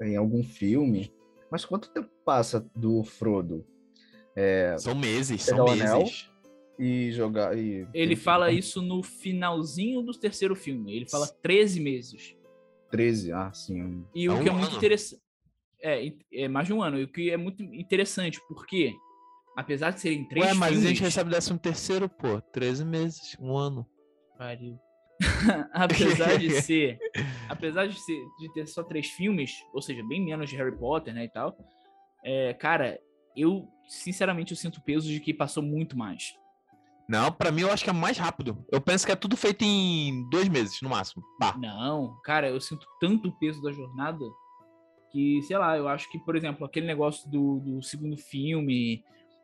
[0.00, 1.12] em algum filme,
[1.50, 3.64] mas quanto tempo passa do Frodo
[4.78, 5.98] São meses, são o anel.
[6.00, 6.28] meses.
[6.78, 10.94] e jogar e Ele fala isso no finalzinho do terceiro filme.
[10.96, 12.34] Ele fala 13 meses.
[12.90, 14.04] 13, ah, sim.
[14.14, 14.76] E É o um que é muito ano.
[14.76, 15.22] interessante.
[15.84, 16.98] É, é mais de um ano.
[16.98, 18.94] E o que é muito interessante, porque,
[19.54, 20.86] apesar de serem três Ué, mas filmes.
[20.86, 22.40] a gente recebe décimo terceiro, pô.
[22.40, 23.86] 13 meses, um ano.
[24.38, 24.78] Pariu.
[25.74, 26.98] apesar de ser.
[27.50, 31.12] Apesar de, ser, de ter só três filmes, ou seja, bem menos de Harry Potter,
[31.12, 31.54] né, e tal.
[32.24, 32.98] É, cara,
[33.36, 36.32] eu, sinceramente, eu sinto peso de que passou muito mais.
[37.06, 38.64] Não, pra mim eu acho que é mais rápido.
[38.72, 41.22] Eu penso que é tudo feito em dois meses, no máximo.
[41.38, 41.54] Pá.
[41.58, 44.24] Não, cara, eu sinto tanto o peso da jornada
[45.14, 49.00] que, sei lá, eu acho que, por exemplo, aquele negócio do, do segundo filme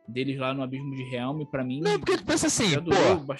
[0.07, 1.79] deles lá no Abismo de Helm, pra mim.
[1.79, 2.91] Não, porque tu pensa assim, pô,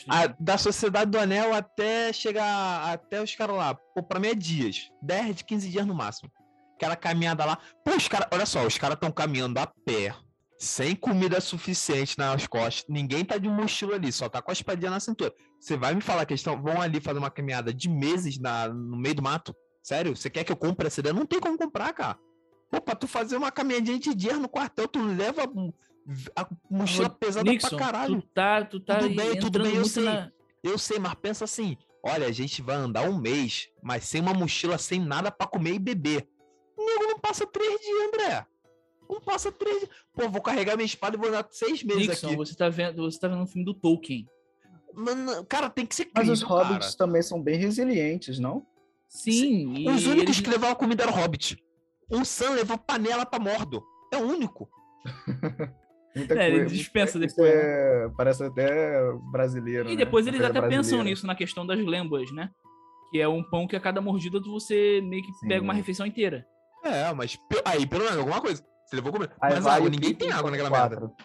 [0.07, 3.75] a- da Sociedade do Anel até chegar até os caras lá.
[3.75, 4.89] Pô, pra mim é dias.
[5.01, 6.31] 10 de 15 dias no máximo.
[6.77, 7.57] Aquela caminhada lá.
[7.83, 10.15] Pô, os caras, olha só, os caras estão caminhando a pé,
[10.57, 12.85] sem comida suficiente nas costas.
[12.87, 15.33] Ninguém tá de mochila ali, só tá com a espadinha na cintura.
[15.59, 18.69] Você vai me falar que eles tão, vão ali fazer uma caminhada de meses na,
[18.69, 19.53] no meio do mato?
[19.81, 20.15] Sério?
[20.15, 21.13] Você quer que eu compre essa ideia?
[21.13, 22.17] Não tem como comprar, cara.
[22.69, 25.43] Pô, pra tu fazer uma caminhadinha de dias no quartel, tu leva
[26.35, 28.21] a mochila pesada Nixon, pra caralho.
[28.21, 30.03] tu tá, tu tá Tudo bem, tudo bem, eu sei.
[30.03, 30.31] na...
[30.63, 34.33] Eu sei, mas pensa assim: olha, a gente vai andar um mês, mas sem uma
[34.33, 36.27] mochila, sem nada pra comer e beber.
[36.77, 38.45] O nego não passa três dias, André.
[39.09, 39.89] Não passa três dias.
[40.13, 42.35] Pô, vou carregar minha espada e vou andar seis meses Nixon, aqui.
[42.37, 44.27] você tá vendo, você tá vendo um filme do Tolkien.
[44.93, 46.97] Mano, cara, tem que ser Mas incrível, os hobbits cara.
[46.97, 48.65] também são bem resilientes, não?
[49.11, 51.61] Sim, e Os únicos eles- que levavam comida era o Hobbit.
[52.09, 53.83] Um Sam levou panela pra Mordor.
[54.13, 54.69] É o único.
[56.15, 58.99] Muita É, ele coisa- dispensa depois, é- Parece até
[59.31, 59.87] brasileiro.
[59.89, 59.97] E né?
[59.97, 61.03] depois Uma eles até pensam brasileira.
[61.09, 62.49] nisso na questão das lembas, né?
[63.11, 65.47] Que é um pão que a cada mordida você meio que Sim.
[65.47, 66.45] pega uma refeição inteira.
[66.83, 68.63] É, mas aí pelo menos alguma coisa.
[68.85, 69.33] Você levou comida.
[69.41, 70.99] Aí Mas água, o ninguém tem água naquela quatro.
[71.01, 71.15] merda.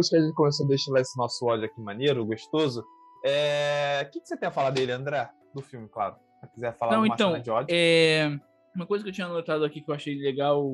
[0.00, 2.84] Depois que a gente começou a destilar esse nosso ódio aqui maneiro, gostoso,
[3.24, 4.02] é...
[4.06, 5.28] o que, que você tem a falar dele, André?
[5.54, 6.16] Do filme, claro.
[6.40, 7.68] Se quiser falar Não, então, de ódio.
[7.70, 8.38] É,
[8.74, 10.64] uma coisa que eu tinha anotado aqui que eu achei legal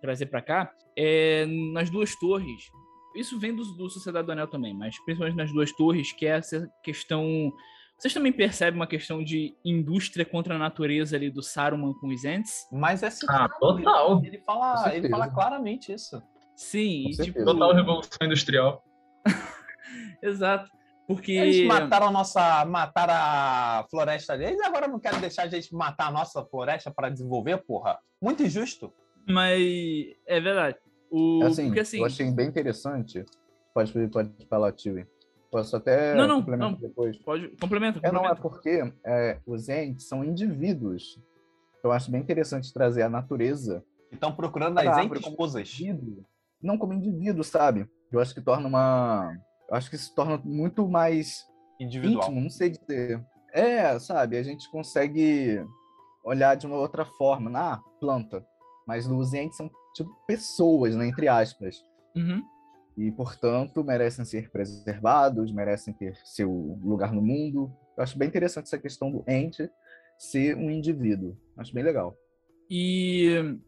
[0.00, 2.62] trazer pra cá é nas duas torres.
[3.16, 6.36] Isso vem do, do Sociedade do Anel também, mas principalmente nas duas torres, que é
[6.36, 7.52] essa questão.
[7.98, 12.24] Vocês também percebem uma questão de indústria contra a natureza ali do Saruman com os
[12.24, 12.68] Ents?
[12.70, 14.24] Mas é Ah, total.
[14.24, 16.22] Ele fala, Com ele fala claramente isso.
[16.60, 18.84] Sim, e, tipo, Total revolução industrial.
[20.22, 20.70] exato.
[21.06, 21.32] Porque.
[21.32, 22.64] Eles mataram a nossa.
[22.66, 26.90] Mataram a floresta deles e agora não querem deixar a gente matar a nossa floresta
[26.90, 27.98] para desenvolver, porra.
[28.20, 28.92] Muito injusto.
[29.26, 29.58] Mas
[30.26, 30.76] é verdade.
[31.10, 31.98] O, Assim, porque assim.
[31.98, 33.24] eu achei bem interessante.
[33.74, 35.06] Pode, pode falar, Tio.
[35.50, 36.78] Posso até Não, não, complementar não.
[36.78, 37.16] depois.
[37.18, 38.42] Pode, complementa, É, não, é complementa.
[38.42, 41.18] porque é, os entes são indivíduos.
[41.82, 43.82] Eu acho bem interessante trazer a natureza
[44.12, 46.24] Estão procurando as entes como indivíduo,
[46.62, 47.88] não como indivíduo, sabe?
[48.12, 49.32] Eu acho que torna uma.
[49.68, 51.46] Eu acho que se torna muito mais
[51.78, 52.24] Individual.
[52.24, 53.24] íntimo, não sei dizer.
[53.52, 54.36] É, sabe?
[54.36, 55.64] A gente consegue
[56.24, 58.44] olhar de uma outra forma na planta,
[58.86, 61.76] mas os entes são tipo pessoas, né, entre aspas.
[62.14, 62.42] Uhum.
[62.96, 66.50] E, portanto, merecem ser preservados, merecem ter seu
[66.82, 67.72] lugar no mundo.
[67.96, 69.70] Eu acho bem interessante essa questão do ente
[70.18, 71.36] ser um indivíduo.
[71.56, 72.16] Acho bem legal.
[72.68, 73.58] E,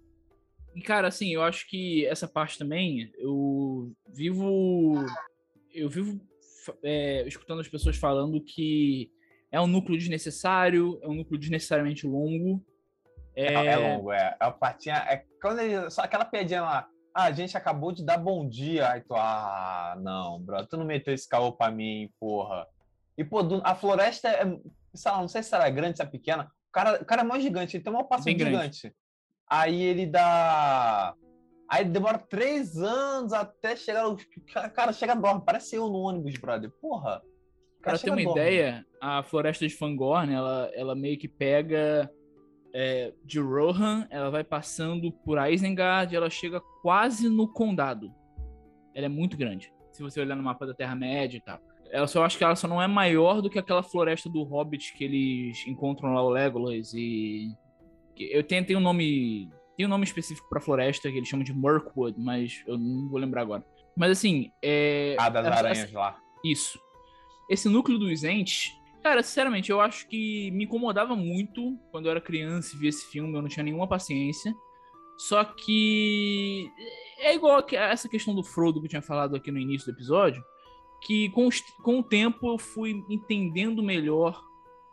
[0.74, 4.94] e, cara, assim, eu acho que essa parte também, eu vivo.
[5.74, 6.20] Eu vivo
[6.82, 9.10] é, escutando as pessoas falando que
[9.50, 12.64] é um núcleo desnecessário, é um núcleo desnecessariamente longo.
[13.34, 14.36] É, é longo, é.
[14.40, 14.96] É a partinha.
[15.08, 15.90] É quando ele.
[15.90, 16.88] Só aquela piadinha lá.
[17.14, 18.90] Ah, a gente acabou de dar bom dia.
[18.90, 19.14] Aí tu.
[19.14, 20.66] Ah, não, bro.
[20.66, 22.66] Tu não meteu esse caô pra mim, porra.
[23.16, 24.44] E, pô, do- a floresta é.
[24.94, 26.44] Sei lá, não sei se ela é grande, se é pequena.
[26.68, 28.56] O cara, o cara é mais gigante, ele tem uma passagem grande.
[28.76, 28.94] gigante.
[29.54, 31.14] Aí ele dá.
[31.68, 34.04] Aí demora três anos até chegar.
[34.08, 34.16] no-
[34.74, 35.42] Cara, chega dorme.
[35.44, 36.70] Parece eu no ônibus, brother.
[36.80, 37.20] Porra.
[37.78, 38.30] O Pra ter uma dorme.
[38.40, 42.10] ideia, a floresta de Fangorn, ela, ela meio que pega
[42.74, 48.10] é, de Rohan, ela vai passando por Isengard, ela chega quase no condado.
[48.94, 51.58] Ela é muito grande, se você olhar no mapa da Terra-média e tal.
[51.90, 54.42] Ela só eu acho que ela só não é maior do que aquela floresta do
[54.44, 57.48] Hobbit que eles encontram lá o Legolas e
[58.18, 61.54] eu tenho, tem um nome tem um nome específico pra floresta que eles chamam de
[61.54, 63.64] Mirkwood, mas eu não vou lembrar agora.
[63.96, 66.18] Mas assim, é Ah, das aranhas lá.
[66.44, 66.78] isso.
[67.48, 68.72] esse núcleo dos entes,
[69.02, 73.10] cara, sinceramente, eu acho que me incomodava muito quando eu era criança e via esse
[73.10, 74.54] filme, eu não tinha nenhuma paciência.
[75.18, 76.70] Só que
[77.18, 79.96] é igual a essa questão do Frodo que eu tinha falado aqui no início do
[79.96, 80.42] episódio,
[81.02, 84.40] que com, os, com o tempo eu fui entendendo melhor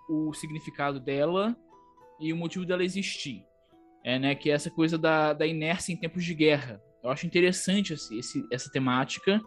[0.08, 1.56] o significado dela
[2.20, 3.46] e o motivo dela existir.
[4.02, 6.82] É, né, que é essa coisa da, da inércia em tempos de guerra.
[7.04, 9.42] Eu acho interessante esse, esse, essa temática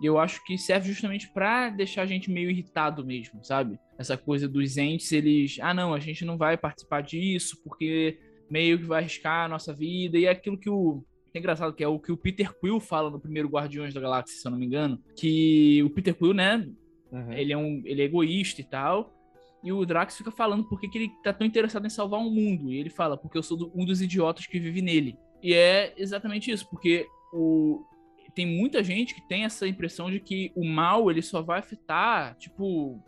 [0.00, 3.78] e eu acho que serve justamente para deixar a gente meio irritado mesmo, sabe?
[3.98, 8.18] Essa coisa dos entes, eles, ah, não, a gente não vai participar disso porque
[8.48, 11.84] meio que vai arriscar a nossa vida e é aquilo que o é engraçado que
[11.84, 14.58] é o que o Peter Quill fala no primeiro Guardiões da Galáxia, se eu não
[14.58, 16.68] me engano, que o Peter Quill, né,
[17.12, 17.32] uhum.
[17.32, 19.14] ele é um ele é egoísta e tal,
[19.62, 22.72] e o Drax fica falando por que ele tá tão interessado em salvar o mundo.
[22.72, 25.18] E ele fala, porque eu sou um dos idiotas que vive nele.
[25.42, 27.84] E é exatamente isso, porque o...
[28.34, 32.36] tem muita gente que tem essa impressão de que o mal ele só vai afetar,
[32.36, 32.98] tipo,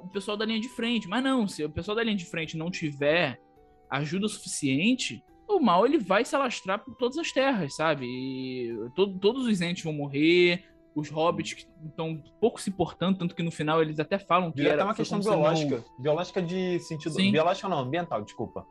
[0.00, 1.08] o pessoal da linha de frente.
[1.08, 3.40] Mas não, se o pessoal da linha de frente não tiver
[3.88, 8.06] ajuda suficiente, o mal ele vai se alastrar por todas as terras, sabe?
[8.06, 10.64] E to todos os entes vão morrer,
[10.94, 14.62] os hobbits que estão pouco se importando, tanto que no final eles até falam que
[14.62, 16.02] era até uma questão biológica, não...
[16.02, 17.30] biológica de sentido, sim.
[17.30, 18.66] biológica não, ambiental, desculpa.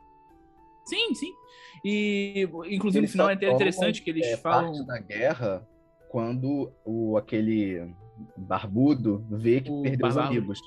[0.84, 1.32] Sim, sim.
[1.84, 5.68] E inclusive eles no final é até interessante que eles é, falam parte da guerra
[6.10, 7.94] quando o aquele
[8.36, 10.60] barbudo vê que o perdeu os amigos.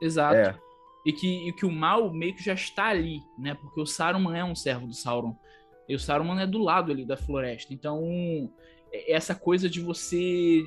[0.00, 0.34] Exato.
[0.34, 0.58] É.
[1.04, 3.54] E que, e que o mal meio que já está ali, né?
[3.54, 5.36] Porque o Saruman é um servo do Sauron.
[5.88, 7.72] E o Saruman é do lado ali da floresta.
[7.72, 8.50] Então,
[9.06, 10.64] essa coisa de você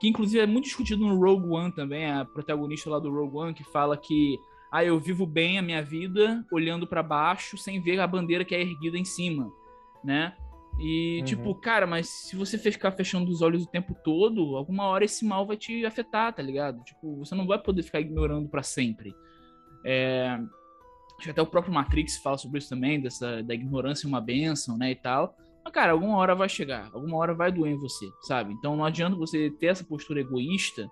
[0.00, 3.54] que inclusive é muito discutido no Rogue One também, a protagonista lá do Rogue One
[3.54, 4.38] que fala que
[4.70, 8.54] ah, eu vivo bem a minha vida olhando para baixo sem ver a bandeira que
[8.54, 9.50] é erguida em cima,
[10.04, 10.34] né?
[10.78, 11.24] E uhum.
[11.24, 15.24] tipo, cara, mas se você ficar fechando os olhos o tempo todo, alguma hora esse
[15.24, 16.82] mal vai te afetar, tá ligado?
[16.84, 19.14] Tipo, você não vai poder ficar ignorando para sempre.
[19.84, 20.38] É...
[21.16, 24.20] Acho que até o próprio Matrix fala sobre isso também, dessa da ignorância é uma
[24.20, 25.34] benção, né, e tal.
[25.66, 28.52] Mas, cara, alguma hora vai chegar, alguma hora vai doer em você, sabe?
[28.52, 30.88] Então não adianta você ter essa postura egoísta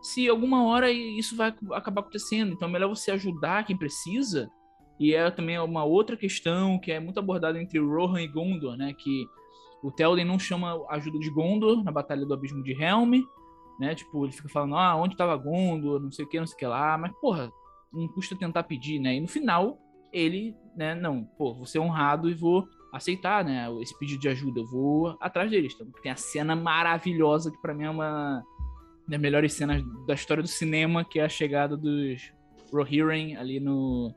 [0.00, 2.52] se alguma hora isso vai acabar acontecendo.
[2.52, 4.48] Então é melhor você ajudar quem precisa.
[5.00, 8.94] E é também uma outra questão que é muito abordada entre Rohan e Gondor, né?
[8.96, 9.26] Que
[9.82, 13.24] o Théoden não chama ajuda de Gondor na Batalha do Abismo de Helm,
[13.80, 13.92] né?
[13.96, 16.58] Tipo, ele fica falando, ah, onde tava Gondor, não sei o que, não sei o
[16.58, 16.96] que lá.
[16.96, 17.50] Mas, porra,
[17.92, 19.16] não custa tentar pedir, né?
[19.16, 19.78] E no final,
[20.12, 24.60] ele, né, não, pô, vou ser honrado e vou aceitar, né, esse pedido de ajuda.
[24.60, 25.72] Eu vou atrás deles.
[25.74, 28.44] Então, tem a cena maravilhosa que para mim é uma
[29.08, 32.32] das melhores cenas da história do cinema, que é a chegada dos
[32.72, 34.14] Rohirrim ali no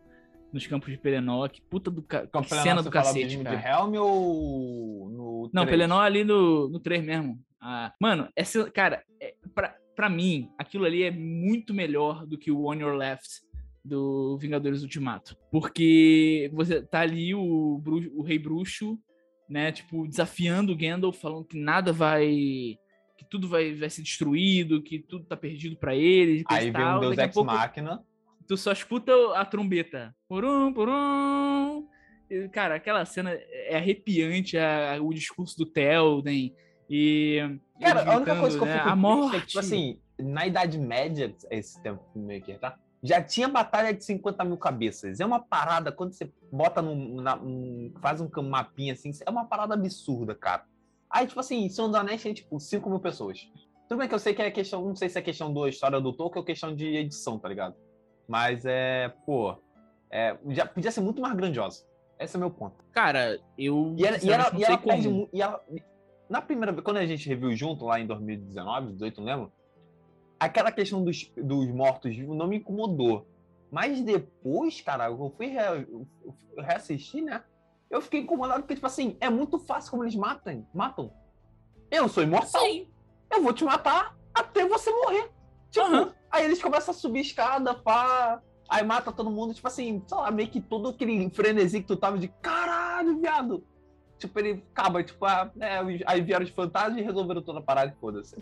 [0.52, 1.49] nos campos de Pelennor.
[1.49, 2.26] Que puta do ca...
[2.26, 3.57] que cena do cacete, cara.
[3.57, 5.69] de Helm ou no Não, 3?
[5.69, 7.39] Pelennor ali no, no 3 mesmo.
[7.60, 12.52] Ah, mano, essa, cara, é, pra, pra mim, aquilo ali é muito melhor do que
[12.52, 13.41] o On Your Left
[13.85, 15.37] do Vingadores Ultimato.
[15.51, 18.99] Porque você tá ali o, bruxo, o Rei Bruxo,
[19.47, 22.77] né, tipo, desafiando o Gandalf, falando que nada vai
[23.17, 26.43] que tudo vai, vai ser destruído, que tudo tá perdido para ele.
[26.49, 28.03] Aí vem um Deus Ex pouco, Máquina.
[28.45, 30.13] Tu só escuta a trombeta.
[30.27, 31.87] Porum, porum.
[32.51, 36.53] Cara, aquela cena é arrepiante, a, o discurso do Telden.
[36.89, 37.39] E.
[37.79, 39.37] Cara, a única coisa que eu né, fico a morte.
[39.37, 42.77] É que, tipo assim, na Idade Média, esse tempo meio que, tá?
[43.06, 45.19] Já tinha batalha de 50 mil cabeças.
[45.19, 49.45] É uma parada, quando você bota num, na, num, faz um mapinha assim, é uma
[49.45, 50.65] parada absurda, cara.
[51.10, 53.48] Aí, tipo assim, Senhor dos Anéis tem, tipo, 5 mil pessoas.
[53.88, 56.02] Tudo bem que eu sei que é questão, não sei se é questão da história
[56.02, 57.76] do Tolkien ou questão de edição, tá ligado?
[58.27, 59.56] Mas é, pô,
[60.10, 61.86] é, já podia ser muito mais grandiosa.
[62.19, 62.84] Esse é o meu ponto.
[62.91, 63.94] Cara, eu.
[63.98, 65.30] E ela, e ela, e ela perde.
[65.32, 65.64] E ela,
[66.30, 69.52] na primeira vez, quando a gente reviu junto, lá em 2019, 18, não lembro,
[70.39, 73.27] aquela questão dos, dos mortos-vivos não me incomodou.
[73.71, 75.87] Mas depois, cara, eu fui re,
[76.57, 77.43] reassistir, né?
[77.89, 80.65] Eu fiquei incomodado porque, tipo assim, é muito fácil como eles matam.
[80.73, 81.11] matam.
[81.89, 82.61] Eu sou imortal.
[82.61, 82.87] Sim.
[83.31, 85.31] Eu vou te matar até você morrer.
[85.69, 86.11] Tipo, uhum.
[86.31, 88.41] aí eles começam a subir escada, pá.
[88.67, 91.95] Aí mata todo mundo, tipo assim, sei lá, meio que todo aquele frenesi que tu
[91.95, 93.63] tava de caralho, viado.
[94.17, 97.93] Tipo, ele acaba, tipo, ah, é, aí vieram os fantasmas e resolveram toda a parada
[97.95, 98.35] e foda-se.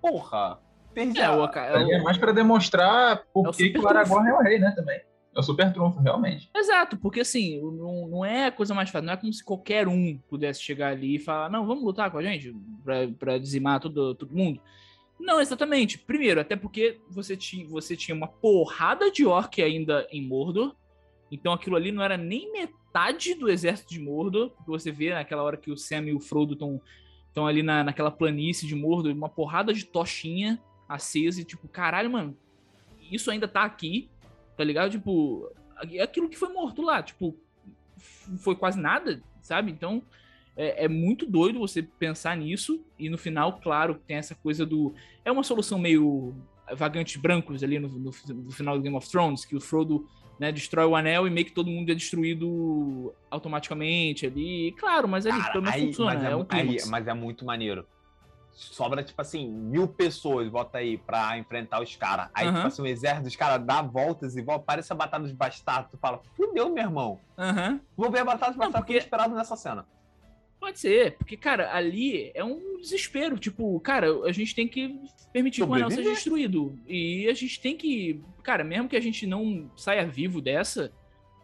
[0.00, 0.60] Porra.
[0.94, 4.40] Perdi é, o, é, é mais para demonstrar por é que, o Aragorn é o
[4.40, 5.00] rei, né, também.
[5.34, 6.50] É o super trunfo, realmente.
[6.54, 9.86] Exato, porque assim, não, não é a coisa mais fácil, não é como se qualquer
[9.86, 12.52] um pudesse chegar ali e falar, não, vamos lutar com a gente
[12.84, 14.60] pra, pra dizimar todo, todo mundo.
[15.20, 15.98] Não, exatamente.
[15.98, 20.74] Primeiro, até porque você, ti, você tinha uma porrada de orc ainda em Mordor,
[21.30, 25.44] então aquilo ali não era nem metade do exército de Mordor, porque você vê naquela
[25.44, 26.54] hora que o Sam e o Frodo
[27.28, 30.60] estão ali na, naquela planície de Mordor, uma porrada de tochinha
[30.90, 32.36] acesa e tipo, caralho, mano.
[33.10, 34.10] isso ainda tá aqui,
[34.56, 34.90] tá ligado?
[34.90, 35.50] Tipo,
[36.02, 37.36] aquilo que foi morto lá, tipo,
[38.38, 39.70] foi quase nada, sabe?
[39.70, 40.02] Então,
[40.56, 44.92] é, é, muito doido você pensar nisso, e no final, claro, tem essa coisa do.
[45.24, 46.34] É uma solução meio
[46.74, 50.08] vagantes brancos ali no, no, no final do Game of Thrones, que o Frodo
[50.38, 54.72] né, destrói o anel e meio que todo mundo é destruído automaticamente ali.
[54.72, 56.14] Claro, mas ali Cara, pelo menos aí, funciona.
[56.14, 57.86] Mas é, é um aí, mas é muito maneiro.
[58.60, 62.28] Sobra, tipo assim, mil pessoas, bota aí, pra enfrentar os caras.
[62.34, 62.54] Aí, uhum.
[62.54, 65.90] tipo assim, o exército dos caras dá voltas e volta, parece a Batalha dos Bastardos.
[65.90, 67.18] Tu fala, fudeu, meu irmão.
[67.38, 67.80] Uhum.
[67.96, 68.98] Vou ver a Batalha dos Bastardos porque...
[68.98, 69.86] esperado nessa cena.
[70.60, 73.38] Pode ser, porque, cara, ali é um desespero.
[73.38, 75.00] Tipo, cara, a gente tem que
[75.32, 76.78] permitir que o anel seja destruído.
[76.86, 78.22] E a gente tem que.
[78.42, 80.92] Cara, mesmo que a gente não saia vivo dessa,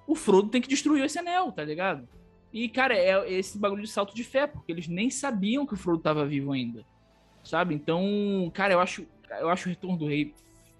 [0.06, 2.06] o Frodo tem que destruir esse anel, tá ligado?
[2.52, 5.78] E, cara, é esse bagulho de salto de fé, porque eles nem sabiam que o
[5.78, 6.84] Frodo tava vivo ainda.
[7.46, 7.74] Sabe?
[7.74, 9.06] Então, cara, eu acho,
[9.40, 10.34] eu acho o Retorno do Rei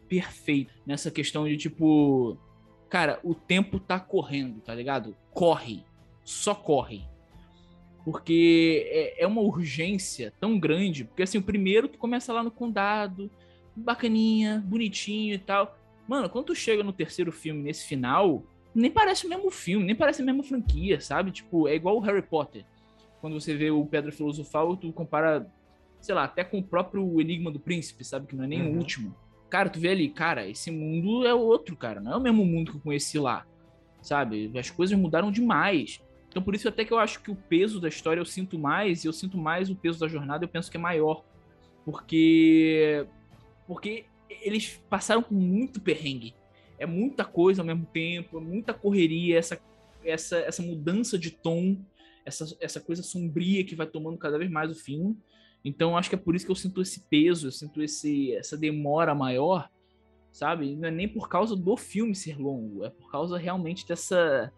[0.08, 2.36] perfeito nessa questão de, tipo.
[2.88, 5.16] Cara, o tempo tá correndo, tá ligado?
[5.32, 5.82] Corre.
[6.24, 7.04] Só corre
[8.06, 11.02] porque é, é, uma urgência tão grande.
[11.02, 13.28] Porque assim, o primeiro tu começa lá no condado,
[13.74, 15.76] bacaninha, bonitinho e tal.
[16.06, 19.96] Mano, quando tu chega no terceiro filme, nesse final, nem parece o mesmo filme, nem
[19.96, 21.32] parece a mesma franquia, sabe?
[21.32, 22.64] Tipo, é igual o Harry Potter.
[23.20, 25.52] Quando você vê o Pedra Filosofal, tu compara,
[26.06, 28.28] sei lá, até com o próprio Enigma do Príncipe, sabe?
[28.28, 28.74] Que não é nem uhum.
[28.74, 29.14] o último.
[29.50, 32.00] Cara, tu vê ali, cara, esse mundo é outro, cara.
[32.00, 33.44] Não é o mesmo mundo que eu conheci lá,
[34.00, 34.56] sabe?
[34.56, 36.00] As coisas mudaram demais.
[36.28, 39.02] Então por isso até que eu acho que o peso da história eu sinto mais,
[39.02, 41.24] e eu sinto mais o peso da jornada, eu penso que é maior.
[41.84, 43.04] Porque
[43.66, 44.04] porque
[44.42, 46.34] eles passaram com muito perrengue.
[46.78, 49.60] É muita coisa ao mesmo tempo, é muita correria, essa
[50.04, 51.76] essa essa mudança de tom,
[52.24, 55.16] essa essa coisa sombria que vai tomando cada vez mais o filme.
[55.66, 58.56] Então acho que é por isso que eu sinto esse peso, eu sinto esse essa
[58.56, 59.68] demora maior,
[60.30, 60.76] sabe?
[60.76, 64.52] Não é nem por causa do filme ser longo, é por causa realmente dessa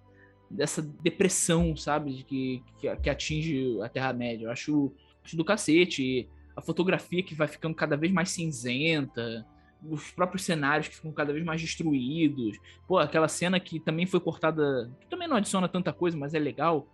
[0.50, 2.12] dessa depressão, sabe?
[2.12, 4.46] De que, que, que, atinge a Terra-média.
[4.46, 4.92] Eu acho,
[5.24, 6.28] acho do cacete.
[6.54, 9.46] A fotografia que vai ficando cada vez mais cinzenta,
[9.86, 12.58] os próprios cenários que ficam cada vez mais destruídos.
[12.86, 16.38] Pô, aquela cena que também foi cortada, que também não adiciona tanta coisa, mas é
[16.38, 16.86] legal,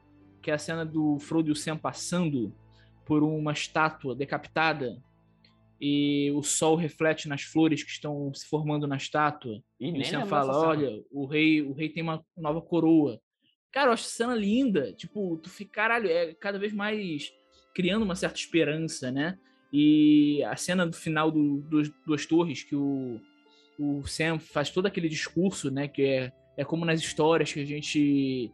[0.43, 2.53] que é a cena do Frodo e o Sam passando
[3.05, 5.01] por uma estátua decapitada
[5.81, 9.63] e o sol reflete nas flores que estão se formando na estátua.
[9.79, 13.21] E, o Sam fala, olha, o rei, o rei tem uma nova coroa.
[13.71, 14.93] Cara, eu acho a cena linda.
[14.93, 17.33] Tipo, tu fica, caralho, é cada vez mais
[17.75, 19.37] criando uma certa esperança, né?
[19.73, 23.21] E a cena do final do, do Duas Torres, que o,
[23.79, 25.89] o Sam faz todo aquele discurso, né?
[25.89, 28.53] Que é, é como nas histórias que a gente,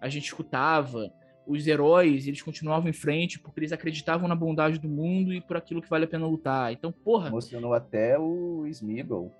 [0.00, 1.12] a gente escutava.
[1.46, 5.56] Os heróis, eles continuavam em frente porque eles acreditavam na bondade do mundo e por
[5.56, 6.72] aquilo que vale a pena lutar.
[6.72, 7.28] Então, porra.
[7.28, 9.32] Emocionou até o Smeagol.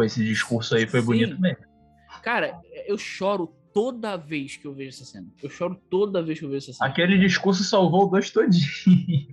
[0.00, 1.06] Esse discurso aí foi Sim.
[1.06, 1.64] bonito mesmo.
[2.22, 5.28] Cara, eu choro toda vez que eu vejo essa cena.
[5.42, 6.90] Eu choro toda vez que eu vejo essa cena.
[6.90, 9.28] Aquele discurso salvou o dois todinho.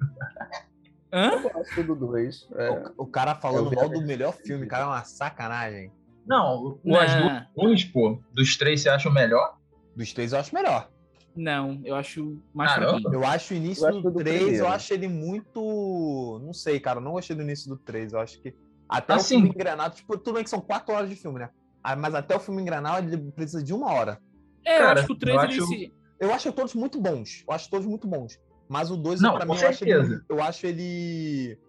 [1.11, 1.31] Hã?
[1.31, 2.47] Eu gosto do dois.
[2.55, 2.69] É...
[2.69, 5.91] O, o, cara falando mal do melhor filme, cara, é uma sacanagem.
[6.25, 9.57] Não, o as duas, pô, dos três você acha o melhor?
[9.95, 10.91] Dos três eu acho melhor.
[11.37, 13.13] Não, eu acho mais Caramba.
[13.13, 16.41] Eu acho o início eu do 3, eu acho ele muito.
[16.43, 18.13] Não sei, cara, eu não gostei do início do 3.
[18.13, 18.55] Eu acho que.
[18.89, 21.49] Até assim, o filme engrenado, tipo, tudo bem que são quatro horas de filme, né?
[21.83, 24.19] Ah, mas até o filme engrenado ele precisa de uma hora.
[24.65, 25.67] É, Cara, eu acho que o 3 eu ele acho...
[25.67, 25.93] se...
[26.19, 27.43] Eu acho todos muito bons.
[27.47, 28.39] Eu acho todos muito bons.
[28.67, 31.59] Mas o 2, pra mim, eu acho, ele, eu acho ele.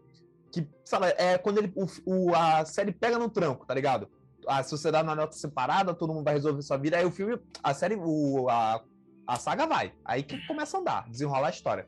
[0.50, 4.08] Que, sabe, é quando ele, o, o, a série pega no tranco, tá ligado?
[4.46, 6.96] A sociedade na nota separada, todo mundo vai resolver sua vida.
[6.96, 8.82] Aí o filme, a série, o, a,
[9.28, 9.92] a saga vai.
[10.02, 11.86] Aí que começa a andar, desenrolar a história.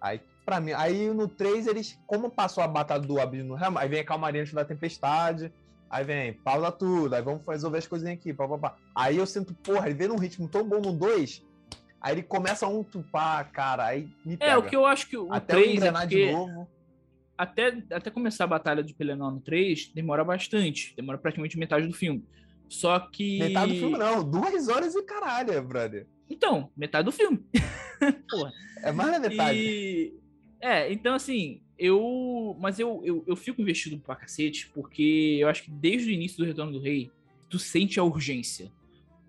[0.00, 4.00] Aí, pra mim, aí no 3, eles, como passou a batalha do Abismo aí vem
[4.00, 5.52] a calmaria antes da tempestade.
[5.90, 8.76] Aí vem, pausa tudo, aí vamos resolver as coisinhas aqui, pá, pá, pá.
[8.94, 11.44] Aí eu sinto, porra, ele vê num ritmo tão bom no 2,
[12.00, 14.52] aí ele começa a um tupá, cara, aí me pega.
[14.52, 16.06] É, o que eu acho que o até 3 é porque...
[16.06, 16.68] de novo.
[17.36, 21.94] Até, até começar a batalha de Pelennor no 3, demora bastante, demora praticamente metade do
[21.94, 22.24] filme.
[22.68, 23.38] Só que...
[23.38, 26.06] Metade do filme não, duas horas e caralho, brother.
[26.30, 27.40] Então, metade do filme.
[28.30, 28.52] porra.
[28.82, 29.58] É mais da metade.
[29.58, 30.14] E...
[30.60, 32.56] É, então assim, eu.
[32.58, 36.38] Mas eu, eu, eu fico investido pra cacete, porque eu acho que desde o início
[36.38, 37.10] do Retorno do Rei,
[37.48, 38.70] tu sente a urgência.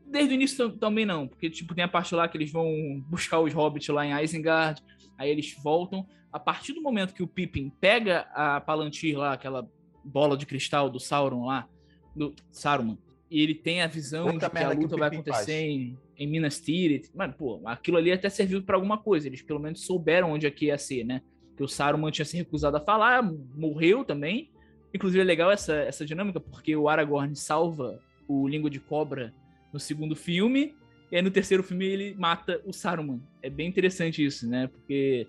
[0.06, 2.68] Desde o início também não, porque tipo, tem a parte lá que eles vão
[3.08, 4.82] buscar os hobbits lá em Isengard,
[5.18, 6.08] aí eles voltam.
[6.32, 9.68] A partir do momento que o Pippin pega a Palantir lá, aquela
[10.04, 11.68] bola de cristal do Sauron lá,
[12.16, 12.98] do Saruman,
[13.30, 16.28] e ele tem a visão Outra de que a luta que vai acontecer em, em,
[16.28, 17.10] Minas Tirith.
[17.16, 19.28] Mas, pô, aquilo ali até serviu para alguma coisa.
[19.28, 21.22] Eles pelo menos souberam onde aqui ia ser, né?
[21.58, 24.50] que o Saruman tinha se recusado a falar, morreu também,
[24.94, 29.34] Inclusive é legal essa, essa dinâmica, porque o Aragorn salva o Língua de Cobra
[29.72, 30.76] no segundo filme,
[31.12, 33.22] e aí no terceiro filme ele mata o Saruman.
[33.41, 34.68] É bem interessante isso, né?
[34.68, 35.28] Porque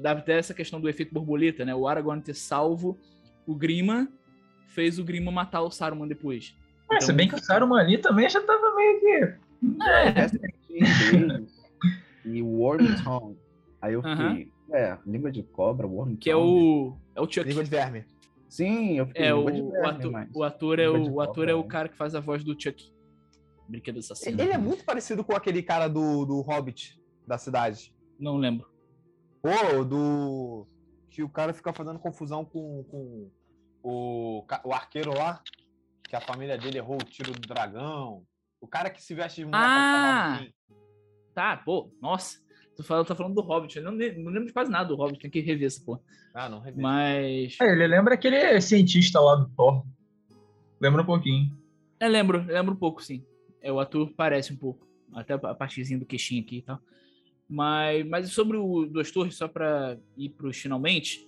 [0.00, 1.74] dá até essa questão do efeito borboleta, né?
[1.74, 2.98] O Aragorn ter salvo
[3.46, 4.08] o Grima
[4.68, 6.54] fez o Grima matar o Saruman depois.
[6.90, 9.45] É, se bem que o Saruman ali também já tava meio que.
[9.82, 10.26] É,
[12.24, 13.38] e Worm Tongue.
[13.80, 14.30] Aí eu Aham.
[14.36, 16.50] fiquei, é, língua de cobra, Worm Que é Tongue.
[16.52, 16.96] o.
[17.14, 17.46] É o Chuck.
[17.48, 18.04] Língua de verme.
[18.48, 20.88] Sim, eu fiquei É, o, língua de o verme, ator, mas- o ator é de
[20.88, 21.68] o, o ator cobra, é o né?
[21.68, 22.92] cara que faz a voz do Chuck.
[23.68, 24.40] Brinquedo assassino.
[24.40, 27.92] Ele é muito parecido com aquele cara do, do Hobbit da cidade.
[28.18, 28.68] Não lembro.
[29.42, 30.66] Pô, do.
[31.10, 33.30] Que o cara fica fazendo confusão com, com
[33.82, 35.42] o, o arqueiro lá.
[36.08, 38.22] Que a família dele errou o tiro do dragão.
[38.60, 39.92] O cara que se veste de mulher pra Ah!
[39.92, 40.52] falar assim.
[41.34, 42.38] Tá, pô, nossa.
[42.76, 43.76] Tu fala, tá falando do Hobbit.
[43.78, 43.98] Eu não, não
[44.30, 46.00] lembro de quase nada do Hobbit, tem que rever essa porra.
[46.34, 46.82] Ah, não, revejo.
[46.82, 47.56] Mas.
[47.60, 49.84] É, ele lembra aquele cientista lá do Thor.
[50.80, 51.56] Lembra um pouquinho.
[51.98, 53.24] Eu lembro, eu lembro um pouco, sim.
[53.62, 54.86] É, o ator parece um pouco.
[55.14, 56.78] Até a partezinha do queixinho aqui e tal.
[57.48, 61.26] Mas, mas sobre o Duas Torres, só pra ir pros finalmente,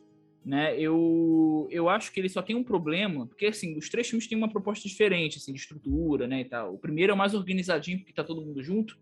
[0.48, 0.80] né?
[0.80, 4.38] Eu, eu acho que ele só tem um problema, porque assim, os três filmes têm
[4.38, 6.40] uma proposta diferente, assim, de estrutura, né?
[6.40, 6.72] E tal.
[6.72, 8.98] O primeiro é mais organizadinho, porque tá todo mundo junto,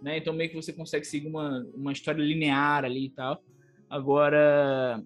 [0.00, 0.18] né?
[0.18, 3.42] Então meio que você consegue seguir uma, uma história linear ali e tal.
[3.90, 5.02] Agora,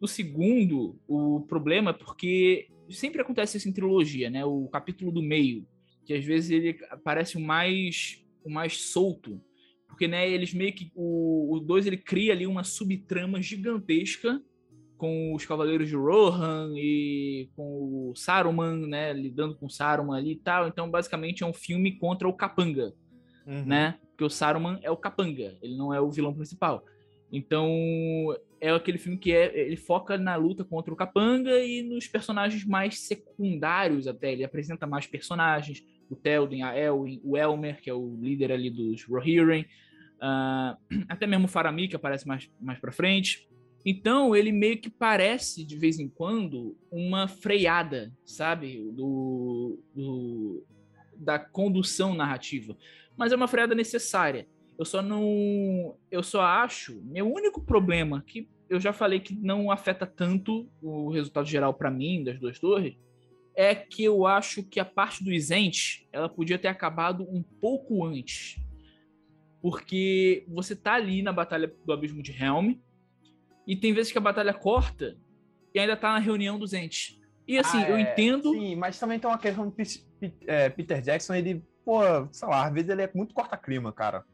[0.00, 4.42] o segundo, o problema é porque sempre acontece isso em trilogia, né?
[4.42, 5.66] O capítulo do meio,
[6.06, 9.38] que às vezes ele parece o mais o mais solto,
[9.86, 14.42] porque né, eles meio que o 2 ele cria ali uma subtrama gigantesca
[14.96, 20.32] com os Cavaleiros de Rohan e com o Saruman, né, lidando com o Saruman ali
[20.32, 20.66] e tal.
[20.68, 22.94] Então, basicamente é um filme contra o Capanga,
[23.46, 23.64] Uhum.
[23.64, 23.98] né?
[24.10, 26.84] Porque o Saruman é o Capanga, ele não é o vilão principal.
[27.30, 27.68] Então,
[28.60, 32.64] é aquele filme que é, ele foca na luta contra o Capanga e nos personagens
[32.64, 34.32] mais secundários até.
[34.32, 38.70] Ele apresenta mais personagens, o Telden, a Elwin, o Elmer, que é o líder ali
[38.70, 39.64] dos Rohirrim,
[40.20, 40.76] ah,
[41.08, 43.46] até mesmo o Faramir, que aparece mais, mais pra frente.
[43.88, 48.90] Então, ele meio que parece, de vez em quando, uma freada, sabe?
[48.90, 50.66] Do, do-
[51.16, 52.76] da condução narrativa.
[53.16, 54.48] Mas é uma freada necessária.
[54.76, 55.96] Eu só não.
[56.10, 57.00] Eu só acho.
[57.04, 61.88] Meu único problema, que eu já falei que não afeta tanto o resultado geral pra
[61.88, 62.96] mim, das duas torres,
[63.54, 68.04] é que eu acho que a parte do Isent ela podia ter acabado um pouco
[68.04, 68.60] antes.
[69.62, 72.74] Porque você tá ali na batalha do Abismo de Helm,
[73.66, 75.16] e tem vezes que a batalha corta
[75.74, 77.18] e ainda tá na reunião dos entes.
[77.46, 78.52] E assim, Ah, eu é, entendo.
[78.52, 79.74] Sim, mas também tem uma questão do
[80.46, 82.00] é, Peter Jackson, ele, pô,
[82.32, 84.24] sei lá, às vezes ele é muito corta-clima, cara.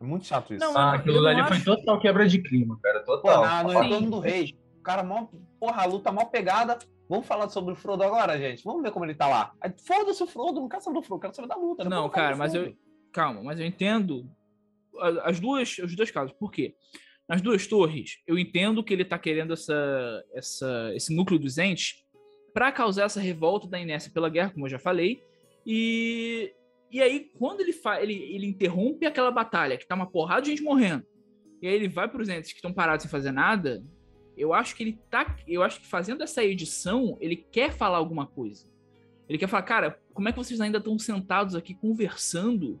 [0.00, 0.64] É muito chato isso.
[0.64, 3.00] Não, Ah, aquilo não dali acho- foi total quebra de clima, cara.
[3.00, 3.42] Pô, Total.
[3.42, 3.68] na, no.
[3.80, 5.28] Retorno do Rei, o cara mó,
[5.60, 6.78] porra, a luta mó pegada.
[7.08, 8.62] Vamos falar sobre o Frodo agora, gente?
[8.64, 9.52] Vamos ver como ele tá lá.
[9.84, 11.84] Foda-se o Frodo, não quero saber do Frodo, quero saber da luta.
[11.84, 12.76] Não, depois cara, falo do mas eu.
[13.12, 14.30] Calma, mas eu entendo
[15.24, 16.32] as duas, os dois casos.
[16.38, 16.74] Por quê?
[17.30, 22.04] Nas duas torres, eu entendo que ele tá querendo essa, essa, esse núcleo dos entes
[22.52, 25.22] para causar essa revolta da inércia pela guerra, como eu já falei.
[25.64, 26.52] E,
[26.90, 30.50] e aí, quando ele, fa ele, ele interrompe aquela batalha, que tá uma porrada de
[30.50, 31.06] gente morrendo,
[31.62, 33.80] e aí ele vai pros entes que estão parados sem fazer nada,
[34.36, 35.36] eu acho que ele tá.
[35.46, 38.68] Eu acho que fazendo essa edição, ele quer falar alguma coisa.
[39.28, 42.80] Ele quer falar, cara, como é que vocês ainda estão sentados aqui conversando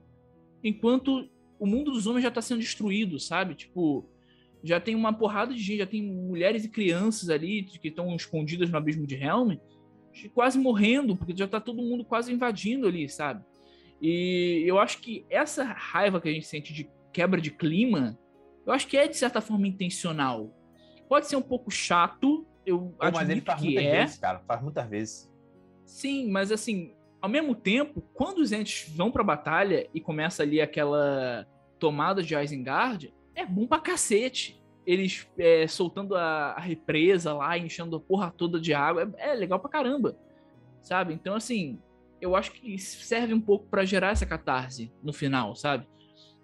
[0.64, 3.54] enquanto o mundo dos homens já tá sendo destruído, sabe?
[3.54, 4.09] Tipo,
[4.62, 8.70] já tem uma porrada de gente, já tem mulheres e crianças ali que estão escondidas
[8.70, 9.56] no abismo de Helm,
[10.34, 13.44] quase morrendo, porque já tá todo mundo quase invadindo ali, sabe?
[14.00, 18.18] E eu acho que essa raiva que a gente sente de quebra de clima,
[18.66, 20.54] eu acho que é de certa forma intencional.
[21.08, 24.00] Pode ser um pouco chato, eu Pô, mas ele faz que muitas é.
[24.00, 24.40] vezes, cara.
[24.46, 25.32] Faz muitas vezes.
[25.84, 30.60] Sim, mas assim, ao mesmo tempo, quando os entes vão pra batalha e começa ali
[30.60, 31.46] aquela
[31.78, 34.60] tomada de Isengard, é bom pra cacete.
[34.86, 39.34] Eles é, soltando a, a represa lá, enchendo a porra toda de água, é, é
[39.34, 40.18] legal pra caramba,
[40.82, 41.12] sabe?
[41.14, 41.78] Então, assim,
[42.20, 45.86] eu acho que serve um pouco pra gerar essa catarse no final, sabe?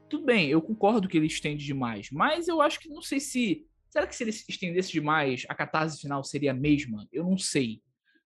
[0.09, 3.67] Tudo bem, eu concordo que ele estende demais, mas eu acho que não sei se.
[3.89, 7.09] Será que se ele estendesse demais, a catarse final seria a mesma?
[7.11, 7.81] Eu não sei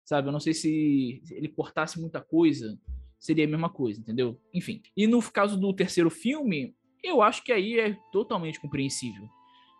[0.09, 0.29] sabe?
[0.29, 2.79] Eu não sei se ele cortasse muita coisa,
[3.21, 4.41] seria a mesma coisa, entendeu?
[4.55, 4.81] Enfim.
[4.97, 9.29] E no caso do terceiro filme, eu acho que aí é totalmente compreensível.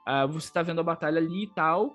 [0.07, 1.95] Ah, você tá vendo a batalha ali e tal.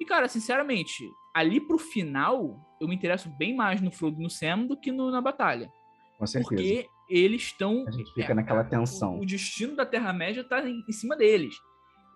[0.00, 4.30] E, cara, sinceramente, ali pro final, eu me interesso bem mais no Frodo e no
[4.30, 5.70] Sam do que no- na batalha.
[6.18, 6.48] Com certeza.
[6.62, 7.84] Porque eles estão.
[7.86, 9.18] A gente fica naquela tensão.
[9.18, 11.56] O, o destino da Terra-média tá em, em cima deles.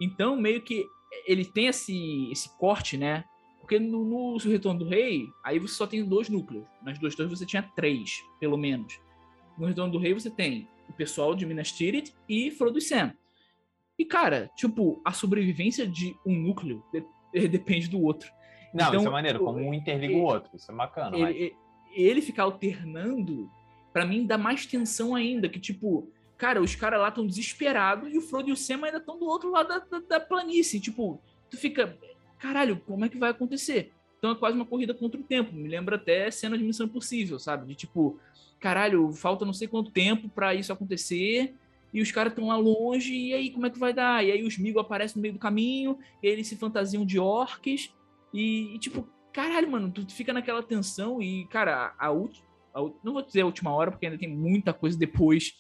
[0.01, 0.87] Então, meio que
[1.27, 3.25] ele tem esse, esse corte, né?
[3.61, 6.65] Porque no, no Retorno do Rei, aí você só tem dois núcleos.
[6.83, 8.99] Nas duas torres você tinha três, pelo menos.
[9.59, 13.13] No Retorno do Rei você tem o pessoal de Minas Tirith e Frodo e Sam.
[13.99, 18.31] E, cara, tipo, a sobrevivência de um núcleo de- depende do outro.
[18.73, 20.51] Não, Então, isso é maneiro, como um interliga o outro.
[20.55, 21.17] Isso é bacana.
[21.19, 21.57] mas- Ele,
[21.95, 23.51] ele ficar alternando,
[23.93, 25.49] pra mim, dá mais tensão ainda.
[25.49, 28.99] Que, tipo, cara, os caras lá estão desesperados e o Frodo e o Sam ainda
[28.99, 30.81] estão do outro lado da, da, da planície.
[30.81, 31.21] Tipo,
[31.51, 31.99] tu fica,
[32.39, 33.93] caralho, como é que vai acontecer?
[34.19, 35.55] Então é quase uma corrida contra o tempo.
[35.55, 37.67] Me lembra até cena de Missão Impossível, sabe?
[37.67, 38.19] De tipo,
[38.61, 41.55] caralho, falta não sei quanto tempo pra isso acontecer.
[41.93, 44.23] E os caras estão lá longe, e aí como é que vai dar?
[44.23, 47.91] E aí os Migo aparecem no meio do caminho, eles se fantasiam de orques,
[48.33, 52.47] e, e, tipo, caralho, mano, tu fica naquela tensão e, cara, a, última.
[53.03, 55.55] Não vou dizer a última hora, porque ainda tem muita coisa depois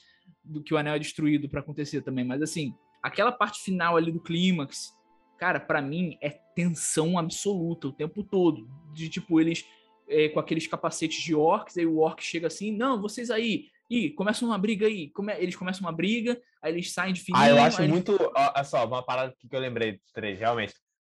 [0.44, 4.12] do que o anel é destruído pra acontecer também, mas assim, aquela parte final ali
[4.12, 4.94] do clímax,
[5.38, 8.68] cara, pra mim é tensão absoluta o tempo todo.
[8.92, 9.64] De tipo, eles
[10.08, 14.10] é, com aqueles capacetes de orcs, aí o orc chega assim, não, vocês aí, Ih,
[14.10, 15.08] começa uma briga aí.
[15.10, 17.42] Come- Eles começam uma briga, aí eles saem de fininho.
[17.42, 18.18] Ah, eu acho eles- muito.
[18.34, 20.74] Olha só, uma parada que eu lembrei dos três, realmente.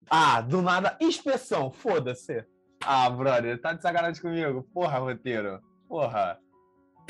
[0.09, 2.43] Ah, do nada, inspeção, foda-se.
[2.83, 4.63] Ah, brother, tá de sacanagem comigo.
[4.73, 5.61] Porra, roteiro.
[5.87, 6.39] Porra.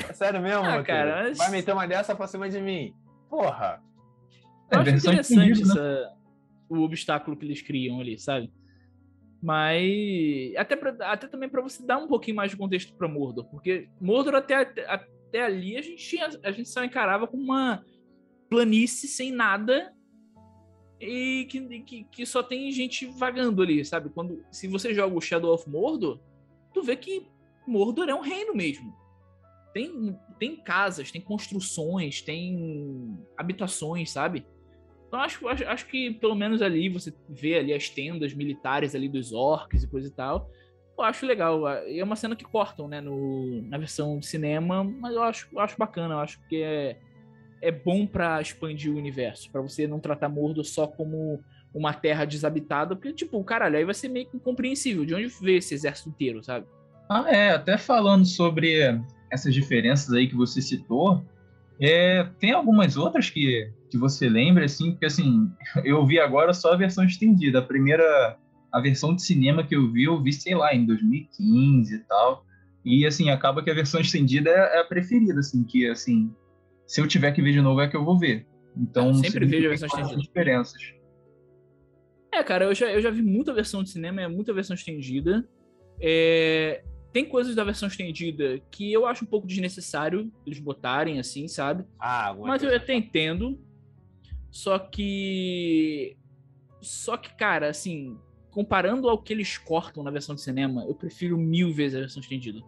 [0.09, 0.85] É sério mesmo, Ah, roteiro?
[0.85, 2.93] cara, mas- Vai meter uma dessa pra cima de mim.
[3.29, 3.81] Porra.
[4.69, 6.13] Eu É, acho versão interessante estendida, essa-
[6.69, 8.51] o obstáculo que eles criam ali, sabe?
[9.41, 13.45] Mas até, pra- até também para você dar um pouquinho mais de contexto para Mordor,
[13.49, 14.55] porque Mordor até,
[14.87, 17.83] até, ali a gente tinha, a gente só encarava como uma
[18.49, 19.93] planície sem nada
[20.99, 24.09] e que, que, que só tem gente vagando ali, sabe?
[24.09, 26.21] Quando se você joga o Shadow of Mordor,
[26.73, 27.27] tu vê que
[27.67, 28.95] Mordor é um reino mesmo.
[29.73, 34.45] Tem, tem casas, tem construções, tem habitações, sabe?
[35.13, 39.07] Então acho, acho, acho que pelo menos ali você vê ali as tendas militares ali
[39.07, 40.49] dos orcs e coisa e tal.
[40.97, 41.61] Eu acho legal.
[41.85, 45.47] E é uma cena que cortam, né, no, na versão de cinema, mas eu acho,
[45.53, 46.15] eu acho bacana.
[46.15, 46.97] Eu acho que é,
[47.61, 52.25] é bom pra expandir o universo, pra você não tratar Mordor só como uma terra
[52.25, 55.05] desabitada, porque, tipo, caralho, aí vai ser meio que incompreensível.
[55.05, 56.65] De onde veio esse exército inteiro, sabe?
[57.07, 58.99] Ah, é, até falando sobre
[59.31, 61.23] essas diferenças aí que você citou,
[61.79, 65.49] é, tem algumas outras que, que você lembra, assim, porque assim,
[65.83, 67.59] eu vi agora só a versão estendida.
[67.59, 68.37] A primeira,
[68.71, 72.45] a versão de cinema que eu vi, eu vi, sei lá, em 2015 e tal.
[72.85, 76.33] E assim, acaba que a versão estendida é, é a preferida, assim, que assim,
[76.85, 78.45] se eu tiver que ver de novo é que eu vou ver.
[78.75, 80.21] Então, Eu sempre vejo a versão estendida.
[80.21, 80.81] diferenças.
[82.33, 85.47] É, cara, eu já, eu já vi muita versão de cinema, é muita versão estendida.
[86.01, 86.83] É,
[87.13, 91.85] tem coisas da versão estendida que eu acho um pouco desnecessário eles botarem assim, sabe?
[91.99, 93.59] Ah, Mas eu até entendo.
[94.49, 96.17] Só que.
[96.81, 98.17] Só que, cara, assim,
[98.51, 102.19] comparando ao que eles cortam na versão de cinema, eu prefiro mil vezes a versão
[102.21, 102.59] estendida.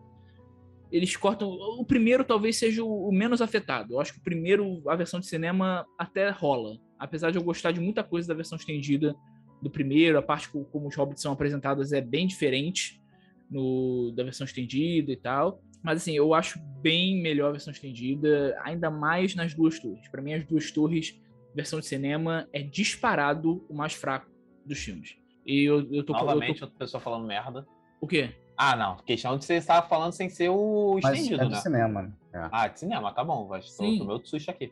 [0.92, 1.50] Eles cortam.
[1.50, 3.94] O primeiro talvez seja o menos afetado.
[3.94, 6.78] Eu acho que o primeiro, a versão de cinema, até rola.
[6.98, 9.16] Apesar de eu gostar de muita coisa da versão estendida
[9.62, 13.02] do primeiro, a parte co- como os hobbits são apresentados é bem diferente
[13.50, 15.62] no, da versão estendida e tal.
[15.84, 20.08] Mas assim, eu acho bem melhor a versão estendida, ainda mais nas duas torres.
[20.10, 21.20] Pra mim, as duas torres,
[21.54, 24.30] versão de cinema, é disparado o mais fraco
[24.66, 25.16] dos filmes.
[25.46, 27.68] E eu, eu tô eu Novamente, tô- outra pessoa falando merda.
[28.02, 28.32] O quê?
[28.58, 28.96] Ah, não.
[28.98, 31.58] Questão de você estar falando sem ser o Mas estendido, é do né?
[31.58, 32.18] cinema.
[32.34, 32.50] É.
[32.52, 33.48] Ah, de cinema, tá bom.
[33.48, 34.72] Vai, tomei outro susto aqui.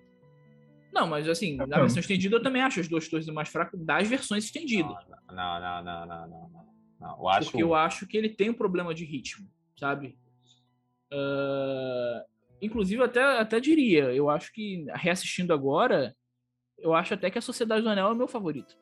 [0.91, 3.76] Não, mas assim, na versão estendida eu também acho as duas torres o mais fraco
[3.78, 4.95] das versões estendidas.
[5.30, 6.73] Não, não, não, não, não, não.
[7.04, 7.20] Não.
[7.20, 7.52] Eu acho.
[7.52, 9.48] Porque eu acho que ele tem um problema de ritmo,
[9.78, 10.18] sabe?
[11.12, 12.26] Ah,
[12.62, 16.16] inclusive, até, até diria, eu acho que, reassistindo agora,
[16.80, 18.76] eu acho até que a Sociedade do Anel é o meu favorito.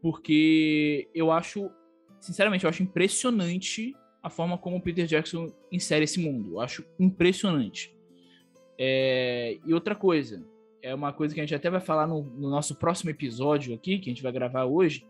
[0.00, 1.70] Porque eu acho,
[2.20, 6.54] sinceramente, eu acho impressionante a forma como o Peter Jackson insere esse mundo.
[6.54, 7.94] Eu acho impressionante.
[8.78, 10.44] É, e outra coisa,
[10.80, 13.98] é uma coisa que a gente até vai falar no, no nosso próximo episódio aqui,
[13.98, 15.04] que a gente vai gravar hoje.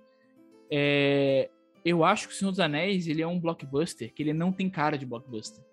[0.70, 1.51] É,
[1.85, 4.69] eu acho que o Senhor dos Anéis ele é um blockbuster que ele não tem
[4.69, 5.65] cara de blockbuster.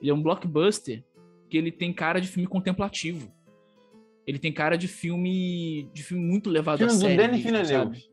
[0.00, 1.02] Ele é um blockbuster
[1.48, 3.32] que ele tem cara de filme contemplativo.
[4.26, 7.16] Ele tem cara de filme de filme muito levado Filme a do sério.
[7.16, 8.04] Denis Villeneuve.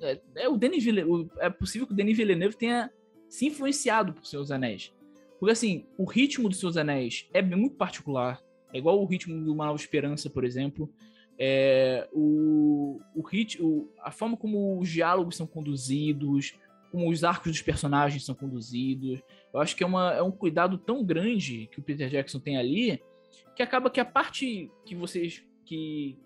[0.00, 2.90] É, é o Denis Villeneuve, é possível que o Denis Villeneuve tenha
[3.28, 4.92] se influenciado por Senhor dos Anéis.
[5.38, 8.40] Porque assim, o ritmo do Senhor dos Anéis é muito particular.
[8.72, 10.92] É igual o ritmo do Uma Nova Esperança, por exemplo.
[11.38, 16.54] É, o, o ritmo, a forma como os diálogos são conduzidos,
[16.90, 19.20] como os arcos dos personagens são conduzidos.
[19.52, 22.56] Eu acho que é, uma, é um cuidado tão grande que o Peter Jackson tem
[22.58, 23.02] ali,
[23.56, 25.42] que acaba que a parte que vocês.
[25.64, 26.16] que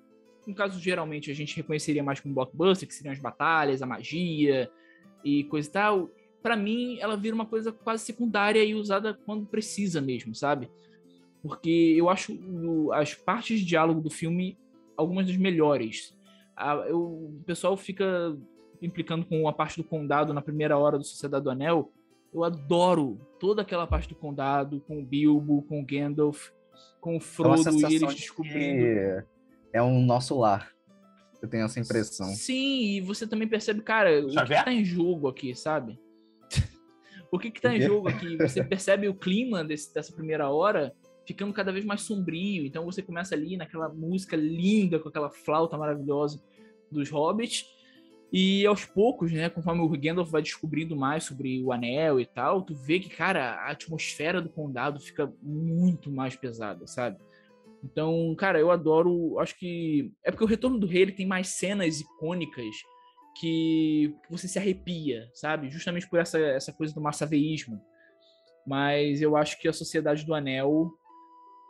[0.47, 4.71] no caso geralmente a gente reconheceria mais como blockbuster, que seriam as batalhas, a magia,
[5.25, 6.11] e coisa e tal,
[6.41, 10.71] para mim ela vira uma coisa quase secundária e usada quando precisa mesmo, sabe?
[11.43, 14.57] Porque eu acho o- as partes de diálogo do filme
[14.97, 16.17] algumas das melhores.
[16.57, 18.37] A- eu- o pessoal fica
[18.81, 21.93] implicando com a parte do condado na primeira hora do Sociedade do Anel.
[22.33, 26.51] Eu adoro toda aquela parte do condado, com o Bilbo, com o Gandalf,
[27.01, 28.85] com o É Frodo e sensação eles de descobrindo.
[28.85, 29.25] que
[29.73, 30.71] é um nosso lar.
[31.41, 32.27] Eu tenho essa impressão.
[32.29, 35.99] Sim, e você também percebe, cara, o que, que tá em jogo aqui, sabe?
[37.31, 38.37] o que que tá em jogo aqui?
[38.37, 40.95] Você percebe o clima desse- dessa primeira hora
[41.27, 42.65] ficando cada vez mais sombrio.
[42.65, 46.43] Então você começa ali naquela música linda, com aquela flauta maravilhosa
[46.91, 47.67] dos hobbits.
[48.33, 52.63] E aos poucos, né, conforme o Gandalf vai descobrindo mais sobre o anel e tal,
[52.63, 57.19] tu vê que, cara, a atmosfera do condado fica muito mais pesada, sabe?
[57.85, 59.39] Então, cara, eu adoro.
[59.39, 60.13] Acho que.
[60.25, 62.75] É porque o Retorno do Rei ele tem mais cenas icônicas
[63.39, 65.69] que você se arrepia, sabe?
[65.71, 67.81] Justamente por essa, essa coisa do massaveísmo.
[68.67, 70.91] Mas eu acho que a Sociedade do Anel,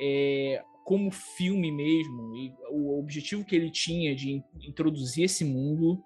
[0.01, 6.03] é, como filme mesmo, e o objetivo que ele tinha de in- introduzir esse mundo,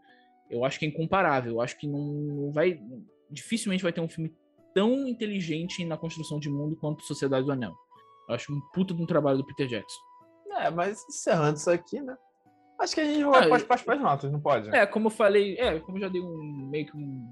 [0.49, 1.53] eu acho que é incomparável.
[1.53, 2.81] Eu acho que não, não vai.
[3.31, 4.35] Dificilmente vai ter um filme
[4.75, 7.75] tão inteligente na construção de mundo quanto Sociedade do Anel.
[8.29, 10.01] Eu acho um puta de um trabalho do Peter Jackson.
[10.59, 12.17] É, mas encerrando isso aqui, né?
[12.79, 14.75] Acho que a gente vai para as notas, não pode?
[14.75, 17.31] É, como eu falei, é, como eu já dei um meio que um,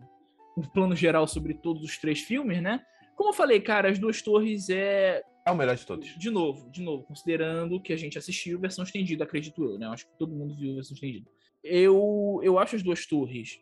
[0.56, 2.84] um plano geral sobre todos os três filmes, né?
[3.16, 5.22] Como eu falei, cara, as duas torres é.
[5.48, 6.06] É o melhor de todos.
[6.18, 9.86] De novo, de novo, considerando que a gente assistiu versão estendida, acredito eu, né?
[9.86, 11.26] Acho que todo mundo viu a versão estendida.
[11.64, 13.58] Eu, eu acho as duas torres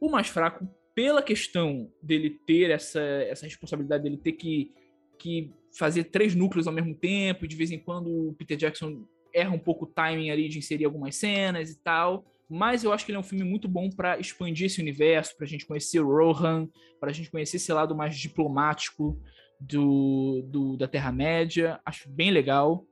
[0.00, 4.72] o mais fraco pela questão dele ter essa, essa responsabilidade, dele ter que,
[5.18, 9.04] que fazer três núcleos ao mesmo tempo, e de vez em quando o Peter Jackson
[9.34, 12.24] erra um pouco o timing ali de inserir algumas cenas e tal.
[12.48, 15.46] Mas eu acho que ele é um filme muito bom para expandir esse universo, pra
[15.46, 16.68] gente conhecer o Rohan,
[17.00, 19.20] pra gente conhecer esse lado mais diplomático
[19.60, 21.80] do, do- da Terra-média.
[21.84, 22.84] Acho bem legal.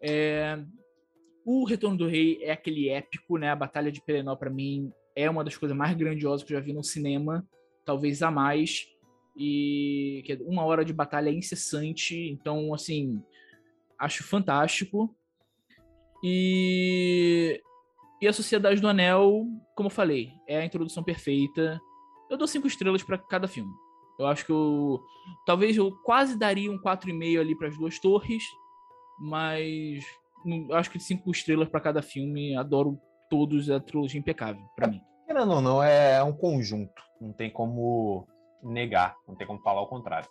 [0.00, 0.62] É,
[1.44, 3.50] O Retorno do Rei é aquele épico, né?
[3.50, 6.64] A Batalha de Pelennor, pra mim, é uma das coisas mais grandiosas que eu já
[6.64, 7.46] vi no cinema,
[7.84, 8.86] talvez a mais.
[9.36, 13.22] E que é uma hora de batalha incessante, então, assim,
[13.98, 15.16] acho fantástico.
[16.22, 17.60] E,
[18.20, 21.80] e a Sociedade do Anel, como eu falei, é a introdução perfeita.
[22.30, 23.72] Eu dou cinco estrelas para cada filme.
[24.18, 25.00] Eu acho que eu.
[25.46, 28.44] Talvez eu quase daria um 4,5 ali para as duas torres,
[29.18, 30.04] mas
[30.44, 32.56] não- eu acho que cinco estrelas para cada filme.
[32.56, 32.98] Adoro
[33.30, 35.00] todos, a trilogia impecável, para mim.
[35.26, 37.02] Querendo ou não, é um conjunto.
[37.20, 38.26] Não tem como
[38.62, 40.28] negar, não tem como falar o contrário.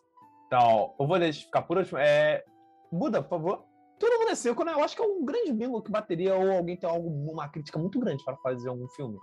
[0.47, 1.97] Então, eu vou deixar ficar por último.
[1.97, 2.43] É...
[2.91, 3.65] Buda, por favor.
[3.97, 4.73] Todo mundo é né?
[4.73, 7.77] Eu acho que é um grande bingo que bateria ou alguém tem algo, uma crítica
[7.79, 9.17] muito grande para fazer algum filme.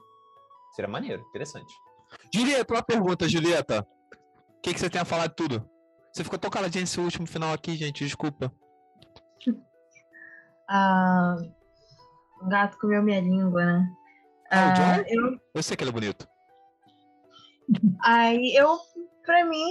[0.75, 1.75] Seria maneiro, interessante.
[2.33, 3.87] Julieta, uma pergunta, Julieta.
[4.59, 5.69] O que, que você tem a falar de tudo?
[6.13, 8.53] Você ficou tão caladinha nesse último final aqui, gente, desculpa.
[10.71, 11.35] Ah,
[12.43, 13.89] o gato comeu minha língua, né?
[14.53, 15.05] O Ah, John?
[15.09, 16.29] eu, Eu sei que ele é bonito.
[18.05, 18.79] aí eu,
[19.25, 19.71] pra mim,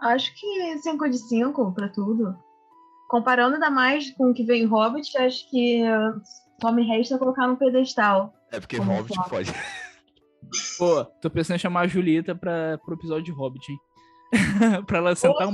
[0.00, 2.36] acho que 5 de 5 pra tudo.
[3.08, 6.12] Comparando ainda mais com o que veio em Hobbit, acho que ah,
[6.60, 8.34] só me resta colocar no pedestal.
[8.50, 9.52] É porque Hobbit pode.
[10.78, 13.78] Pô, tô pensando em chamar a Julieta pra, pro episódio de Hobbit, hein?
[14.86, 15.52] pra ela sentar o.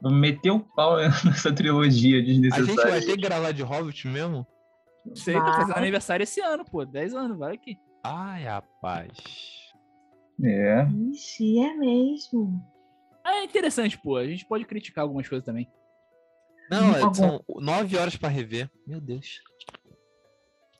[0.00, 2.66] Vou meter o pau nessa trilogia A desnecessária.
[2.66, 4.46] gente vai ter que gravar de Hobbit mesmo?
[5.14, 6.84] Sei, tá fazendo aniversário esse ano, pô.
[6.84, 7.78] 10 anos, vai aqui.
[8.04, 9.12] Ai, rapaz.
[10.42, 10.86] É.
[11.12, 12.62] Ixi, é mesmo.
[13.24, 14.16] É interessante, pô.
[14.16, 15.70] A gente pode criticar algumas coisas também.
[16.70, 18.70] Não, são nove horas pra rever.
[18.86, 19.40] Meu Deus.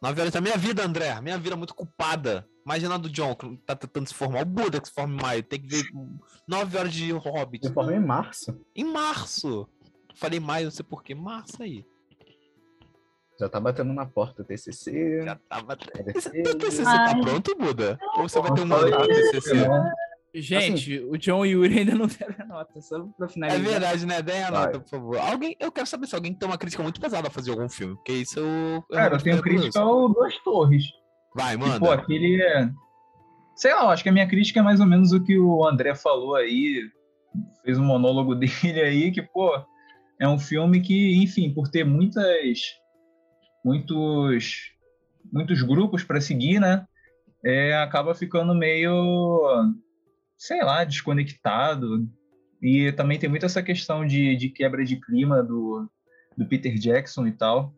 [0.02, 1.18] Nove horas da minha vida, André.
[1.20, 2.46] Minha vida é muito culpada.
[2.64, 4.42] Imagina a do John, que tá tentando se formar.
[4.42, 5.42] O Buda que se forma em maio.
[5.42, 5.84] Tem que ver
[6.46, 7.66] nove horas de Hobbit.
[7.66, 8.60] Eu formei em março.
[8.74, 9.68] Em março.
[10.14, 11.14] Falei maio, não sei porquê.
[11.14, 11.84] Março aí.
[13.38, 15.22] Já tá batendo na porta o TCC.
[15.24, 15.38] Já
[16.14, 16.30] Esse defesa.
[16.30, 17.20] teu TCC tá Ai.
[17.20, 17.98] pronto, Buda?
[18.16, 19.54] Ou você vai ter um ano TCC?
[19.54, 19.90] não.
[20.40, 23.62] Gente, o John e o Yuri ainda não deram a nota, só pra É finalizar.
[23.70, 24.22] verdade, né?
[24.22, 24.66] Dê a Vai.
[24.66, 25.18] nota, por favor.
[25.18, 27.94] Alguém, eu quero saber se alguém tem uma crítica muito pesada a fazer algum filme.
[27.96, 28.82] Porque isso eu.
[28.90, 30.84] Cara, eu tenho crítica ao Duas Torres.
[31.34, 31.78] Vai, manda.
[31.78, 32.70] pô, aquele é.
[33.54, 35.94] Sei lá, acho que a minha crítica é mais ou menos o que o André
[35.94, 36.82] falou aí.
[37.64, 39.50] Fez um monólogo dele aí, que, pô,
[40.20, 42.58] é um filme que, enfim, por ter muitas.
[43.64, 44.72] Muitos.
[45.32, 46.86] Muitos grupos para seguir, né?
[47.44, 49.72] É, acaba ficando meio.
[50.36, 52.08] Sei lá, desconectado.
[52.62, 55.88] E também tem muito essa questão de, de quebra de clima do,
[56.36, 57.74] do Peter Jackson e tal.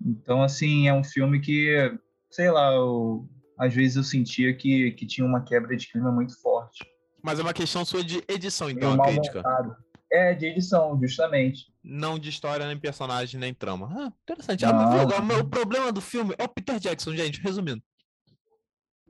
[0.00, 1.92] Então, assim, é um filme que
[2.30, 3.28] sei lá, eu
[3.58, 6.82] às vezes eu sentia que, que tinha uma quebra de clima muito forte.
[7.22, 9.38] Mas é uma questão sua de edição, então, a crítica.
[9.38, 9.76] montado.
[10.10, 11.66] É, de edição, justamente.
[11.84, 13.88] Não de história, nem personagem, nem trama.
[13.92, 14.64] Ah, interessante.
[14.64, 17.82] Ah, viu, o problema do filme é o Peter Jackson, gente, resumindo.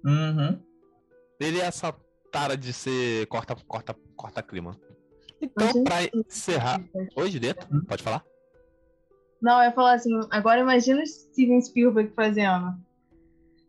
[0.04, 0.60] Uhum.
[1.38, 1.94] Ele é essa
[2.30, 4.76] tara de ser corta, corta, corta clima.
[5.40, 6.80] Então, pra encerrar.
[7.16, 7.82] Oi, Julieta, Hum?
[7.86, 8.24] pode falar?
[9.40, 12.74] Não, eu ia falar assim, agora imagina o Steven Spielberg fazendo.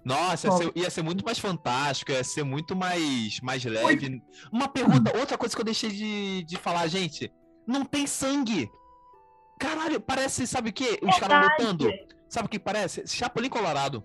[0.03, 4.21] Nossa, ia ser, ia ser muito mais fantástico, ia ser muito mais, mais leve.
[4.51, 7.31] Uma pergunta, outra coisa que eu deixei de, de falar, gente.
[7.65, 8.69] Não tem sangue.
[9.59, 10.99] Caralho, parece, sabe o quê?
[11.03, 11.87] Os caras lutando.
[12.27, 13.05] Sabe o que parece?
[13.07, 14.03] Chapolin Colorado.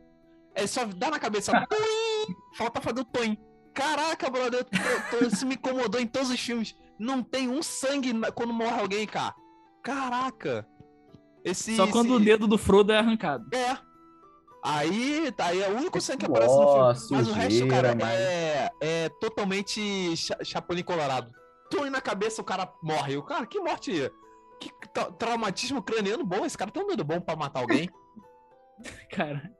[0.54, 1.50] É só dar na cabeça.
[2.56, 3.36] Falta fazer o Toim.
[3.76, 6.74] Caraca, brother, eu tô- tô- isso me incomodou em todos os filmes.
[6.98, 9.34] Não tem um sangue quando morre alguém, cara.
[9.82, 10.66] Caraca.
[11.44, 13.46] Esse, Só quando o esse- dedo do Frodo é arrancado.
[13.54, 13.78] é.
[14.68, 17.06] Aí, tá aí é o único sangue que aparece no filme.
[17.12, 21.30] Mas o resto, cara, mas- é, é totalmente cha Chapolin Colorado.
[21.70, 23.16] Tô na cabeça, o cara morre.
[23.16, 24.10] O cara, que morte.
[24.58, 26.44] Que tra- traumatismo craniano bom.
[26.44, 27.88] Esse cara tem um dedo bom pra matar alguém.
[29.12, 29.50] Cara,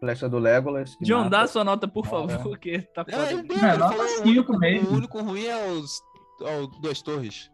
[0.00, 0.96] Flecha do Legolas.
[1.00, 1.30] John, mata.
[1.30, 3.32] dá sua nota, por favor, porque tá É, foda.
[3.32, 4.90] ele deu, É, ele falou, o, único, mesmo.
[4.90, 6.00] o único ruim é os,
[6.42, 7.50] é o Duas Torres.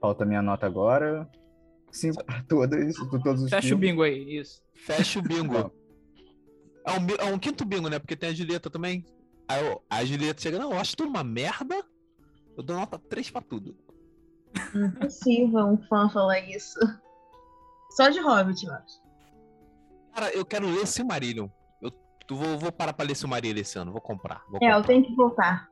[0.00, 1.28] Falta minha nota agora.
[1.90, 3.90] Cinco pra todas, todos os Fecha o filmes.
[3.90, 4.60] bingo aí, isso.
[4.74, 5.72] Fecha o bingo.
[6.84, 7.98] É um, é um quinto bingo, né?
[7.98, 9.04] Porque tem a Julieta também.
[9.48, 11.82] Aí eu- a Julieta chega, não, eu acho tudo uma merda.
[12.56, 13.74] Eu dou nota 3 pra tudo.
[14.74, 16.78] Impossível um fã falar isso.
[17.92, 19.05] Só de Hobbit, eu acho.
[20.16, 21.46] Cara, eu quero ler Silmarillion.
[21.78, 21.90] Eu
[22.26, 23.92] tu- vou, vou parar pra ler Silmarillion esse ano.
[23.92, 24.40] Vou comprar.
[24.48, 24.86] Vou É, eu comprar.
[24.86, 25.68] tenho que voltar.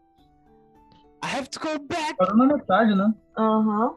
[1.25, 2.15] I have to go back.
[2.19, 3.11] Parou na metade, né?
[3.39, 3.95] Aham.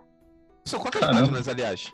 [0.63, 1.19] São quantas Caramba.
[1.19, 1.91] páginas, aliás?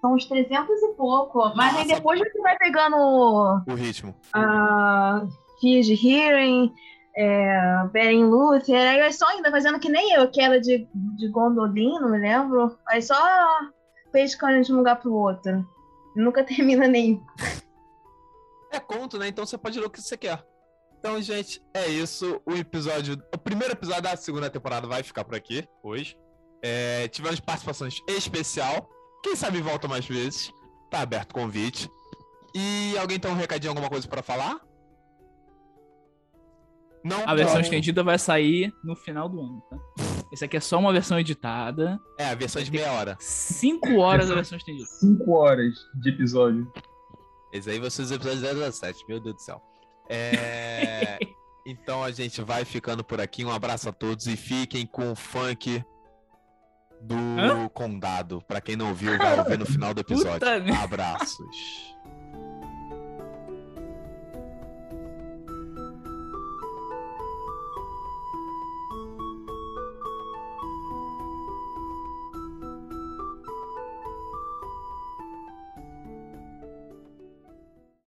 [0.00, 1.52] São uns 300 e pouco.
[1.56, 1.96] Mas aí Nossa.
[1.96, 4.14] depois você vai pegando O ritmo.
[4.32, 5.26] a
[5.60, 6.72] Fear de Hearing,
[7.16, 10.86] é, Beren Luther, aí é só ainda fazendo que nem eu, que era de,
[11.16, 12.78] de Gondolin, não me lembro.
[12.86, 13.16] Aí só
[14.12, 15.66] pescando de um lugar pro outro.
[16.14, 17.20] Nunca termina nenhum.
[18.74, 19.28] É conto, né?
[19.28, 20.44] Então você pode ler o que você quer.
[20.98, 22.40] Então, gente, é isso.
[22.44, 23.22] O episódio.
[23.32, 26.16] O primeiro episódio da segunda temporada vai ficar por aqui hoje.
[26.62, 28.88] É, tivemos participações especial.
[29.22, 30.50] Quem sabe volta mais vezes.
[30.90, 31.88] Tá aberto o convite.
[32.54, 34.60] E alguém tem um recadinho, alguma coisa pra falar?
[37.04, 37.18] Não?
[37.28, 39.76] A versão Então- estendida vai sair no final do ano, tá?
[40.32, 42.00] Esse aqui é só uma versão editada.
[42.18, 43.16] É, a versão de meia hora.
[43.20, 44.86] Cinco horas a versão estendida.
[44.86, 46.72] Cinco horas de episódio.
[47.54, 49.62] Esse aí vai ser os episódios 17, meu Deus do céu.
[50.08, 51.18] É,
[51.64, 53.44] então a gente vai ficando por aqui.
[53.44, 55.80] Um abraço a todos e fiquem com o funk
[57.00, 57.68] do Hã?
[57.68, 58.42] Condado.
[58.48, 60.40] Pra quem não ouviu, vai ouvir no final do episódio.
[60.40, 60.82] Puta.
[60.82, 61.94] Abraços.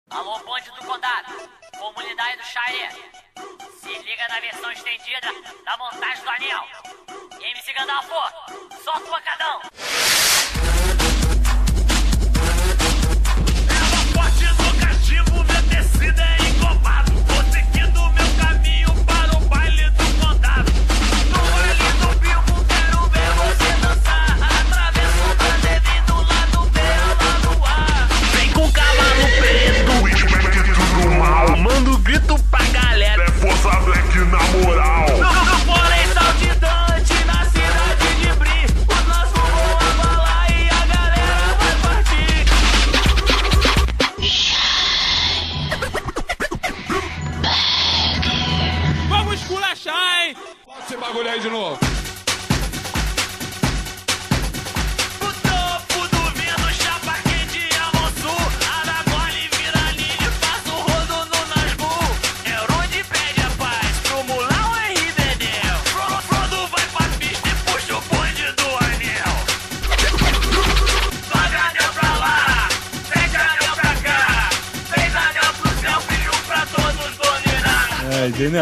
[0.10, 2.90] Alô, bonde do condado, comunidade do Xaré.
[3.80, 5.27] Se liga na versão estendida
[5.64, 6.65] da montagem do anel.
[7.40, 8.15] MC Gandalfo,
[8.84, 9.61] solta o pancadão.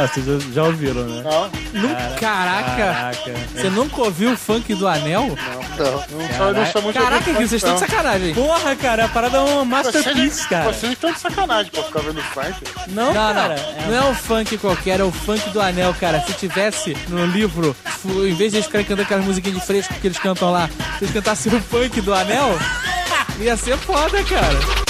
[0.07, 1.23] Vocês já, já ouviram, né?
[1.73, 1.89] Nu-
[2.19, 2.75] Caraca!
[2.75, 3.33] Caraca.
[3.55, 5.35] Você nunca ouviu o funk do anel?
[5.77, 8.33] Eu não sou muito Caraca, Gui, vocês estão de sacanagem.
[8.33, 9.65] Porra, cara, a parada é uma não.
[9.65, 10.71] masterpiece, Vocês, cara.
[10.71, 12.53] vocês estão de sacanagem pra ficar vendo funk.
[12.87, 13.55] Não, Não, cara.
[13.81, 13.87] não.
[13.87, 16.21] Não é um funk qualquer, é o funk do anel, cara.
[16.25, 17.75] Se tivesse no livro,
[18.05, 21.03] em vez de eles ficarem cantando aquelas musiquinhas de fresco que eles cantam lá, se
[21.03, 22.57] eles cantassem o funk do anel,
[23.39, 24.86] ia ser foda, cara.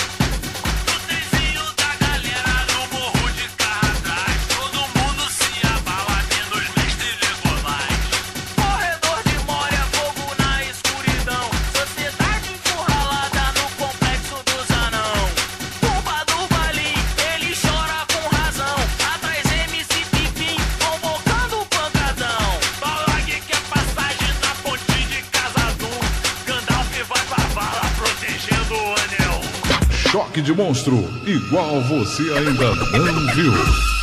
[31.47, 33.96] Igual você ainda não viu.